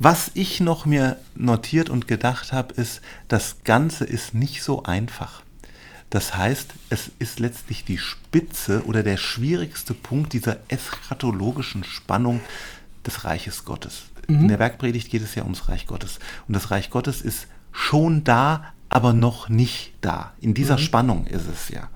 Was 0.00 0.30
ich 0.34 0.60
noch 0.60 0.86
mir 0.86 1.18
notiert 1.34 1.90
und 1.90 2.06
gedacht 2.06 2.52
habe, 2.52 2.74
ist, 2.74 3.00
das 3.26 3.56
Ganze 3.64 4.04
ist 4.04 4.32
nicht 4.32 4.62
so 4.62 4.84
einfach. 4.84 5.42
Das 6.10 6.36
heißt, 6.36 6.72
es 6.88 7.10
ist 7.18 7.38
letztlich 7.38 7.84
die 7.84 7.98
Spitze 7.98 8.84
oder 8.86 9.02
der 9.02 9.16
schwierigste 9.16 9.94
Punkt 9.94 10.32
dieser 10.32 10.58
eschatologischen 10.68 11.84
Spannung 11.84 12.40
des 13.04 13.24
Reiches 13.24 13.64
Gottes. 13.64 14.04
Mhm. 14.28 14.42
In 14.42 14.48
der 14.48 14.56
Bergpredigt 14.56 15.10
geht 15.10 15.22
es 15.22 15.34
ja 15.34 15.42
ums 15.42 15.68
Reich 15.68 15.86
Gottes. 15.86 16.18
Und 16.46 16.54
das 16.54 16.70
Reich 16.70 16.90
Gottes 16.90 17.20
ist 17.20 17.46
schon 17.72 18.24
da, 18.24 18.72
aber 18.88 19.12
noch 19.12 19.48
nicht 19.48 19.92
da. 20.00 20.32
In 20.40 20.54
dieser 20.54 20.76
mhm. 20.76 20.82
Spannung 20.82 21.26
ist 21.26 21.48
es 21.48 21.68
ja. 21.68 21.88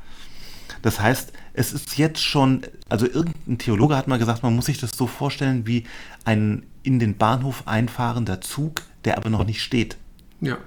Das 0.82 1.01
heißt, 1.01 1.32
es 1.55 1.72
ist 1.72 1.97
jetzt 1.97 2.20
schon, 2.20 2.62
also 2.88 3.07
irgendein 3.07 3.59
Theologe 3.59 3.97
hat 3.97 4.09
mal 4.09 4.18
gesagt, 4.18 4.43
man 4.43 4.55
muss 4.55 4.66
sich 4.66 4.78
das 4.78 4.93
so 4.93 5.07
vorstellen 5.07 5.66
wie 5.66 5.84
ein 6.24 6.64
in 6.82 6.99
den 6.99 7.16
Bahnhof 7.16 7.68
einfahrender 7.68 8.40
Zug, 8.40 8.82
der 9.05 9.16
aber 9.16 9.30
noch 9.30 9.45
nicht 9.45 9.62
steht. 9.62 9.97
Ja. 10.40 10.59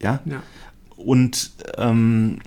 Ja? 0.00 0.20
ja. 0.26 0.42
Und 0.96 1.52
ähm, 1.76 2.40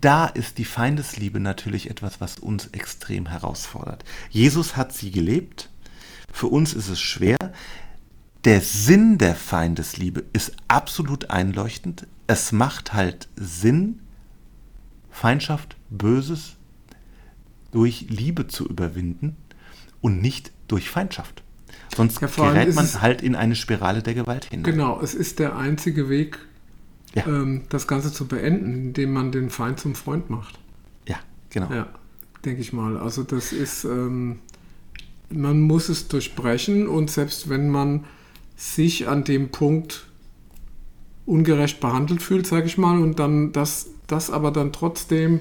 da 0.00 0.26
ist 0.26 0.58
die 0.58 0.64
Feindesliebe 0.64 1.40
natürlich 1.40 1.90
etwas, 1.90 2.20
was 2.20 2.38
uns 2.38 2.68
extrem 2.68 3.26
herausfordert. 3.26 4.04
Jesus 4.30 4.76
hat 4.76 4.92
sie 4.92 5.10
gelebt. 5.10 5.68
Für 6.32 6.46
uns 6.46 6.72
ist 6.72 6.88
es 6.88 7.00
schwer. 7.00 7.38
Der 8.44 8.62
Sinn 8.62 9.18
der 9.18 9.34
Feindesliebe 9.34 10.24
ist 10.32 10.52
absolut 10.66 11.28
einleuchtend. 11.30 12.06
Es 12.26 12.52
macht 12.52 12.94
halt 12.94 13.28
Sinn, 13.36 14.00
Feindschaft, 15.10 15.76
Böses 15.90 16.56
durch 17.70 18.06
Liebe 18.08 18.46
zu 18.46 18.66
überwinden 18.66 19.36
und 20.00 20.22
nicht 20.22 20.52
durch 20.68 20.88
Feindschaft. 20.88 21.42
Sonst 21.94 22.20
ja, 22.20 22.28
gerät 22.28 22.74
man 22.74 23.02
halt 23.02 23.20
in 23.20 23.34
eine 23.34 23.54
Spirale 23.54 24.02
der 24.02 24.14
Gewalt 24.14 24.46
hin. 24.46 24.62
Genau, 24.62 25.00
es 25.02 25.14
ist 25.14 25.38
der 25.38 25.56
einzige 25.56 26.08
Weg, 26.08 26.38
ja. 27.14 27.26
ähm, 27.26 27.62
das 27.68 27.86
Ganze 27.86 28.10
zu 28.12 28.26
beenden, 28.26 28.72
indem 28.86 29.12
man 29.12 29.32
den 29.32 29.50
Feind 29.50 29.80
zum 29.80 29.94
Freund 29.94 30.30
macht. 30.30 30.58
Ja, 31.06 31.16
genau. 31.50 31.70
Ja, 31.70 31.88
denke 32.44 32.62
ich 32.62 32.72
mal. 32.72 32.96
Also 32.96 33.22
das 33.22 33.52
ist, 33.52 33.84
ähm, 33.84 34.38
man 35.28 35.60
muss 35.60 35.90
es 35.90 36.08
durchbrechen 36.08 36.88
und 36.88 37.10
selbst 37.10 37.50
wenn 37.50 37.68
man 37.68 38.04
sich 38.60 39.08
an 39.08 39.24
dem 39.24 39.48
Punkt 39.48 40.06
ungerecht 41.24 41.80
behandelt 41.80 42.20
fühlt, 42.22 42.46
sage 42.46 42.66
ich 42.66 42.76
mal, 42.76 43.00
und 43.00 43.18
dann 43.18 43.52
das, 43.52 43.86
das 44.06 44.30
aber 44.30 44.50
dann 44.50 44.72
trotzdem 44.72 45.40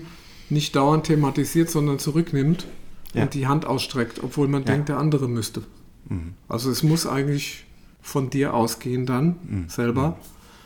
nicht 0.49 0.76
dauernd 0.76 1.07
thematisiert, 1.07 1.70
sondern 1.70 1.99
zurücknimmt 1.99 2.65
ja. 3.13 3.24
und 3.24 3.34
die 3.34 3.45
Hand 3.45 3.65
ausstreckt, 3.65 4.24
obwohl 4.24 4.47
man 4.47 4.61
ja. 4.61 4.67
denkt, 4.67 4.88
der 4.88 4.97
andere 4.97 5.28
müsste. 5.28 5.63
Mhm. 6.07 6.34
Also 6.47 6.72
es 6.72 6.82
muss 6.82 7.05
eigentlich 7.05 7.65
von 8.01 8.30
dir 8.30 8.53
ausgehen 8.53 9.05
dann 9.05 9.36
mhm. 9.43 9.70
selber. 9.70 10.17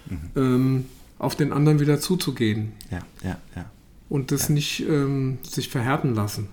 Mhm. 0.06 0.20
Ähm, 0.36 0.86
auf 1.18 1.36
den 1.36 1.54
anderen 1.54 1.80
wieder 1.80 2.00
zuzugehen. 2.00 2.74
Ja, 2.92 3.00
ja, 3.24 3.38
ja. 3.56 3.66
Und 4.10 4.32
das 4.32 4.50
nicht 4.50 4.82
ähm, 4.88 5.40
sich 5.42 5.70
verhärten 5.70 6.14
lassen. 6.14 6.50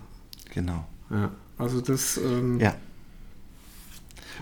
Genau. 0.53 0.87
Ja, 1.11 1.31
also 1.57 1.81
das, 1.81 2.17
ähm, 2.17 2.59
ja. 2.59 2.73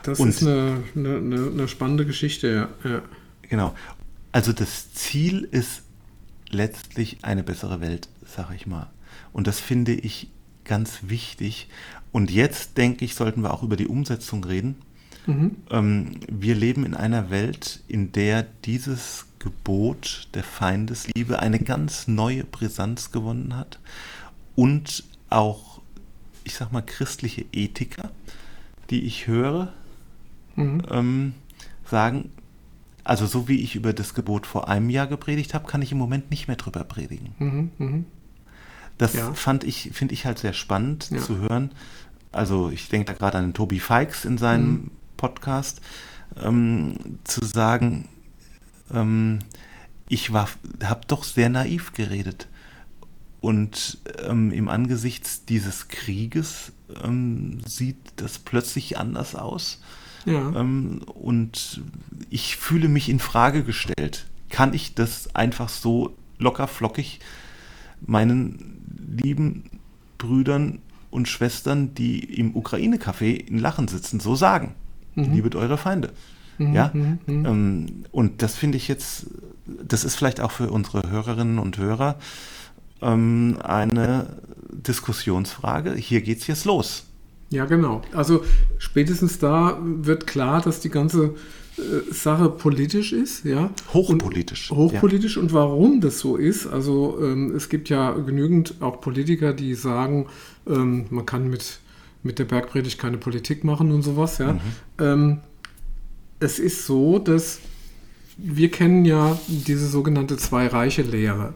Das 0.04 0.20
Und 0.20 0.30
ist 0.30 0.44
eine, 0.44 0.84
eine, 0.96 1.18
eine, 1.18 1.68
spannende 1.68 2.06
Geschichte, 2.06 2.70
ja. 2.84 2.90
ja. 2.90 3.02
Genau. 3.44 3.76
Also 4.32 4.54
das 4.54 4.94
Ziel 4.94 5.48
ist 5.52 5.84
letztlich 6.50 7.18
eine 7.24 7.44
bessere 7.44 7.82
Welt, 7.82 8.10
sage 8.26 8.56
ich 8.56 8.68
mal. 8.68 8.88
Und 9.34 9.48
das 9.48 9.60
finde 9.60 9.94
ich 9.94 10.30
ganz 10.66 11.00
wichtig. 11.04 11.68
Und 12.12 12.32
jetzt, 12.32 12.78
denke 12.78 13.06
ich, 13.06 13.16
sollten 13.16 13.42
wir 13.42 13.54
auch 13.54 13.64
über 13.64 13.76
die 13.76 13.88
Umsetzung 13.88 14.44
reden. 14.44 14.76
Mhm. 15.26 15.56
Ähm, 15.70 16.12
wir 16.28 16.56
leben 16.56 16.86
in 16.86 16.94
einer 16.94 17.30
Welt, 17.30 17.82
in 17.88 18.12
der 18.12 18.46
dieses 18.66 19.26
Gebot 19.40 20.28
der 20.34 20.44
Feindesliebe 20.44 21.40
eine 21.40 21.60
ganz 21.60 22.08
neue 22.08 22.44
Brisanz 22.44 23.12
gewonnen 23.12 23.56
hat 23.56 23.80
und 24.56 25.04
auch, 25.30 25.82
ich 26.44 26.56
sag 26.56 26.72
mal, 26.72 26.82
christliche 26.82 27.46
Ethiker, 27.54 28.12
die 28.90 29.04
ich 29.06 29.28
höre, 29.28 29.74
mhm. 30.60 30.82
ähm, 30.89 31.34
sagen, 31.86 32.32
also 33.03 33.26
so 33.26 33.47
wie 33.47 33.62
ich 33.62 33.76
über 33.76 33.93
das 33.93 34.14
Gebot 34.14 34.45
vor 34.45 34.68
einem 34.68 34.89
Jahr 34.89 35.07
gepredigt 35.07 35.53
habe, 35.53 35.68
kann 35.68 35.82
ich 35.82 35.91
im 35.91 35.97
Moment 35.97 36.30
nicht 36.30 36.47
mehr 36.47 36.57
drüber 36.57 36.84
predigen. 36.84 37.34
Mhm, 37.39 37.72
mh. 37.78 38.03
Das 38.97 39.14
ja. 39.14 39.34
fand 39.34 39.64
ich, 39.64 39.91
finde 39.93 40.14
ich 40.14 40.26
halt 40.26 40.39
sehr 40.39 40.53
spannend 40.53 41.10
ja. 41.10 41.20
zu 41.20 41.39
hören. 41.39 41.72
Also 42.32 42.70
ich 42.70 42.89
denke 42.89 43.14
da 43.14 43.14
gerade 43.18 43.38
an 43.38 43.45
den 43.45 43.53
Tobi 43.53 43.80
Fikes 43.80 44.26
in 44.26 44.38
seinem 44.38 44.72
mhm. 44.72 44.91
Podcast, 45.18 45.82
ähm, 46.39 46.95
zu 47.24 47.43
sagen, 47.45 48.07
ähm, 48.93 49.39
ich 50.07 50.34
war, 50.34 50.49
habe 50.84 51.01
doch 51.07 51.24
sehr 51.24 51.49
naiv 51.49 51.93
geredet. 51.93 52.47
Und 53.41 53.99
ähm, 54.28 54.51
im 54.51 54.68
Angesichts 54.68 55.45
dieses 55.45 55.88
Krieges 55.88 56.74
ähm, 57.03 57.62
sieht 57.66 57.97
das 58.18 58.38
plötzlich 58.38 58.97
anders 58.97 59.36
aus. 59.36 59.82
Ja. 60.26 60.53
Ähm, 60.55 61.01
und 61.13 61.82
ich 62.30 62.57
fühle 62.57 62.88
mich 62.88 63.09
in 63.09 63.20
Frage 63.20 63.63
gestellt. 63.63 64.26
Kann 64.49 64.74
ich 64.74 64.95
das 64.95 65.36
einfach 65.36 65.70
so 65.70 66.15
locker 66.38 66.67
flockig 66.67 67.20
meinen 68.01 68.80
lieben 69.22 69.70
Brüdern 70.17 70.80
und 71.11 71.28
Schwestern, 71.28 71.93
die 71.95 72.20
im 72.20 72.55
Ukraine-Café 72.55 73.36
in 73.36 73.57
Lachen 73.57 73.88
sitzen, 73.88 74.20
so 74.20 74.36
sagen? 74.36 74.76
Mhm. 75.15 75.34
Liebet 75.34 75.55
eure 75.55 75.78
Feinde. 75.78 76.11
Mhm, 76.57 76.74
ja, 76.74 76.91
mhm, 76.93 77.20
mhm. 77.26 77.45
ähm, 77.45 77.86
und 78.11 78.41
das 78.41 78.55
finde 78.55 78.78
ich 78.78 78.88
jetzt, 78.88 79.28
das 79.65 80.03
ist 80.03 80.15
vielleicht 80.15 80.41
auch 80.41 80.51
für 80.51 80.70
unsere 80.70 81.09
Hörerinnen 81.09 81.57
und 81.57 81.78
Hörer 81.78 82.17
ähm, 83.01 83.57
eine 83.63 84.38
Diskussionsfrage. 84.72 85.95
Hier 85.95 86.22
geht 86.22 86.39
es 86.39 86.47
jetzt 86.47 86.65
los. 86.65 87.05
Ja, 87.50 87.66
genau. 87.66 88.02
Also 88.14 88.43
spätestens 88.78 89.39
da 89.39 89.80
wird 89.82 90.28
klar, 90.28 90.62
dass 90.62 90.80
die 90.80 90.89
ganze 90.89 91.36
äh, 91.78 92.14
Sache 92.14 92.50
politisch 92.50 93.12
ist, 93.12 93.45
ja. 93.45 93.72
Hochpolitisch. 93.93 94.72
Und, 94.72 94.78
hochpolitisch 94.78 95.36
ja. 95.36 95.41
und 95.41 95.54
warum 95.54 96.02
das 96.02 96.20
so 96.20 96.36
ist. 96.36 96.68
Also 96.68 97.18
ähm, 97.22 97.56
es 97.56 97.70
gibt 97.70 97.89
ja 97.89 98.12
genügend 98.12 98.76
auch 98.82 99.02
Politiker, 99.02 99.54
die 99.54 99.74
sagen, 99.74 100.28
ähm, 100.68 101.06
man 101.10 101.26
kann 101.26 101.50
mit, 101.50 101.80
mit 102.22 102.38
der 102.38 102.45
Bergpredigt 102.45 103.00
keine 103.00 103.18
Politik 103.18 103.64
machen 103.64 103.91
und 103.91 104.04
sowas, 104.04 104.38
ja. 104.38 104.54
Mhm. 104.54 104.60
Ähm, 105.00 105.38
es 106.39 106.60
ist 106.60 106.86
so, 106.86 107.20
dass 107.20 107.60
wir 108.38 108.72
kennen 108.72 109.06
ja 109.06 109.38
diese 109.47 109.88
sogenannte 109.88 110.38
Zwei-Reiche-Lehre. 110.38 111.54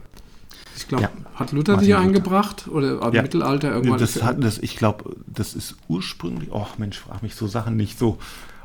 Ich 0.76 0.88
glaube, 0.88 1.04
ja. 1.04 1.10
hat 1.36 1.52
Luther 1.52 1.74
Martin 1.74 1.88
die 1.88 1.94
eingebracht 1.94 2.68
oder 2.68 3.02
im 3.02 3.14
ja. 3.14 3.22
Mittelalter 3.22 3.72
irgendwann? 3.72 4.00
Das 4.00 4.22
hat, 4.24 4.44
das, 4.44 4.58
ich 4.58 4.76
glaube, 4.78 5.16
das 5.28 5.54
ist 5.54 5.76
ursprünglich, 5.88 6.50
oh 6.52 6.68
Mensch, 6.78 7.00
frag 7.00 7.22
mich 7.24 7.36
so 7.36 7.48
Sachen 7.48 7.76
nicht 7.78 8.00
so 8.00 8.18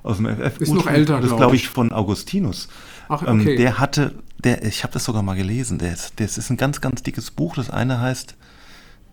aus 0.03 0.19
dem 0.19 0.27
FF. 0.27 0.61
Ist 0.61 0.73
noch 0.73 0.87
älter, 0.87 1.21
Das 1.21 1.35
glaube 1.37 1.57
ich 1.57 1.69
von 1.69 1.93
Augustinus. 1.93 2.69
Ach, 3.09 3.23
ähm, 3.27 3.41
okay. 3.41 3.53
Ähm, 3.53 3.57
der 3.59 3.79
hatte, 3.79 4.15
der, 4.39 4.65
ich 4.65 4.83
habe 4.85 4.93
das 4.93 5.05
sogar 5.05 5.23
mal 5.23 5.37
gelesen, 5.37 5.79
der, 5.79 5.97
das 6.17 6.39
ist 6.39 6.51
ein 6.51 6.57
ganz, 6.57 6.81
ganz 6.81 7.03
dickes 7.03 7.31
Buch. 7.31 7.55
Das 7.57 7.71
eine 7.71 8.01
heißt 8.01 8.37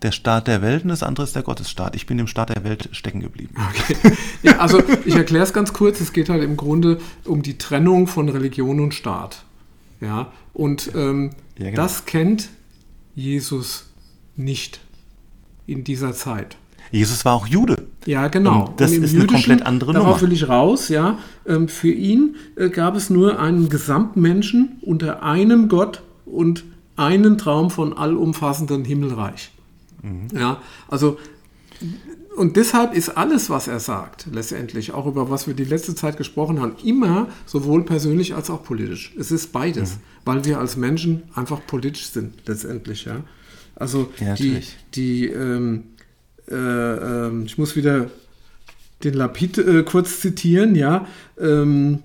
der 0.02 0.12
Staat 0.12 0.48
der 0.48 0.62
Welt 0.62 0.84
und 0.84 0.90
das 0.90 1.04
andere 1.04 1.24
ist 1.24 1.36
der 1.36 1.44
Gottesstaat. 1.44 1.96
Ich 1.96 2.06
bin 2.06 2.20
im 2.20 2.28
Staat 2.28 2.50
der 2.50 2.64
Welt 2.64 2.90
stecken 2.92 3.22
geblieben. 3.22 3.56
Okay. 3.70 4.16
Ja, 4.44 4.60
also 4.60 4.82
ich 5.06 5.16
erkläre 5.16 5.44
es 5.44 5.54
ganz 5.54 5.74
kurz. 5.74 6.00
Es 6.02 6.14
geht 6.14 6.30
halt 6.30 6.44
im 6.44 6.58
Grunde 6.58 7.00
um 7.24 7.42
die 7.42 7.58
Trennung 7.58 8.08
von 8.08 8.30
Religion 8.30 8.80
und 8.80 8.94
Staat. 8.94 9.44
Ja, 10.02 10.32
und 10.54 10.92
ähm, 10.94 11.32
ja, 11.58 11.72
genau. 11.72 11.82
das 11.82 12.06
kennt 12.06 12.50
Jesus 13.16 13.86
nicht 14.36 14.80
in 15.66 15.84
dieser 15.84 16.14
Zeit. 16.14 16.58
Jesus 16.92 17.26
war 17.26 17.34
auch 17.34 17.48
Jude. 17.48 17.88
Ja, 18.06 18.28
genau. 18.28 18.68
Und 18.68 18.80
das 18.80 18.92
und 18.92 19.04
ist 19.04 19.16
eine 19.16 19.26
komplett 19.26 19.66
andere 19.66 19.94
darauf 19.94 20.08
Nummer. 20.08 20.22
will 20.22 20.32
ich 20.32 20.48
raus, 20.48 20.90
ja. 20.90 21.18
Ähm, 21.48 21.68
für 21.68 21.92
ihn 21.92 22.36
äh, 22.56 22.70
gab 22.70 22.96
es 22.96 23.10
nur 23.10 23.40
einen 23.40 23.70
Gesamtmenschen 23.70 24.78
unter 24.82 25.24
einem 25.24 25.68
Gott 25.68 26.04
und 26.26 26.64
einen 26.96 27.38
Traum 27.38 27.72
von 27.72 27.98
allumfassendem 27.98 28.86
Himmelreich. 28.86 29.52
Mhm. 30.04 30.28
Ja, 30.38 30.62
also 30.88 31.18
und 32.36 32.58
deshalb 32.58 32.94
ist 32.94 33.10
alles, 33.10 33.50
was 33.50 33.68
er 33.68 33.80
sagt, 33.80 34.28
letztendlich, 34.32 34.94
auch 34.94 35.06
über 35.08 35.30
was 35.30 35.48
wir 35.48 35.54
die 35.54 35.64
letzte 35.64 35.96
Zeit 35.96 36.18
gesprochen 36.18 36.60
haben, 36.62 36.76
immer 36.84 37.30
sowohl 37.46 37.84
persönlich 37.84 38.36
als 38.36 38.50
auch 38.50 38.64
politisch. 38.64 39.14
Es 39.18 39.32
ist 39.32 39.52
beides, 39.52 39.96
mhm. 39.96 40.00
weil 40.26 40.46
wir 40.46 40.60
als 40.60 40.76
Menschen 40.76 41.24
einfach 41.34 41.66
politisch 41.66 42.08
sind, 42.08 42.34
letztendlich, 42.46 43.06
ja. 43.06 43.22
Also 43.76 44.10
ja, 44.20 44.36
die, 44.36 44.62
die 44.94 45.28
ähm, 45.28 45.84
äh, 46.50 46.56
äh, 46.56 47.44
ich 47.46 47.58
muss 47.58 47.76
wieder 47.76 48.10
den 49.04 49.14
Lapid 49.14 49.58
äh, 49.58 49.84
kurz 49.84 50.22
zitieren, 50.22 50.76
ja. 50.76 51.08
Ähm, 51.40 52.00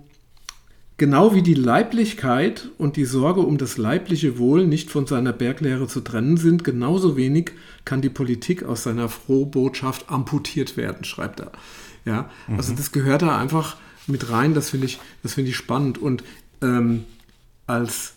Genau 1.01 1.35
wie 1.35 1.41
die 1.41 1.55
Leiblichkeit 1.55 2.69
und 2.77 2.97
die 2.97 3.07
Sorge 3.07 3.41
um 3.41 3.57
das 3.57 3.79
leibliche 3.79 4.37
Wohl 4.37 4.67
nicht 4.67 4.91
von 4.91 5.07
seiner 5.07 5.33
Berglehre 5.33 5.87
zu 5.87 6.03
trennen 6.03 6.37
sind, 6.37 6.63
genauso 6.63 7.17
wenig 7.17 7.53
kann 7.87 8.03
die 8.03 8.11
Politik 8.11 8.65
aus 8.65 8.83
seiner 8.83 9.09
Frohbotschaft 9.09 10.11
amputiert 10.11 10.77
werden, 10.77 11.05
schreibt 11.05 11.41
er. 11.41 11.53
Ja, 12.05 12.29
mhm. 12.49 12.57
also 12.59 12.75
das 12.75 12.93
gehört 12.93 13.23
da 13.23 13.39
einfach 13.39 13.79
mit 14.09 14.31
rein, 14.31 14.53
das 14.53 14.69
finde 14.69 14.89
ich, 14.89 15.01
das 15.23 15.39
ich 15.39 15.57
spannend. 15.57 15.97
Und 15.97 16.23
ähm, 16.61 17.05
als 17.67 18.13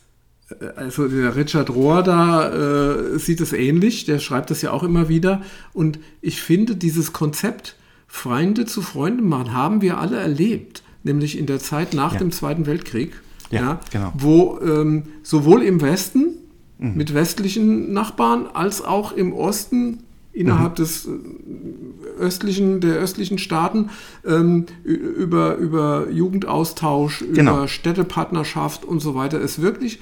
äh, 0.49 0.65
also 0.75 1.07
der 1.07 1.37
Richard 1.37 1.69
Rohr 1.69 2.03
da 2.03 2.49
äh, 2.49 3.17
sieht 3.17 3.39
es 3.39 3.53
ähnlich, 3.53 4.03
der 4.03 4.19
schreibt 4.19 4.51
das 4.51 4.61
ja 4.61 4.71
auch 4.71 4.83
immer 4.83 5.07
wieder. 5.07 5.41
Und 5.71 5.99
ich 6.19 6.41
finde, 6.41 6.75
dieses 6.75 7.13
Konzept, 7.13 7.77
Freunde 8.09 8.65
zu 8.65 8.81
Freunden 8.81 9.29
machen, 9.29 9.53
haben 9.53 9.81
wir 9.81 9.99
alle 9.99 10.17
erlebt 10.17 10.82
nämlich 11.03 11.37
in 11.37 11.45
der 11.45 11.59
Zeit 11.59 11.93
nach 11.93 12.13
ja. 12.13 12.19
dem 12.19 12.31
Zweiten 12.31 12.65
Weltkrieg, 12.65 13.13
ja, 13.51 13.61
ja 13.61 13.79
genau. 13.91 14.13
wo 14.17 14.59
ähm, 14.61 15.03
sowohl 15.21 15.63
im 15.63 15.81
Westen 15.81 16.37
mhm. 16.79 16.95
mit 16.95 17.13
westlichen 17.13 17.93
Nachbarn 17.93 18.47
als 18.47 18.83
auch 18.83 19.11
im 19.11 19.33
Osten 19.33 19.99
innerhalb 20.33 20.73
mhm. 20.73 20.75
des 20.75 21.05
äh, 21.05 22.19
östlichen, 22.19 22.81
der 22.81 22.95
östlichen 22.95 23.37
Staaten 23.37 23.89
ähm, 24.25 24.65
über, 24.83 25.55
über 25.55 26.09
Jugendaustausch, 26.09 27.23
genau. 27.33 27.57
über 27.57 27.67
Städtepartnerschaft 27.67 28.83
und 28.83 28.99
so 28.99 29.15
weiter 29.15 29.39
es 29.39 29.61
wirklich 29.61 29.99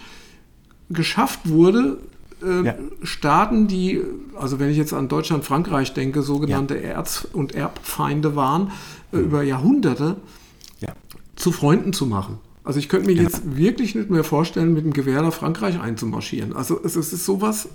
geschafft 0.89 1.41
wurde, 1.49 1.99
äh, 2.43 2.65
ja. 2.65 2.75
Staaten, 3.03 3.67
die, 3.67 4.01
also 4.35 4.59
wenn 4.59 4.69
ich 4.69 4.77
jetzt 4.77 4.93
an 4.93 5.07
Deutschland, 5.07 5.43
Frankreich 5.43 5.93
denke, 5.93 6.21
sogenannte 6.21 6.75
ja. 6.75 6.81
Erz- 6.81 7.27
und 7.31 7.53
Erbfeinde 7.53 8.35
waren, 8.35 8.71
äh, 9.11 9.17
mhm. 9.17 9.23
über 9.23 9.43
Jahrhunderte, 9.43 10.17
zu 11.41 11.51
Freunden 11.51 11.93
zu 11.93 12.05
machen. 12.05 12.39
Also 12.63 12.79
ich 12.79 12.89
könnte 12.89 13.07
mir 13.07 13.15
ja. 13.15 13.23
jetzt 13.23 13.57
wirklich 13.57 13.95
nicht 13.95 14.09
mehr 14.09 14.23
vorstellen, 14.23 14.73
mit 14.73 14.85
dem 14.85 14.93
Gewehr 14.93 15.21
nach 15.21 15.33
Frankreich 15.33 15.79
einzumarschieren. 15.79 16.55
Also 16.55 16.79
es, 16.83 16.95
es 16.95 17.11
ist 17.11 17.25
sowas 17.25 17.67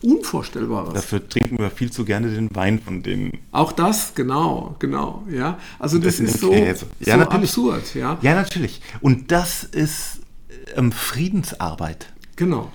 Unvorstellbares. 0.00 0.94
Dafür 0.94 1.28
trinken 1.28 1.58
wir 1.58 1.70
viel 1.70 1.90
zu 1.90 2.04
gerne 2.04 2.30
den 2.30 2.54
Wein 2.54 2.78
von 2.78 3.02
denen. 3.02 3.32
Auch 3.50 3.72
das, 3.72 4.14
genau, 4.14 4.76
genau, 4.78 5.24
ja. 5.28 5.58
Also 5.80 5.98
das, 5.98 6.18
das 6.18 6.34
ist 6.34 6.40
so, 6.40 6.54
ja, 6.54 6.74
so 6.74 7.24
absurd, 7.24 7.94
ja. 7.96 8.16
Ja, 8.22 8.34
natürlich. 8.34 8.80
Und 9.00 9.32
das 9.32 9.64
ist 9.64 10.20
ähm, 10.76 10.92
Friedensarbeit. 10.92 12.12
Genau, 12.36 12.70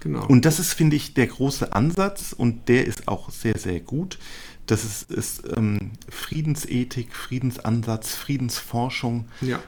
genau. 0.00 0.26
Und 0.26 0.46
das 0.46 0.58
ist, 0.58 0.72
finde 0.72 0.96
ich, 0.96 1.12
der 1.12 1.26
große 1.26 1.74
Ansatz 1.74 2.32
und 2.32 2.68
der 2.70 2.86
ist 2.86 3.08
auch 3.08 3.28
sehr, 3.28 3.58
sehr 3.58 3.80
gut. 3.80 4.18
Das 4.68 4.84
ist, 4.84 5.10
ist 5.10 5.42
ähm, 5.56 5.92
Friedensethik, 6.10 7.14
Friedensansatz, 7.14 8.14
Friedensforschung. 8.14 9.24
Ja. 9.40 9.60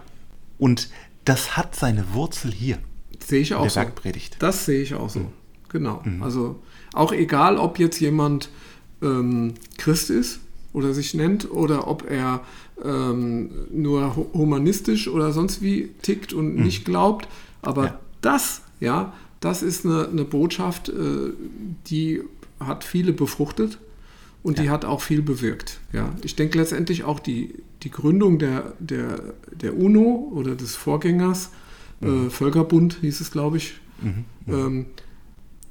Und 0.58 0.90
das 1.24 1.56
hat 1.56 1.74
seine 1.74 2.12
Wurzel 2.12 2.52
hier. 2.52 2.78
Sehe 3.18 3.40
ich 3.40 3.54
auch 3.54 3.62
der 3.62 3.70
so. 3.70 3.80
Bergpredigt. 3.80 4.36
Das 4.40 4.66
sehe 4.66 4.82
ich 4.82 4.94
auch 4.94 5.08
so. 5.08 5.20
Mhm. 5.20 5.32
Genau. 5.70 6.02
Mhm. 6.04 6.22
Also 6.22 6.62
auch 6.92 7.12
egal, 7.12 7.56
ob 7.56 7.78
jetzt 7.78 7.98
jemand 7.98 8.50
ähm, 9.00 9.54
Christ 9.78 10.10
ist 10.10 10.40
oder 10.74 10.92
sich 10.92 11.14
nennt 11.14 11.50
oder 11.50 11.88
ob 11.88 12.08
er 12.08 12.42
ähm, 12.84 13.50
nur 13.72 14.16
humanistisch 14.34 15.08
oder 15.08 15.32
sonst 15.32 15.62
wie 15.62 15.88
tickt 16.02 16.34
und 16.34 16.56
mhm. 16.56 16.62
nicht 16.62 16.84
glaubt. 16.84 17.26
Aber 17.62 17.84
ja. 17.86 18.00
das, 18.20 18.60
ja, 18.80 19.14
das 19.40 19.62
ist 19.62 19.86
eine, 19.86 20.08
eine 20.08 20.24
Botschaft, 20.24 20.90
äh, 20.90 21.32
die 21.86 22.20
hat 22.58 22.84
viele 22.84 23.14
befruchtet 23.14 23.78
und 24.42 24.58
ja. 24.58 24.64
die 24.64 24.70
hat 24.70 24.84
auch 24.84 25.02
viel 25.02 25.22
bewirkt. 25.22 25.80
Ja. 25.92 26.14
Ich 26.22 26.36
denke 26.36 26.58
letztendlich 26.58 27.04
auch 27.04 27.20
die, 27.20 27.62
die 27.82 27.90
Gründung 27.90 28.38
der, 28.38 28.74
der, 28.78 29.34
der 29.52 29.76
UNO 29.76 30.30
oder 30.34 30.54
des 30.54 30.76
Vorgängers, 30.76 31.50
mhm. 32.00 32.26
äh, 32.26 32.30
Völkerbund 32.30 32.98
hieß 33.00 33.20
es, 33.20 33.30
glaube 33.30 33.58
ich, 33.58 33.74
mhm. 34.00 34.24
Mhm. 34.46 34.54
Ähm, 34.54 34.86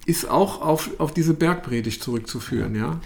ist 0.06 0.30
auch 0.30 0.62
auf, 0.62 1.00
auf 1.00 1.14
diese 1.14 1.34
Bergpredigt 1.34 2.02
zurückzuführen. 2.02 2.76
Ja. 2.76 3.00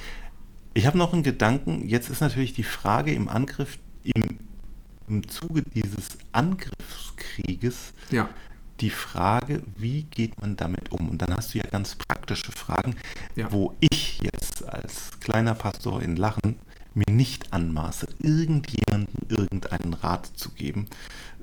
Ich 0.74 0.88
habe 0.88 0.98
noch 0.98 1.14
einen 1.14 1.24
Gedanken. 1.24 1.88
Jetzt 1.88 2.10
ist 2.10 2.22
natürlich 2.22 2.54
die 2.54 2.64
Frage 2.64 3.14
im 3.14 3.28
Angriff, 3.28 3.78
im, 4.04 4.38
im 5.08 5.28
Zuge 5.28 5.64
dieses 5.64 6.18
Angriffskrieges, 6.32 7.94
ja 8.10 8.30
die 8.80 8.90
Frage, 8.90 9.64
wie 9.78 10.04
geht 10.04 10.42
man 10.42 10.56
damit 10.56 10.92
um? 10.92 11.10
Und 11.10 11.22
dann 11.22 11.34
hast 11.36 11.54
du 11.54 11.58
ja 11.60 11.64
ganz 11.64 11.96
praktische 11.96 12.52
Fragen, 12.52 12.96
ja. 13.36 13.52
wo 13.52 13.76
ich 13.80 14.03
jetzt 14.22 14.68
als 14.68 15.12
kleiner 15.20 15.56
Pastor 15.56 16.02
in 16.02 16.16
Lachen 16.16 16.58
mir 16.94 17.12
nicht 17.12 17.54
anmaße, 17.54 18.08
irgendjemandem 18.20 19.28
irgendeinen 19.28 19.94
Rat 19.94 20.30
zu 20.36 20.52
geben, 20.52 20.88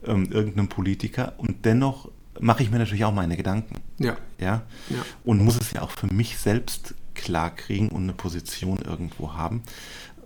ähm, 0.04 0.30
irgendeinem 0.30 0.68
Politiker. 0.68 1.34
Und 1.38 1.64
dennoch 1.64 2.10
mache 2.38 2.62
ich 2.62 2.70
mir 2.70 2.78
natürlich 2.78 3.04
auch 3.04 3.12
meine 3.12 3.36
Gedanken. 3.36 3.76
Ja. 3.98 4.16
ja. 4.38 4.62
Ja? 4.88 5.04
Und 5.24 5.42
muss 5.42 5.58
es 5.58 5.72
ja 5.72 5.82
auch 5.82 5.90
für 5.90 6.06
mich 6.06 6.38
selbst 6.38 6.94
klar 7.14 7.50
kriegen 7.50 7.88
und 7.88 8.04
eine 8.04 8.12
Position 8.12 8.78
irgendwo 8.78 9.34
haben. 9.34 9.62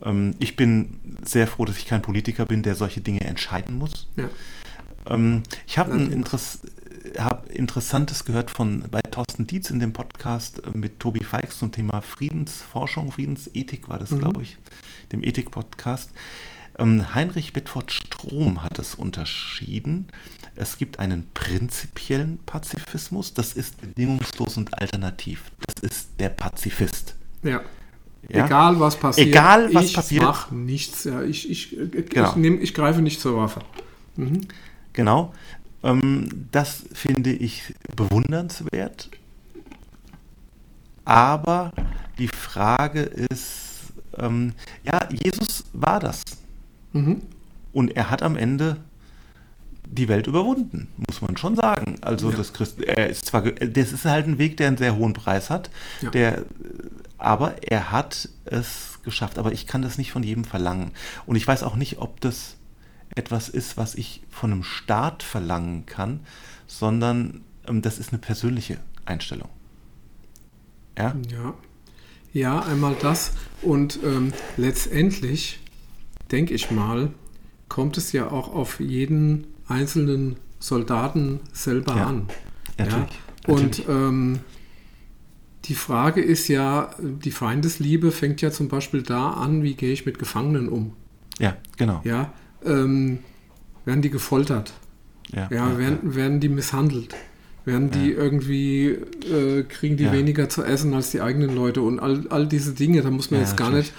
Ähm, 0.03 0.35
ich 0.39 0.57
bin 0.57 1.17
sehr 1.25 1.47
froh, 1.47 1.65
dass 1.65 1.79
ich 1.79 1.87
kein 1.87 2.03
Politiker 2.03 2.47
bin, 2.47 2.63
der 2.63 2.75
solche 2.75 3.01
Dinge 3.01 3.23
entscheiden 3.23 3.79
muss. 3.79 4.09
Ja. 4.17 4.29
Ähm, 5.07 5.43
ich 5.67 5.79
habe 5.79 5.93
ein 5.93 6.13
Interesse 6.13 6.59
habe 7.19 7.49
Interessantes 7.53 8.25
gehört 8.25 8.51
von 8.51 8.85
bei 8.91 9.01
Thorsten 9.15 9.47
Dietz 9.47 9.71
in 9.71 9.79
dem 9.79 9.93
Podcast 9.93 10.61
äh, 10.67 10.77
mit 10.77 10.99
Tobi 10.99 11.23
Feix 11.23 11.57
zum 11.57 11.71
Thema 11.71 12.01
Friedensforschung, 12.01 13.13
Friedensethik 13.13 13.89
war 13.89 14.01
das, 14.01 14.11
mhm. 14.11 14.19
glaube 14.19 14.43
ich, 14.43 14.59
dem 15.13 15.23
Ethik-Podcast. 15.23 16.11
Ähm, 16.81 17.15
Heinrich 17.15 17.53
Bedford 17.53 17.93
Strom 17.93 18.65
hat 18.65 18.81
es 18.81 18.97
unterschieden. 18.97 20.09
Es 20.57 20.79
gibt 20.79 20.99
einen 20.99 21.29
prinzipiellen 21.33 22.41
Pazifismus, 22.45 23.35
das 23.35 23.53
ist 23.53 23.81
bedingungslos 23.81 24.57
und 24.57 24.77
alternativ. 24.81 25.53
Das 25.65 25.81
ist 25.89 26.09
der 26.19 26.31
Pazifist. 26.31 27.15
Ja. 27.45 27.61
Ja? 28.29 28.47
Egal 28.47 28.81
was 28.81 28.97
passiert. 28.97 29.29
Egal 29.29 29.73
was 29.73 29.85
ich 29.85 29.95
passiert. 29.95 30.23
Ich 30.23 30.29
mache 30.29 30.55
nichts. 30.57 31.05
Ja, 31.05 31.23
ich, 31.23 31.49
ich, 31.49 31.77
genau. 32.11 32.31
ich, 32.31 32.37
nehm, 32.37 32.61
ich 32.61 32.75
greife 32.75 33.01
nicht 33.01 33.21
zur 33.21 33.37
Waffe. 33.37 33.61
Mhm. 34.17 34.49
Genau. 34.93 35.33
Ähm, 35.85 36.49
das 36.51 36.83
finde 36.93 37.31
ich 37.31 37.75
bewundernswert. 37.95 39.11
Aber 41.05 41.73
die 42.19 42.29
Frage 42.29 43.01
ist, 43.03 43.93
ähm, 44.19 44.55
ja, 44.83 45.07
Jesus 45.11 45.65
war 45.75 46.01
das. 46.01 46.23
Mhm. 46.93 47.21
Und 47.73 47.95
er 47.95 48.11
hat 48.11 48.23
am 48.23 48.37
Ende 48.37 48.79
die 49.87 50.09
Welt 50.09 50.27
überwunden, 50.27 50.89
muss 50.97 51.21
man 51.21 51.37
schon 51.37 51.57
sagen. 51.57 51.97
Also 52.01 52.31
ja. 52.31 52.37
das 52.37 52.55
Christ, 52.55 52.81
er 52.81 53.11
ist 53.11 53.27
zwar, 53.27 53.43
das 53.43 53.93
ist 53.93 54.07
halt 54.07 54.27
ein 54.27 54.39
Weg, 54.39 54.57
der 54.57 54.69
einen 54.69 54.79
sehr 54.79 54.97
hohen 54.97 55.13
Preis 55.13 55.51
hat, 55.51 55.71
ja. 56.01 56.11
der, 56.11 56.45
aber 57.19 57.63
er 57.63 57.93
hat 57.93 58.31
es 58.47 58.99
geschafft. 59.03 59.39
Aber 59.39 59.53
ich 59.53 59.67
kann 59.67 59.83
das 59.83 59.99
nicht 59.99 60.13
von 60.13 60.23
jedem 60.23 60.45
verlangen. 60.45 60.93
Und 61.27 61.37
ich 61.37 61.47
weiß 61.47 61.63
auch 61.63 61.77
nicht, 61.77 61.99
ob 61.99 62.21
das 62.21 62.57
etwas 63.15 63.49
ist, 63.49 63.77
was 63.77 63.95
ich 63.95 64.23
von 64.31 64.53
einem 64.53 64.63
Staat 64.63 65.23
verlangen 65.23 65.87
kann, 65.87 66.21
sondern 66.67 67.43
ähm, 67.69 67.83
das 67.83 67.99
ist 67.99 68.13
eine 68.13 68.19
persönliche 68.19 68.79
Einstellung. 69.05 69.49
Ja? 70.99 71.15
Ja, 71.31 71.55
ja 72.33 72.61
einmal 72.61 72.97
das. 73.01 73.33
Und 73.63 73.99
ähm, 74.05 74.33
letztendlich, 74.57 75.61
denke 76.31 76.55
ich 76.55 76.71
mal, 76.71 77.11
kommt 77.69 77.97
es 77.97 78.13
ja 78.13 78.31
auch 78.31 78.53
auf 78.53 78.81
jeden 78.81 79.47
einzelnen 79.69 80.37
Soldaten 80.59 81.41
selber 81.53 81.97
ja, 81.97 82.07
an. 82.07 82.29
Natürlich, 82.79 82.97
ja? 83.47 83.55
Und 83.55 83.83
ähm, 83.89 84.41
die 85.67 85.75
Frage 85.75 86.21
ist 86.21 86.49
ja, 86.49 86.91
die 87.01 87.31
Feindesliebe 87.31 88.13
fängt 88.13 88.43
ja 88.43 88.51
zum 88.51 88.69
Beispiel 88.69 89.03
da 89.03 89.31
an, 89.31 89.63
wie 89.63 89.75
gehe 89.75 89.93
ich 89.93 90.05
mit 90.05 90.19
Gefangenen 90.19 90.69
um? 90.69 90.95
Ja, 91.39 91.57
genau. 91.77 92.01
Ja, 92.05 92.33
ähm, 92.65 93.19
werden 93.85 94.03
die 94.03 94.11
gefoltert? 94.11 94.73
Ja, 95.33 95.49
ja, 95.51 95.79
werden, 95.79 96.15
werden 96.15 96.41
die 96.41 96.49
misshandelt? 96.49 97.15
Werden 97.65 97.91
die 97.91 98.11
irgendwie, 98.11 98.89
äh, 98.89 99.63
kriegen 99.63 99.97
die 99.97 100.13
weniger 100.13 100.51
zu 100.51 100.63
essen 100.63 100.93
als 100.93 101.13
die 101.13 101.23
eigenen 101.23 101.55
Leute 101.55 101.81
und 101.81 101.99
all, 101.99 102.27
all 102.29 102.47
diese 102.47 102.75
Dinge, 102.75 103.01
da 103.01 103.11
muss 103.11 103.31
man 103.31 103.41
jetzt 103.41 103.57
gar 103.57 103.71
nicht 103.71 103.95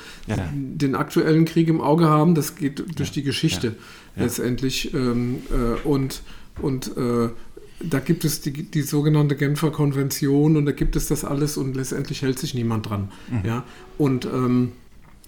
den 0.54 0.94
aktuellen 0.94 1.46
Krieg 1.46 1.68
im 1.68 1.82
Auge 1.82 2.06
haben, 2.06 2.36
das 2.36 2.56
geht 2.56 3.00
durch 3.00 3.12
die 3.12 3.24
Geschichte 3.24 3.76
letztendlich. 4.16 4.94
Ähm, 4.94 5.38
äh, 5.50 5.88
und 5.88 6.22
und 6.62 6.96
äh, 6.96 7.30
da 7.82 8.00
gibt 8.00 8.24
es 8.24 8.42
die, 8.42 8.52
die 8.52 8.82
sogenannte 8.82 9.36
Genfer 9.36 9.72
Konvention 9.72 10.56
und 10.58 10.66
da 10.66 10.72
gibt 10.72 10.96
es 10.96 11.08
das 11.08 11.26
alles 11.26 11.58
und 11.58 11.76
letztendlich 11.76 12.22
hält 12.22 12.40
sich 12.40 12.54
niemand 12.54 12.90
dran. 12.90 13.12
Mhm. 13.30 13.42
Ja? 13.46 13.64
Und 13.98 14.26
ähm, 14.26 14.72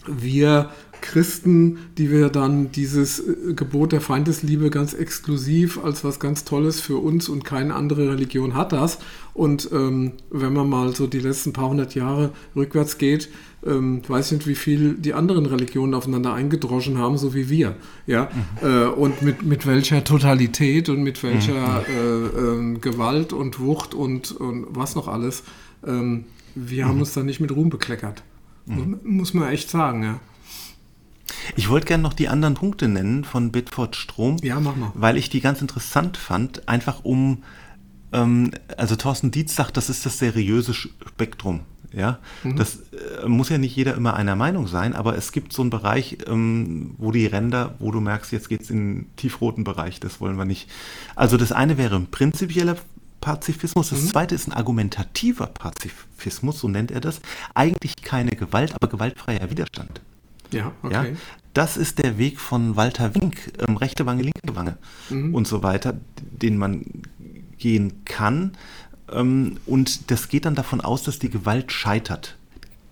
wir 0.05 0.69
Christen, 1.01 1.77
die 1.97 2.11
wir 2.11 2.29
dann 2.29 2.71
dieses 2.71 3.19
äh, 3.19 3.53
Gebot 3.53 3.91
der 3.91 4.01
Feindesliebe 4.01 4.69
ganz 4.69 4.93
exklusiv 4.93 5.83
als 5.83 6.03
was 6.03 6.19
ganz 6.19 6.43
Tolles 6.43 6.81
für 6.81 6.97
uns 6.97 7.29
und 7.29 7.45
keine 7.45 7.75
andere 7.75 8.09
Religion 8.09 8.55
hat 8.55 8.71
das. 8.71 8.99
Und 9.33 9.69
ähm, 9.71 10.13
wenn 10.31 10.53
man 10.53 10.67
mal 10.67 10.95
so 10.95 11.07
die 11.07 11.19
letzten 11.19 11.53
paar 11.53 11.69
hundert 11.69 11.93
Jahre 11.95 12.31
rückwärts 12.55 12.97
geht, 12.97 13.29
ähm, 13.65 14.01
weiß 14.07 14.31
nicht, 14.31 14.47
wie 14.47 14.55
viel 14.55 14.95
die 14.95 15.13
anderen 15.13 15.45
Religionen 15.45 15.93
aufeinander 15.93 16.33
eingedroschen 16.33 16.97
haben, 16.97 17.17
so 17.17 17.33
wie 17.33 17.49
wir. 17.49 17.75
Ja? 18.07 18.29
Mhm. 18.61 18.67
Äh, 18.67 18.85
und 18.87 19.21
mit, 19.21 19.43
mit 19.43 19.67
welcher 19.67 20.03
Totalität 20.03 20.89
und 20.89 21.03
mit 21.03 21.21
welcher 21.21 21.83
mhm. 21.87 22.75
äh, 22.75 22.75
äh, 22.75 22.79
Gewalt 22.79 23.33
und 23.33 23.59
Wucht 23.59 23.93
und, 23.93 24.31
und 24.31 24.65
was 24.69 24.95
noch 24.95 25.07
alles. 25.07 25.43
Ähm, 25.85 26.25
wir 26.55 26.85
mhm. 26.85 26.89
haben 26.89 26.99
uns 26.99 27.13
da 27.13 27.21
nicht 27.21 27.39
mit 27.39 27.51
Ruhm 27.55 27.69
bekleckert. 27.69 28.23
Mhm. 28.67 28.99
Muss 29.03 29.33
man 29.33 29.49
echt 29.49 29.69
sagen, 29.69 30.03
ja. 30.03 30.19
Ich 31.55 31.69
wollte 31.69 31.87
gerne 31.87 32.03
noch 32.03 32.13
die 32.13 32.29
anderen 32.29 32.53
Punkte 32.55 32.87
nennen 32.87 33.23
von 33.23 33.51
Bitford 33.51 33.95
Strom. 33.95 34.37
Ja, 34.41 34.59
mach 34.59 34.75
mal. 34.75 34.91
Weil 34.93 35.17
ich 35.17 35.29
die 35.29 35.41
ganz 35.41 35.61
interessant 35.61 36.17
fand, 36.17 36.67
einfach 36.67 37.03
um, 37.03 37.43
ähm, 38.11 38.51
also 38.77 38.95
Thorsten 38.95 39.31
Dietz 39.31 39.55
sagt, 39.55 39.77
das 39.77 39.89
ist 39.89 40.05
das 40.05 40.19
seriöse 40.19 40.73
Spektrum. 40.73 41.61
Ja, 41.93 42.19
mhm. 42.43 42.57
das 42.57 42.81
äh, 43.23 43.27
muss 43.27 43.47
ja 43.49 43.57
nicht 43.57 43.75
jeder 43.75 43.95
immer 43.95 44.15
einer 44.15 44.35
Meinung 44.35 44.67
sein, 44.67 44.93
aber 44.93 45.15
es 45.17 45.31
gibt 45.31 45.53
so 45.53 45.61
einen 45.61 45.71
Bereich, 45.71 46.17
ähm, 46.27 46.95
wo 46.97 47.11
die 47.11 47.25
Ränder, 47.25 47.75
wo 47.79 47.91
du 47.91 48.01
merkst, 48.01 48.33
jetzt 48.33 48.49
geht 48.49 48.61
es 48.61 48.69
in 48.69 48.77
den 48.77 49.15
tiefroten 49.15 49.63
Bereich, 49.63 50.01
das 50.01 50.19
wollen 50.19 50.37
wir 50.37 50.43
nicht. 50.43 50.69
Also 51.15 51.37
das 51.37 51.53
eine 51.53 51.77
wäre 51.77 51.95
ein 51.95 52.07
prinzipieller 52.07 52.75
Pazifismus, 53.21 53.89
das 53.89 54.01
mhm. 54.01 54.07
zweite 54.07 54.35
ist 54.35 54.47
ein 54.47 54.53
argumentativer 54.53 55.47
Pazifismus, 55.47 56.59
so 56.59 56.67
nennt 56.67 56.91
er 56.91 57.01
das. 57.01 57.19
Eigentlich 57.53 57.95
keine 58.01 58.31
Gewalt, 58.31 58.73
aber 58.75 58.87
gewaltfreier 58.87 59.49
Widerstand. 59.49 60.01
Ja, 60.51 60.71
okay. 60.81 60.93
Ja, 60.93 61.05
das 61.53 61.75
ist 61.75 61.99
der 61.99 62.17
Weg 62.17 62.39
von 62.39 62.75
Walter 62.75 63.15
Wink, 63.15 63.51
ähm, 63.67 63.77
rechte 63.77 64.05
Wange, 64.05 64.23
linke 64.23 64.55
Wange 64.55 64.77
mhm. 65.09 65.33
und 65.33 65.47
so 65.47 65.63
weiter, 65.63 65.99
den 66.19 66.57
man 66.57 66.85
gehen 67.57 68.05
kann. 68.05 68.51
Ähm, 69.11 69.57
und 69.65 70.11
das 70.11 70.29
geht 70.29 70.45
dann 70.45 70.55
davon 70.55 70.81
aus, 70.81 71.03
dass 71.03 71.19
die 71.19 71.29
Gewalt 71.29 71.71
scheitert. 71.71 72.37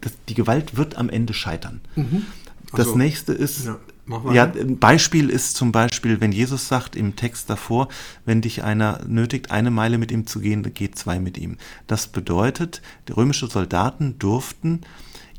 Das, 0.02 0.14
die 0.30 0.34
Gewalt 0.34 0.78
wird 0.78 0.98
am 0.98 1.10
Ende 1.10 1.34
scheitern. 1.34 1.82
Mhm. 1.96 2.26
Also, 2.72 2.92
das 2.92 2.96
nächste 2.96 3.34
ist, 3.34 3.66
ja, 3.66 3.78
ja, 4.32 4.44
ein 4.44 4.78
Beispiel 4.78 5.30
ist 5.30 5.56
zum 5.56 5.72
Beispiel, 5.72 6.22
wenn 6.22 6.32
Jesus 6.32 6.68
sagt 6.68 6.96
im 6.96 7.16
Text 7.16 7.50
davor, 7.50 7.88
wenn 8.24 8.42
dich 8.42 8.64
einer 8.64 9.02
nötigt, 9.08 9.52
eine 9.52 9.72
Meile 9.72 9.98
mit 9.98 10.12
ihm 10.12 10.28
zu 10.28 10.40
gehen, 10.40 10.74
geht 10.74 10.98
zwei 10.98 11.20
mit 11.20 11.38
ihm. 11.38 11.58
Das 11.88 12.08
bedeutet, 12.08 12.82
die 13.08 13.14
römischen 13.14 13.50
Soldaten 13.50 14.20
durften 14.20 14.82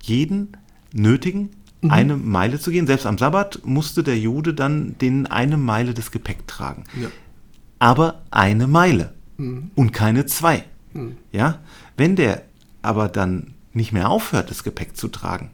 jeden 0.02 0.56
nötigen, 0.92 1.50
mhm. 1.80 1.90
eine 1.90 2.16
Meile 2.16 2.58
zu 2.58 2.70
gehen. 2.70 2.86
Selbst 2.86 3.06
am 3.06 3.18
Sabbat 3.18 3.60
musste 3.64 4.02
der 4.02 4.18
Jude 4.18 4.52
dann 4.52 4.98
den 4.98 5.26
eine 5.26 5.56
Meile 5.56 5.94
des 5.94 6.10
Gepäck 6.10 6.46
tragen. 6.48 6.84
Ja. 7.00 7.08
Aber 7.78 8.22
eine 8.30 8.66
Meile 8.66 9.14
mhm. 9.36 9.70
und 9.76 9.92
keine 9.92 10.26
zwei. 10.26 10.64
Mhm. 10.92 11.16
Ja? 11.30 11.60
Wenn 11.96 12.16
der 12.16 12.42
aber 12.82 13.08
dann 13.08 13.54
nicht 13.72 13.92
mehr 13.92 14.08
aufhört, 14.08 14.50
das 14.50 14.64
Gepäck 14.64 14.96
zu 14.96 15.08
tragen, 15.08 15.50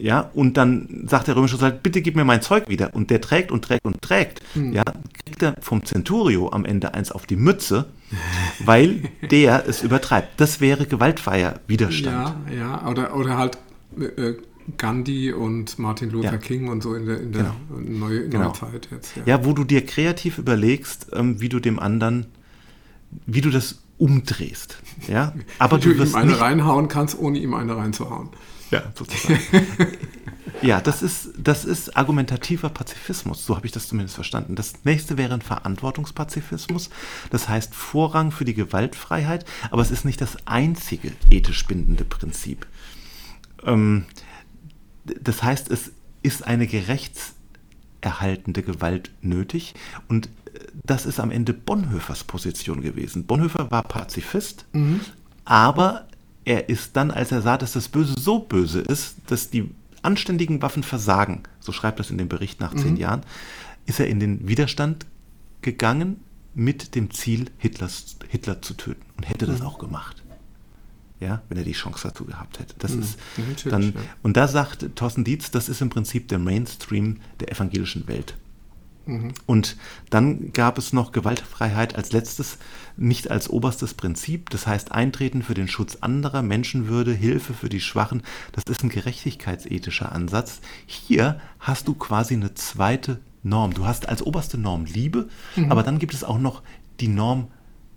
ja, 0.00 0.30
und 0.34 0.56
dann 0.56 1.04
sagt 1.08 1.28
der 1.28 1.36
römische 1.36 1.56
Soldat, 1.56 1.82
bitte 1.82 2.02
gib 2.02 2.16
mir 2.16 2.24
mein 2.24 2.42
Zeug 2.42 2.68
wieder. 2.68 2.94
Und 2.94 3.10
der 3.10 3.20
trägt 3.20 3.50
und 3.50 3.64
trägt 3.64 3.84
und 3.84 4.00
trägt. 4.00 4.42
Mhm. 4.54 4.72
Ja, 4.72 4.84
kriegt 5.24 5.42
er 5.42 5.56
vom 5.60 5.84
Centurio 5.84 6.50
am 6.50 6.64
Ende 6.64 6.94
eins 6.94 7.12
auf 7.12 7.26
die 7.26 7.36
Mütze, 7.36 7.86
weil 8.64 9.02
der 9.30 9.64
es 9.68 9.82
übertreibt. 9.82 10.40
Das 10.40 10.60
wäre 10.60 10.86
gewaltfreier 10.86 11.60
Widerstand. 11.66 12.34
Ja, 12.50 12.54
ja, 12.54 12.88
oder, 12.88 13.16
oder 13.16 13.36
halt 13.36 13.58
äh, 13.98 14.34
Gandhi 14.76 15.32
und 15.32 15.78
Martin 15.78 16.10
Luther 16.10 16.32
ja. 16.32 16.38
King 16.38 16.68
und 16.68 16.82
so 16.82 16.94
in 16.94 17.06
der, 17.06 17.20
in 17.20 17.32
der 17.32 17.54
genau. 17.70 17.98
Neue, 18.06 18.28
genau. 18.28 18.48
Neuzeit 18.48 18.88
jetzt. 18.90 19.16
Ja. 19.16 19.22
ja. 19.26 19.44
wo 19.44 19.52
du 19.52 19.64
dir 19.64 19.84
kreativ 19.84 20.38
überlegst, 20.38 21.08
ähm, 21.14 21.40
wie 21.40 21.48
du 21.48 21.60
dem 21.60 21.78
anderen, 21.78 22.26
wie 23.26 23.40
du 23.40 23.50
das 23.50 23.82
umdrehst. 23.96 24.78
Ja, 25.08 25.34
aber 25.58 25.78
wie 25.78 25.94
du, 25.94 25.94
du 25.94 26.04
ihm 26.04 26.14
eine 26.14 26.40
reinhauen 26.40 26.88
kannst, 26.88 27.18
ohne 27.18 27.38
ihm 27.38 27.54
eine 27.54 27.76
reinzuhauen. 27.76 28.28
Ja, 28.70 28.82
sozusagen. 28.94 29.40
ja, 30.62 30.80
das 30.80 31.02
ist, 31.02 31.30
das 31.38 31.64
ist 31.64 31.96
argumentativer 31.96 32.68
Pazifismus, 32.68 33.44
so 33.44 33.56
habe 33.56 33.66
ich 33.66 33.72
das 33.72 33.88
zumindest 33.88 34.14
verstanden. 34.14 34.54
Das 34.54 34.84
nächste 34.84 35.16
wäre 35.16 35.34
ein 35.34 35.42
Verantwortungspazifismus, 35.42 36.90
das 37.30 37.48
heißt 37.48 37.74
Vorrang 37.74 38.30
für 38.30 38.44
die 38.44 38.54
Gewaltfreiheit, 38.54 39.44
aber 39.70 39.82
es 39.82 39.90
ist 39.90 40.04
nicht 40.04 40.20
das 40.20 40.36
einzige 40.46 41.12
ethisch 41.30 41.66
bindende 41.66 42.04
Prinzip. 42.04 42.66
Ähm, 43.64 44.04
das 45.04 45.42
heißt, 45.42 45.70
es 45.70 45.92
ist 46.22 46.46
eine 46.46 46.66
gerechtserhaltende 46.66 48.62
Gewalt 48.62 49.10
nötig 49.22 49.74
und 50.08 50.26
äh, 50.26 50.30
das 50.84 51.06
ist 51.06 51.20
am 51.20 51.30
Ende 51.30 51.54
Bonhoeffers 51.54 52.24
Position 52.24 52.82
gewesen. 52.82 53.24
Bonhoeffer 53.24 53.70
war 53.70 53.82
Pazifist, 53.82 54.66
mhm. 54.72 55.00
aber 55.44 56.07
er 56.48 56.68
ist 56.68 56.96
dann, 56.96 57.10
als 57.10 57.30
er 57.30 57.42
sah, 57.42 57.58
dass 57.58 57.72
das 57.72 57.88
Böse 57.88 58.14
so 58.18 58.38
böse 58.38 58.80
ist, 58.80 59.16
dass 59.26 59.50
die 59.50 59.70
anständigen 60.02 60.62
Waffen 60.62 60.82
versagen, 60.82 61.42
so 61.60 61.72
schreibt 61.72 61.98
das 61.98 62.10
in 62.10 62.18
dem 62.18 62.28
Bericht 62.28 62.60
nach 62.60 62.74
zehn 62.74 62.92
mhm. 62.92 62.96
Jahren, 62.96 63.20
ist 63.84 64.00
er 64.00 64.08
in 64.08 64.18
den 64.18 64.48
Widerstand 64.48 65.06
gegangen 65.60 66.20
mit 66.54 66.94
dem 66.94 67.10
Ziel, 67.10 67.50
Hitlers, 67.58 68.16
Hitler 68.28 68.62
zu 68.62 68.74
töten 68.74 69.04
und 69.16 69.28
hätte 69.28 69.46
mhm. 69.46 69.52
das 69.52 69.60
auch 69.60 69.78
gemacht 69.78 70.22
ja, 71.20 71.42
wenn 71.48 71.58
er 71.58 71.64
die 71.64 71.72
Chance 71.72 72.08
dazu 72.08 72.24
gehabt 72.24 72.60
hätte. 72.60 72.74
Das 72.78 72.92
mhm, 72.92 73.02
ist 73.02 73.18
dann, 73.66 73.82
ja. 73.82 74.00
Und 74.22 74.36
da 74.36 74.46
sagt 74.46 74.94
Thorsten 74.94 75.24
Dietz, 75.24 75.50
das 75.50 75.68
ist 75.68 75.80
im 75.80 75.90
Prinzip 75.90 76.28
der 76.28 76.38
Mainstream 76.38 77.16
der 77.40 77.50
evangelischen 77.50 78.06
Welt. 78.06 78.36
Mhm. 79.08 79.32
Und 79.46 79.76
dann 80.10 80.52
gab 80.52 80.78
es 80.78 80.92
noch 80.92 81.12
Gewaltfreiheit 81.12 81.96
als 81.96 82.12
letztes, 82.12 82.58
nicht 82.96 83.30
als 83.30 83.48
oberstes 83.48 83.94
Prinzip. 83.94 84.50
Das 84.50 84.66
heißt, 84.66 84.92
Eintreten 84.92 85.42
für 85.42 85.54
den 85.54 85.66
Schutz 85.66 85.96
anderer, 86.00 86.42
Menschenwürde, 86.42 87.12
Hilfe 87.12 87.54
für 87.54 87.68
die 87.68 87.80
Schwachen. 87.80 88.22
Das 88.52 88.64
ist 88.64 88.84
ein 88.84 88.90
gerechtigkeitsethischer 88.90 90.12
Ansatz. 90.12 90.60
Hier 90.86 91.40
hast 91.58 91.88
du 91.88 91.94
quasi 91.94 92.34
eine 92.34 92.54
zweite 92.54 93.18
Norm. 93.42 93.72
Du 93.72 93.86
hast 93.86 94.08
als 94.08 94.22
oberste 94.22 94.58
Norm 94.58 94.84
Liebe, 94.84 95.28
mhm. 95.56 95.72
aber 95.72 95.82
dann 95.82 95.98
gibt 95.98 96.12
es 96.12 96.22
auch 96.22 96.38
noch 96.38 96.62
die 97.00 97.08
Norm 97.08 97.48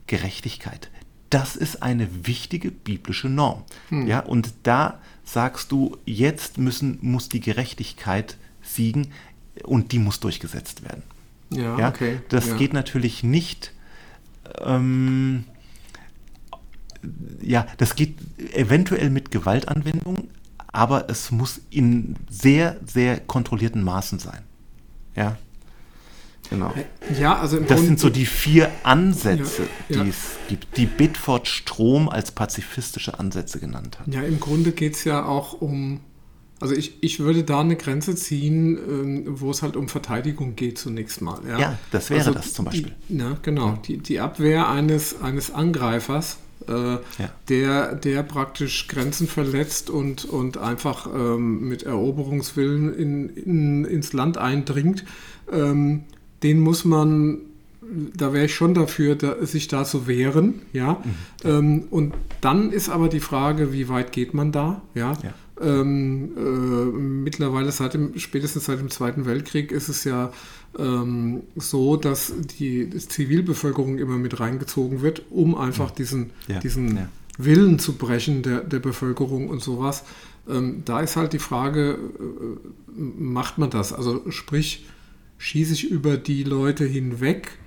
Gerechtigkeit 0.08 0.90
das 1.32 1.56
ist 1.56 1.82
eine 1.82 2.28
wichtige 2.28 2.72
biblische 2.72 3.30
Norm. 3.30 3.64
Hm. 3.88 4.06
Ja, 4.06 4.20
und 4.20 4.54
da 4.64 5.00
sagst 5.24 5.72
du, 5.72 5.98
jetzt 6.06 6.58
müssen, 6.58 7.00
muss 7.02 7.30
die 7.30 7.40
Gerechtigkeit 7.40 8.38
siegen 8.62 9.08
und 9.64 9.92
die 9.92 10.00
muss 10.00 10.20
durchgesetzt 10.20 10.84
werden. 10.84 11.04
Ja, 11.50 11.78
ja 11.78 11.90
okay. 11.90 12.20
Das 12.30 12.48
ja. 12.48 12.58
geht 12.58 12.74
natürlich 12.74 13.24
nicht. 13.24 13.74
Ähm, 14.60 15.46
ja, 17.42 17.66
das 17.78 17.96
geht 17.96 18.18
eventuell 18.54 19.10
mit 19.10 19.32
Gewaltanwendung, 19.32 20.30
aber 20.68 21.10
es 21.10 21.32
muss 21.32 21.62
in 21.70 22.16
sehr, 22.30 22.78
sehr 22.86 23.20
kontrollierten 23.20 23.84
Maßen 23.84 24.20
sein. 24.20 24.42
Ja. 25.16 25.38
Genau. 26.50 26.74
Ja, 27.18 27.40
also 27.40 27.60
das 27.60 27.68
Grunde 27.68 27.84
sind 27.84 28.00
so 28.00 28.10
die 28.10 28.26
vier 28.26 28.70
Ansätze, 28.84 29.68
ja, 29.88 30.04
die 30.04 30.10
es 30.10 30.32
gibt, 30.50 30.76
die 30.76 30.86
Bitford 30.86 31.48
Strom 31.48 32.10
als 32.10 32.32
pazifistische 32.32 33.18
Ansätze 33.18 33.60
genannt 33.60 34.00
hat. 34.00 34.14
Ja, 34.14 34.22
im 34.22 34.40
Grunde 34.42 34.74
geht 34.74 34.96
es 34.96 35.06
ja 35.06 35.26
auch 35.26 35.62
um, 35.62 36.02
also 36.62 36.76
ich, 36.76 36.94
ich 37.02 37.20
würde 37.20 37.44
da 37.44 37.60
eine 37.60 37.76
Grenze 37.76 38.16
ziehen, 38.16 38.78
ähm, 38.78 39.24
wo 39.28 39.50
es 39.50 39.64
halt 39.64 39.76
um 39.76 39.90
Verteidigung 39.90 40.56
geht 40.56 40.78
zunächst 40.78 41.22
mal. 41.22 41.40
Ja, 41.48 41.60
ja 41.60 41.80
das 41.92 42.10
wäre 42.12 42.20
also 42.20 42.34
das 42.34 42.54
zum 42.54 42.66
Beispiel. 42.66 42.94
Die, 43.10 43.18
ja, 43.18 43.36
genau. 43.42 43.80
Die, 43.88 43.98
die 43.98 44.20
Abwehr 44.20 44.70
eines, 44.70 45.22
eines 45.22 45.52
Angreifers, 45.52 46.38
äh, 46.68 46.74
ja. 46.74 47.00
der, 47.50 47.96
der 47.96 48.22
praktisch 48.22 48.88
Grenzen 48.88 49.28
verletzt 49.28 49.90
und, 49.90 50.26
und 50.26 50.60
einfach 50.60 51.08
ähm, 51.08 51.68
mit 51.68 51.82
Eroberungswillen 51.82 52.94
in, 52.94 53.30
in, 53.30 53.86
ins 53.86 54.14
Land 54.14 54.38
eindringt. 54.38 55.04
Ähm, 55.52 56.04
den 56.44 56.60
muss 56.60 56.86
man 56.86 57.40
da 58.16 58.32
wäre 58.34 58.46
ich 58.46 58.56
schon 58.56 58.74
dafür, 58.74 59.16
da, 59.16 59.46
sich 59.46 59.68
da 59.68 59.84
zu 59.84 60.08
wehren, 60.08 60.62
ja. 60.72 60.94
Mhm. 61.04 61.50
Ähm, 61.50 61.84
und 61.90 62.14
dann 62.40 62.72
ist 62.72 62.90
aber 62.90 63.10
die 63.10 63.20
Frage, 63.20 63.74
wie 63.74 63.90
weit 63.90 64.12
geht 64.12 64.34
man 64.34 64.52
da, 64.52 64.82
ja. 64.94 65.14
ja. 65.24 65.34
Ähm, 65.62 66.32
äh, 66.36 66.98
mittlerweile 66.98 67.72
seit 67.72 67.94
dem, 67.94 68.18
spätestens 68.18 68.66
seit 68.66 68.80
dem 68.80 68.90
Zweiten 68.90 69.26
Weltkrieg 69.26 69.72
ist 69.72 69.90
es 69.90 70.04
ja 70.04 70.32
ähm, 70.78 71.44
so, 71.56 71.98
dass 71.98 72.34
die 72.60 72.90
Zivilbevölkerung 72.90 73.98
immer 73.98 74.18
mit 74.18 74.40
reingezogen 74.40 75.02
wird, 75.02 75.24
um 75.30 75.56
einfach 75.56 75.92
diesen, 75.92 76.32
ja. 76.48 76.60
diesen 76.60 76.98
ja. 76.98 77.10
Willen 77.38 77.80
zu 77.80 77.94
brechen 77.98 78.44
der, 78.44 78.62
der 78.62 78.80
Bevölkerung 78.80 79.50
und 79.50 79.62
sowas. 79.62 80.04
Ähm, 80.50 80.84
da 80.86 81.02
ist 81.02 81.16
halt 81.16 81.34
die 81.34 81.40
Frage, 81.40 81.92
äh, 81.92 83.00
macht 83.00 83.58
man 83.58 83.70
das? 83.70 83.94
Also 83.94 84.30
sprich, 84.32 84.86
schieße 85.38 85.74
ich 85.74 85.90
über 85.90 86.18
die 86.18 86.44
Leute 86.44 86.86
hinweg 86.86 87.58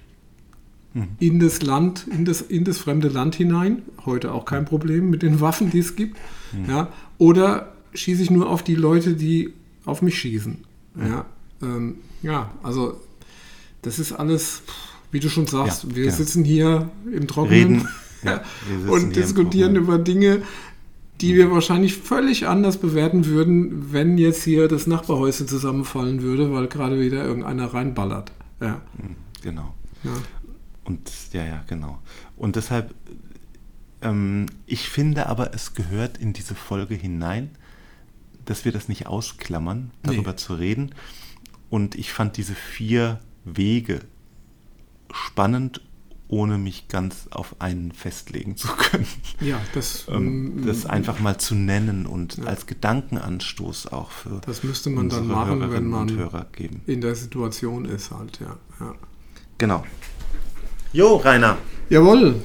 mhm. 0.95 1.09
in 1.19 1.41
das 1.41 1.63
Land, 1.63 2.07
in 2.11 2.25
das, 2.25 2.41
in 2.41 2.65
das 2.65 2.79
fremde 2.79 3.09
Land 3.09 3.35
hinein, 3.35 3.83
heute 4.07 4.33
auch 4.33 4.45
kein 4.45 4.65
Problem 4.65 5.11
mit 5.11 5.23
den 5.23 5.41
Waffen, 5.41 5.71
die 5.71 5.81
es 5.81 5.97
gibt, 5.97 6.17
mhm. 6.53 6.71
ja, 6.71 6.93
oder 7.19 7.74
schieße 7.95 8.23
ich 8.23 8.31
nur 8.31 8.49
auf 8.49 8.63
die 8.63 8.75
Leute, 8.75 9.15
die 9.15 9.53
auf 9.85 10.03
mich 10.03 10.19
schießen. 10.19 10.59
Mhm. 10.95 11.07
Ja, 11.07 11.27
ähm, 11.63 11.97
ja, 12.23 12.51
also 12.63 13.01
das 13.83 13.99
ist 13.99 14.13
alles, 14.13 14.63
wie 15.11 15.21
du 15.21 15.29
schon 15.29 15.47
sagst, 15.47 15.85
ja, 15.85 15.97
wir 15.97 16.05
ja. 16.07 16.11
sitzen 16.11 16.45
hier 16.45 16.91
im 17.13 17.27
Trockenen 17.27 17.89
ja, 18.23 18.43
und 18.89 19.15
diskutieren 19.17 19.77
über 19.77 19.99
Dinge, 19.99 20.43
die 21.21 21.37
wir 21.37 21.51
wahrscheinlich 21.51 21.97
völlig 21.97 22.47
anders 22.49 22.79
bewerten 22.79 23.27
würden, 23.27 23.93
wenn 23.93 24.19
jetzt 24.19 24.43
hier 24.43 24.69
das 24.69 24.87
Nachbarhäuschen 24.87 25.47
zusammenfallen 25.47 26.23
würde, 26.23 26.53
weil 26.53 26.67
gerade 26.67 26.99
wieder 27.01 27.25
irgendeiner 27.25 27.73
reinballert. 27.73 28.33
Ja. 28.61 28.81
Hm, 28.97 29.17
genau. 29.43 29.75
Und 30.85 31.11
ja, 31.33 31.45
ja, 31.45 31.65
genau. 31.67 31.99
Und 32.37 32.57
deshalb, 32.57 32.95
ähm, 34.03 34.47
ich 34.67 34.89
finde 34.89 35.27
aber, 35.29 35.55
es 35.55 35.75
gehört 35.75 36.19
in 36.19 36.33
diese 36.33 36.55
Folge 36.55 36.95
hinein, 36.95 37.51
dass 38.45 38.65
wir 38.65 38.73
das 38.73 38.89
nicht 38.89 39.07
ausklammern, 39.07 39.91
darüber 40.03 40.33
nee. 40.33 40.37
zu 40.37 40.55
reden. 40.55 40.95
Und 41.71 41.95
ich 41.95 42.13
fand 42.13 42.37
diese 42.37 42.55
vier 42.55 43.21
Wege 43.45 44.01
spannend 45.13 45.81
ohne 46.29 46.59
mich 46.59 46.89
ganz 46.89 47.29
auf 47.31 47.61
einen 47.61 47.93
festlegen 47.93 48.57
zu 48.57 48.69
können. 48.69 49.07
Ja, 49.41 49.61
das, 49.75 50.07
ähm, 50.11 50.63
mm, 50.63 50.67
das 50.67 50.87
einfach 50.87 51.21
mal 51.21 51.39
zu 51.39 51.55
nennen 51.55 52.07
und 52.07 52.39
ja. 52.39 52.45
als 52.45 52.67
Gedankenanstoß 52.67 53.89
auch 53.89 54.11
für 54.11 54.41
Das 54.47 54.65
müsste 54.65 54.91
man 54.91 55.09
dann 55.09 55.27
machen, 55.27 55.71
wenn 55.71 55.87
man 55.87 56.09
in 56.87 57.01
der 57.01 57.15
Situation 57.15 57.85
ist 57.85 58.11
halt, 58.11 58.41
ja. 58.41 58.57
ja. 58.81 58.95
Genau. 59.59 59.85
Jo, 60.93 61.17
Rainer. 61.17 61.59
Jawohl. 61.91 62.37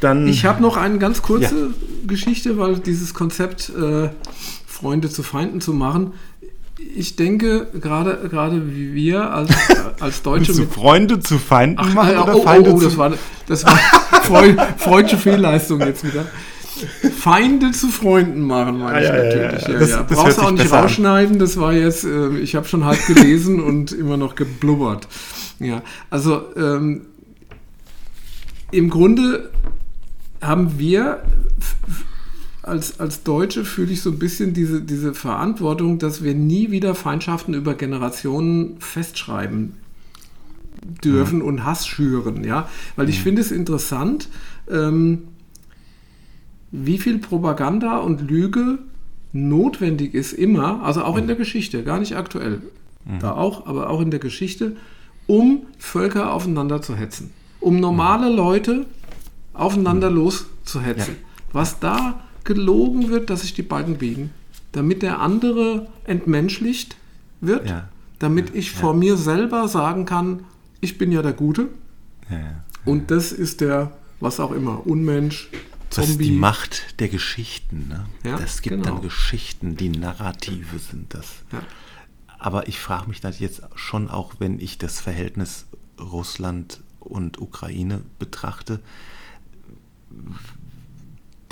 Dann, 0.00 0.28
ich 0.28 0.44
habe 0.44 0.62
noch 0.62 0.76
eine 0.76 0.98
ganz 0.98 1.22
kurze 1.22 1.54
ja. 1.54 2.06
Geschichte, 2.06 2.58
weil 2.58 2.78
dieses 2.78 3.14
Konzept 3.14 3.70
äh, 3.70 4.10
Freunde 4.66 5.08
zu 5.08 5.22
Feinden 5.22 5.60
zu 5.60 5.72
machen, 5.72 6.12
ich 6.94 7.16
denke, 7.16 7.68
gerade, 7.80 8.28
gerade 8.28 8.74
wie 8.74 8.94
wir 8.94 9.30
als, 9.32 9.50
als 10.00 10.22
Deutsche. 10.22 10.52
Zu 10.52 10.66
Freunde 10.66 11.20
zu 11.20 11.38
Feinden 11.38 11.78
Ach, 11.80 11.94
machen 11.94 12.18
oder 12.18 12.36
oh, 12.36 12.42
Feinde 12.42 12.72
oh, 12.72 12.76
oh, 12.76 12.80
das 12.80 12.96
war, 12.96 13.12
das 13.46 13.64
war 13.64 13.78
freudsche 14.78 15.16
Fehlleistung 15.16 15.80
jetzt 15.80 16.04
wieder. 16.04 16.26
Feinde 17.18 17.70
zu 17.70 17.88
Freunden 17.88 18.42
machen, 18.42 18.78
meine 18.78 18.96
ah, 18.96 19.00
ich 19.00 19.06
ja, 19.06 19.12
natürlich. 19.14 19.62
Ja, 19.62 19.72
ja. 19.72 19.78
Das, 19.78 19.90
ja, 19.90 20.02
das 20.02 20.18
Brauchst 20.18 20.38
du 20.38 20.42
auch 20.42 20.50
nicht 20.50 20.70
rausschneiden, 20.70 21.38
das 21.38 21.58
war 21.58 21.72
jetzt, 21.72 22.04
äh, 22.04 22.36
ich 22.38 22.54
habe 22.54 22.68
schon 22.68 22.84
halb 22.84 23.04
gelesen 23.06 23.62
und 23.62 23.92
immer 23.92 24.18
noch 24.18 24.34
geblubbert. 24.34 25.08
Ja, 25.58 25.82
also 26.10 26.42
ähm, 26.54 27.06
im 28.70 28.90
Grunde 28.90 29.50
haben 30.40 30.78
wir 30.78 31.22
als, 32.66 32.98
als 32.98 33.22
Deutsche 33.22 33.64
fühle 33.64 33.92
ich 33.92 34.02
so 34.02 34.10
ein 34.10 34.18
bisschen 34.18 34.52
diese, 34.52 34.82
diese 34.82 35.14
Verantwortung, 35.14 35.98
dass 35.98 36.24
wir 36.24 36.34
nie 36.34 36.72
wieder 36.72 36.94
Feindschaften 36.94 37.54
über 37.54 37.74
Generationen 37.74 38.76
festschreiben 38.80 39.74
dürfen 41.04 41.38
mhm. 41.38 41.44
und 41.44 41.64
Hass 41.64 41.86
schüren, 41.86 42.44
ja, 42.44 42.68
weil 42.96 43.08
ich 43.08 43.20
mhm. 43.20 43.22
finde 43.22 43.42
es 43.42 43.52
interessant, 43.52 44.28
ähm, 44.68 45.22
wie 46.72 46.98
viel 46.98 47.18
Propaganda 47.18 47.98
und 47.98 48.28
Lüge 48.28 48.78
notwendig 49.32 50.14
ist 50.14 50.32
immer, 50.32 50.82
also 50.82 51.04
auch 51.04 51.14
mhm. 51.14 51.22
in 51.22 51.26
der 51.28 51.36
Geschichte, 51.36 51.84
gar 51.84 52.00
nicht 52.00 52.16
aktuell, 52.16 52.62
mhm. 53.04 53.20
da 53.20 53.32
auch, 53.32 53.66
aber 53.66 53.90
auch 53.90 54.00
in 54.00 54.10
der 54.10 54.20
Geschichte, 54.20 54.76
um 55.26 55.62
Völker 55.78 56.32
aufeinander 56.32 56.82
zu 56.82 56.96
hetzen, 56.96 57.30
um 57.60 57.78
normale 57.78 58.30
mhm. 58.30 58.36
Leute 58.36 58.86
aufeinander 59.56 60.10
mhm. 60.10 60.16
loszuhetzen. 60.16 61.14
Ja. 61.14 61.28
Was 61.52 61.78
da 61.80 62.22
gelogen 62.44 63.08
wird, 63.10 63.30
dass 63.30 63.42
sich 63.42 63.54
die 63.54 63.62
beiden 63.62 63.98
biegen, 63.98 64.30
damit 64.72 65.02
der 65.02 65.20
andere 65.20 65.88
entmenschlicht 66.04 66.96
wird, 67.40 67.68
ja. 67.68 67.88
damit 68.18 68.54
ich 68.54 68.70
vor 68.70 68.94
mir 68.94 69.16
selber 69.16 69.68
sagen 69.68 70.04
kann, 70.04 70.44
ich 70.80 70.98
bin 70.98 71.12
ja 71.12 71.22
der 71.22 71.32
Gute. 71.32 71.68
Und 72.84 73.10
das 73.10 73.32
ist 73.32 73.60
der, 73.60 73.92
was 74.20 74.40
auch 74.40 74.52
immer, 74.52 74.86
Unmensch, 74.86 75.48
Zombie. 75.90 76.08
Das 76.08 76.10
ist 76.10 76.20
die 76.20 76.32
Macht 76.32 77.00
der 77.00 77.08
Geschichten. 77.08 77.88
Ne? 77.88 78.06
Ja, 78.24 78.38
es 78.38 78.62
gibt 78.62 78.76
genau. 78.76 78.96
dann 78.96 79.02
Geschichten, 79.02 79.76
die 79.76 79.88
Narrative 79.88 80.78
sind 80.78 81.14
das. 81.14 81.26
Ja. 81.52 81.62
Aber 82.38 82.68
ich 82.68 82.78
frage 82.78 83.08
mich 83.08 83.20
das 83.20 83.38
jetzt 83.38 83.62
schon 83.74 84.10
auch, 84.10 84.34
wenn 84.38 84.60
ich 84.60 84.78
das 84.78 85.00
Verhältnis 85.00 85.66
Russland 85.98 86.80
und 87.00 87.40
Ukraine 87.40 88.02
betrachte, 88.18 88.80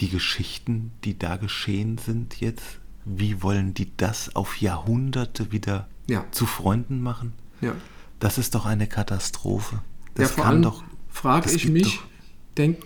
die 0.01 0.09
Geschichten, 0.09 0.93
die 1.05 1.19
da 1.19 1.37
geschehen 1.37 1.99
sind 1.99 2.41
jetzt, 2.41 2.79
wie 3.05 3.43
wollen 3.43 3.75
die 3.75 3.89
das 3.97 4.35
auf 4.35 4.61
Jahrhunderte 4.61 5.53
wieder 5.53 5.89
ja. 6.09 6.25
zu 6.31 6.47
Freunden 6.47 7.01
machen? 7.01 7.33
Ja. 7.61 7.75
Das 8.19 8.39
ist 8.39 8.55
doch 8.55 8.67
eine 8.67 8.87
Katastrophe. 8.87 9.81
Das 10.15 10.37
ja, 10.37 10.43
kann 10.43 10.63
doch. 10.63 10.83
Frage 11.11 11.51
ich 11.51 11.69
mich, 11.69 12.01
denk, 12.57 12.79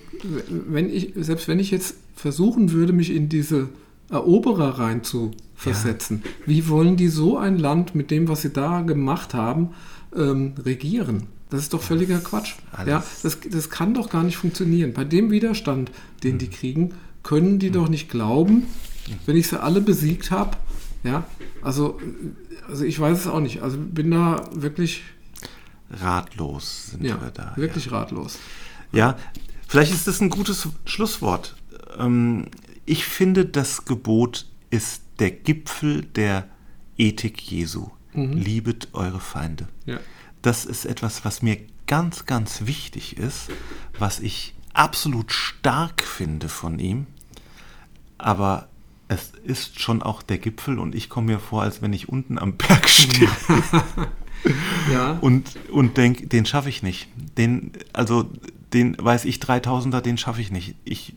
wenn 0.49 0.89
ich, 0.89 1.13
selbst 1.15 1.47
wenn 1.47 1.59
ich 1.59 1.71
jetzt 1.71 1.95
versuchen 2.15 2.71
würde, 2.71 2.93
mich 2.93 3.11
in 3.11 3.29
diese 3.29 3.69
Eroberer 4.09 4.79
rein 4.79 5.03
zu 5.03 5.31
versetzen, 5.55 6.21
ja. 6.23 6.31
wie 6.45 6.67
wollen 6.67 6.95
die 6.95 7.07
so 7.07 7.37
ein 7.37 7.57
Land 7.57 7.95
mit 7.95 8.11
dem, 8.11 8.27
was 8.27 8.41
sie 8.41 8.51
da 8.51 8.81
gemacht 8.81 9.33
haben, 9.33 9.69
ähm, 10.15 10.53
regieren? 10.63 11.27
Das 11.49 11.61
ist 11.61 11.73
doch 11.73 11.81
völliger 11.81 12.19
Quatsch. 12.19 12.53
Ja, 12.85 13.03
das, 13.23 13.39
das 13.49 13.69
kann 13.69 13.93
doch 13.95 14.09
gar 14.09 14.23
nicht 14.23 14.37
funktionieren. 14.37 14.93
Bei 14.93 15.03
dem 15.03 15.31
Widerstand, 15.31 15.91
den 16.23 16.33
hm. 16.33 16.39
die 16.39 16.47
kriegen, 16.49 16.93
können 17.23 17.59
die 17.59 17.67
hm. 17.67 17.73
doch 17.73 17.89
nicht 17.89 18.09
glauben, 18.09 18.67
wenn 19.25 19.35
ich 19.35 19.47
sie 19.47 19.61
alle 19.61 19.81
besiegt 19.81 20.29
habe. 20.29 20.57
Ja, 21.03 21.25
also, 21.61 21.99
also 22.67 22.83
ich 22.83 22.99
weiß 22.99 23.19
es 23.19 23.27
auch 23.27 23.39
nicht. 23.39 23.63
Also 23.63 23.77
bin 23.77 24.11
da 24.11 24.47
wirklich 24.53 25.03
ratlos 25.89 26.91
sind 26.91 27.03
ja, 27.03 27.19
wir 27.19 27.31
da. 27.31 27.53
Wirklich 27.55 27.85
ja. 27.85 27.93
ratlos. 27.93 28.37
Ja, 28.91 29.17
vielleicht 29.67 29.91
ist 29.91 30.07
das 30.07 30.21
ein 30.21 30.29
gutes 30.29 30.67
Schlusswort. 30.85 31.55
Ähm, 31.97 32.45
ich 32.85 33.05
finde, 33.05 33.45
das 33.45 33.85
Gebot 33.85 34.45
ist 34.69 35.01
der 35.17 35.31
Gipfel 35.31 36.03
der 36.03 36.47
Ethik 36.97 37.41
Jesu. 37.41 37.89
Mhm. 38.13 38.33
Liebet 38.33 38.89
eure 38.93 39.19
Feinde. 39.19 39.67
Ja 39.85 39.99
das 40.41 40.65
ist 40.65 40.85
etwas, 40.85 41.25
was 41.25 41.41
mir 41.41 41.57
ganz, 41.87 42.25
ganz 42.25 42.65
wichtig 42.65 43.17
ist, 43.17 43.49
was 43.97 44.19
ich 44.19 44.53
absolut 44.73 45.31
stark 45.31 46.03
finde 46.03 46.49
von 46.49 46.77
ihm. 46.79 47.07
Aber 48.17 48.67
es 49.07 49.31
ist 49.43 49.79
schon 49.79 50.03
auch 50.03 50.21
der 50.21 50.37
Gipfel 50.37 50.77
und 50.77 50.93
ich 50.93 51.09
komme 51.09 51.33
mir 51.33 51.39
vor, 51.39 51.63
als 51.63 51.81
wenn 51.81 51.93
ich 51.93 52.09
unten 52.09 52.37
am 52.37 52.57
Berg 52.57 52.87
stehe. 52.89 53.29
ja. 54.91 55.17
Und, 55.19 55.57
und 55.71 55.97
denke, 55.97 56.27
den 56.27 56.45
schaffe 56.45 56.69
ich 56.69 56.83
nicht. 56.83 57.07
Den, 57.37 57.71
also 57.91 58.29
den 58.73 58.95
weiß 58.99 59.25
ich 59.25 59.37
3000er, 59.37 60.01
den 60.01 60.17
schaffe 60.17 60.41
ich 60.41 60.51
nicht. 60.51 60.75
Ich 60.85 61.15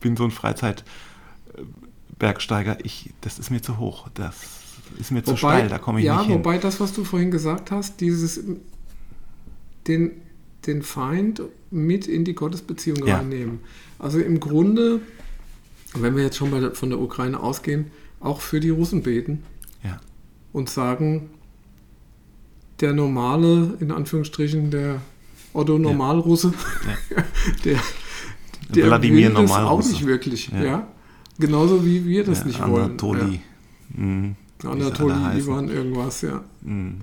bin 0.00 0.16
so 0.16 0.24
ein 0.24 0.32
Freizeitbergsteiger. 0.32 2.84
Ich, 2.84 3.10
das 3.20 3.38
ist 3.38 3.50
mir 3.50 3.62
zu 3.62 3.78
hoch. 3.78 4.08
Das 4.14 4.34
ist 4.98 5.10
mir 5.10 5.20
wobei, 5.26 5.32
zu 5.32 5.36
steil, 5.36 5.68
da 5.68 5.78
komme 5.78 6.00
ich 6.00 6.06
ja, 6.06 6.16
nicht 6.16 6.26
hin. 6.26 6.32
Ja, 6.32 6.38
wobei 6.38 6.58
das, 6.58 6.80
was 6.80 6.92
du 6.92 7.04
vorhin 7.04 7.30
gesagt 7.30 7.70
hast, 7.70 8.00
dieses 8.00 8.40
den, 9.86 10.12
den 10.66 10.82
Feind 10.82 11.42
mit 11.70 12.06
in 12.06 12.24
die 12.24 12.34
Gottesbeziehung 12.34 13.06
ja. 13.06 13.16
reinnehmen. 13.16 13.60
Also 13.98 14.18
im 14.18 14.38
Grunde, 14.38 15.00
wenn 15.94 16.16
wir 16.16 16.22
jetzt 16.22 16.36
schon 16.36 16.50
der, 16.50 16.74
von 16.74 16.90
der 16.90 17.00
Ukraine 17.00 17.40
ausgehen, 17.40 17.90
auch 18.20 18.40
für 18.40 18.60
die 18.60 18.70
Russen 18.70 19.02
beten 19.02 19.42
ja. 19.82 20.00
und 20.52 20.68
sagen, 20.68 21.30
der 22.80 22.92
normale, 22.92 23.76
in 23.80 23.90
Anführungsstrichen, 23.90 24.70
der 24.70 25.00
Otto 25.52 25.78
Normalrusse, 25.78 26.52
ja. 27.10 27.24
der, 27.64 27.78
der 28.74 28.86
Wladimir 28.86 29.30
das 29.30 29.50
auch 29.50 29.84
nicht 29.84 30.06
wirklich. 30.06 30.48
Ja. 30.48 30.86
Genauso 31.38 31.84
wie 31.84 32.04
wir 32.04 32.24
das 32.24 32.44
nicht 32.44 32.60
Anatoli. 32.60 33.20
wollen. 33.20 33.32
Ja. 33.32 34.04
Mhm. 34.04 34.36
Anatoli, 34.64 35.38
Ivan, 35.38 35.68
irgendwas, 35.68 36.22
ja. 36.22 36.44
Mhm. 36.62 37.02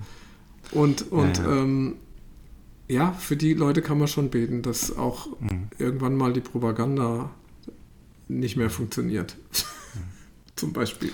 Und, 0.72 1.10
und 1.12 1.38
ja, 1.38 1.44
ja. 1.44 1.62
Ähm, 1.62 1.94
ja, 2.88 3.12
für 3.12 3.36
die 3.36 3.54
Leute 3.54 3.82
kann 3.82 3.98
man 3.98 4.08
schon 4.08 4.30
beten, 4.30 4.62
dass 4.62 4.96
auch 4.96 5.28
mhm. 5.40 5.68
irgendwann 5.78 6.16
mal 6.16 6.32
die 6.32 6.40
Propaganda 6.40 7.30
nicht 8.28 8.56
mehr 8.56 8.70
funktioniert. 8.70 9.36
Zum 10.56 10.72
Beispiel. 10.72 11.12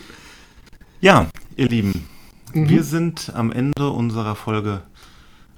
Ja, 1.00 1.28
ihr 1.56 1.68
Lieben, 1.68 2.06
mhm. 2.52 2.68
wir 2.68 2.82
sind 2.84 3.32
am 3.34 3.50
Ende 3.52 3.90
unserer 3.90 4.36
Folge 4.36 4.82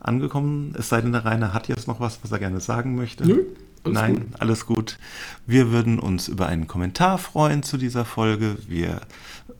angekommen. 0.00 0.74
Es 0.78 0.88
sei 0.88 1.00
denn, 1.00 1.12
der 1.12 1.24
Rainer 1.24 1.52
hat 1.52 1.68
jetzt 1.68 1.88
noch 1.88 2.00
was, 2.00 2.20
was 2.22 2.32
er 2.32 2.38
gerne 2.38 2.60
sagen 2.60 2.94
möchte. 2.94 3.26
Nö, 3.26 3.44
alles 3.84 3.94
Nein, 3.94 4.14
gut. 4.14 4.40
alles 4.40 4.66
gut. 4.66 4.98
Wir 5.46 5.70
würden 5.70 5.98
uns 5.98 6.28
über 6.28 6.46
einen 6.46 6.66
Kommentar 6.66 7.18
freuen 7.18 7.62
zu 7.62 7.76
dieser 7.76 8.04
Folge. 8.04 8.56
Wir, 8.66 9.00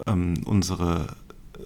ähm, 0.07 0.35
unsere 0.45 1.09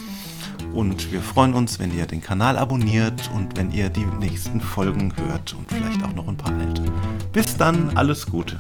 und 0.73 1.13
wir 1.13 1.23
freuen 1.23 1.55
uns, 1.55 1.79
wenn 1.79 1.97
ihr 1.97 2.07
den 2.07 2.21
Kanal 2.21 2.59
abonniert 2.59 3.31
und 3.33 3.57
wenn 3.57 3.71
ihr 3.71 3.91
die 3.91 4.07
nächsten 4.19 4.61
Folgen 4.61 5.15
hört 5.17 5.55
und 5.55 5.71
vielleicht 5.71 6.03
auch 6.03 6.15
noch 6.15 6.27
ein 6.27 6.37
paar 6.37 6.53
alte. 6.55 6.83
Bis 7.33 7.57
dann, 7.57 7.97
alles 7.97 8.27
Gute. 8.27 8.59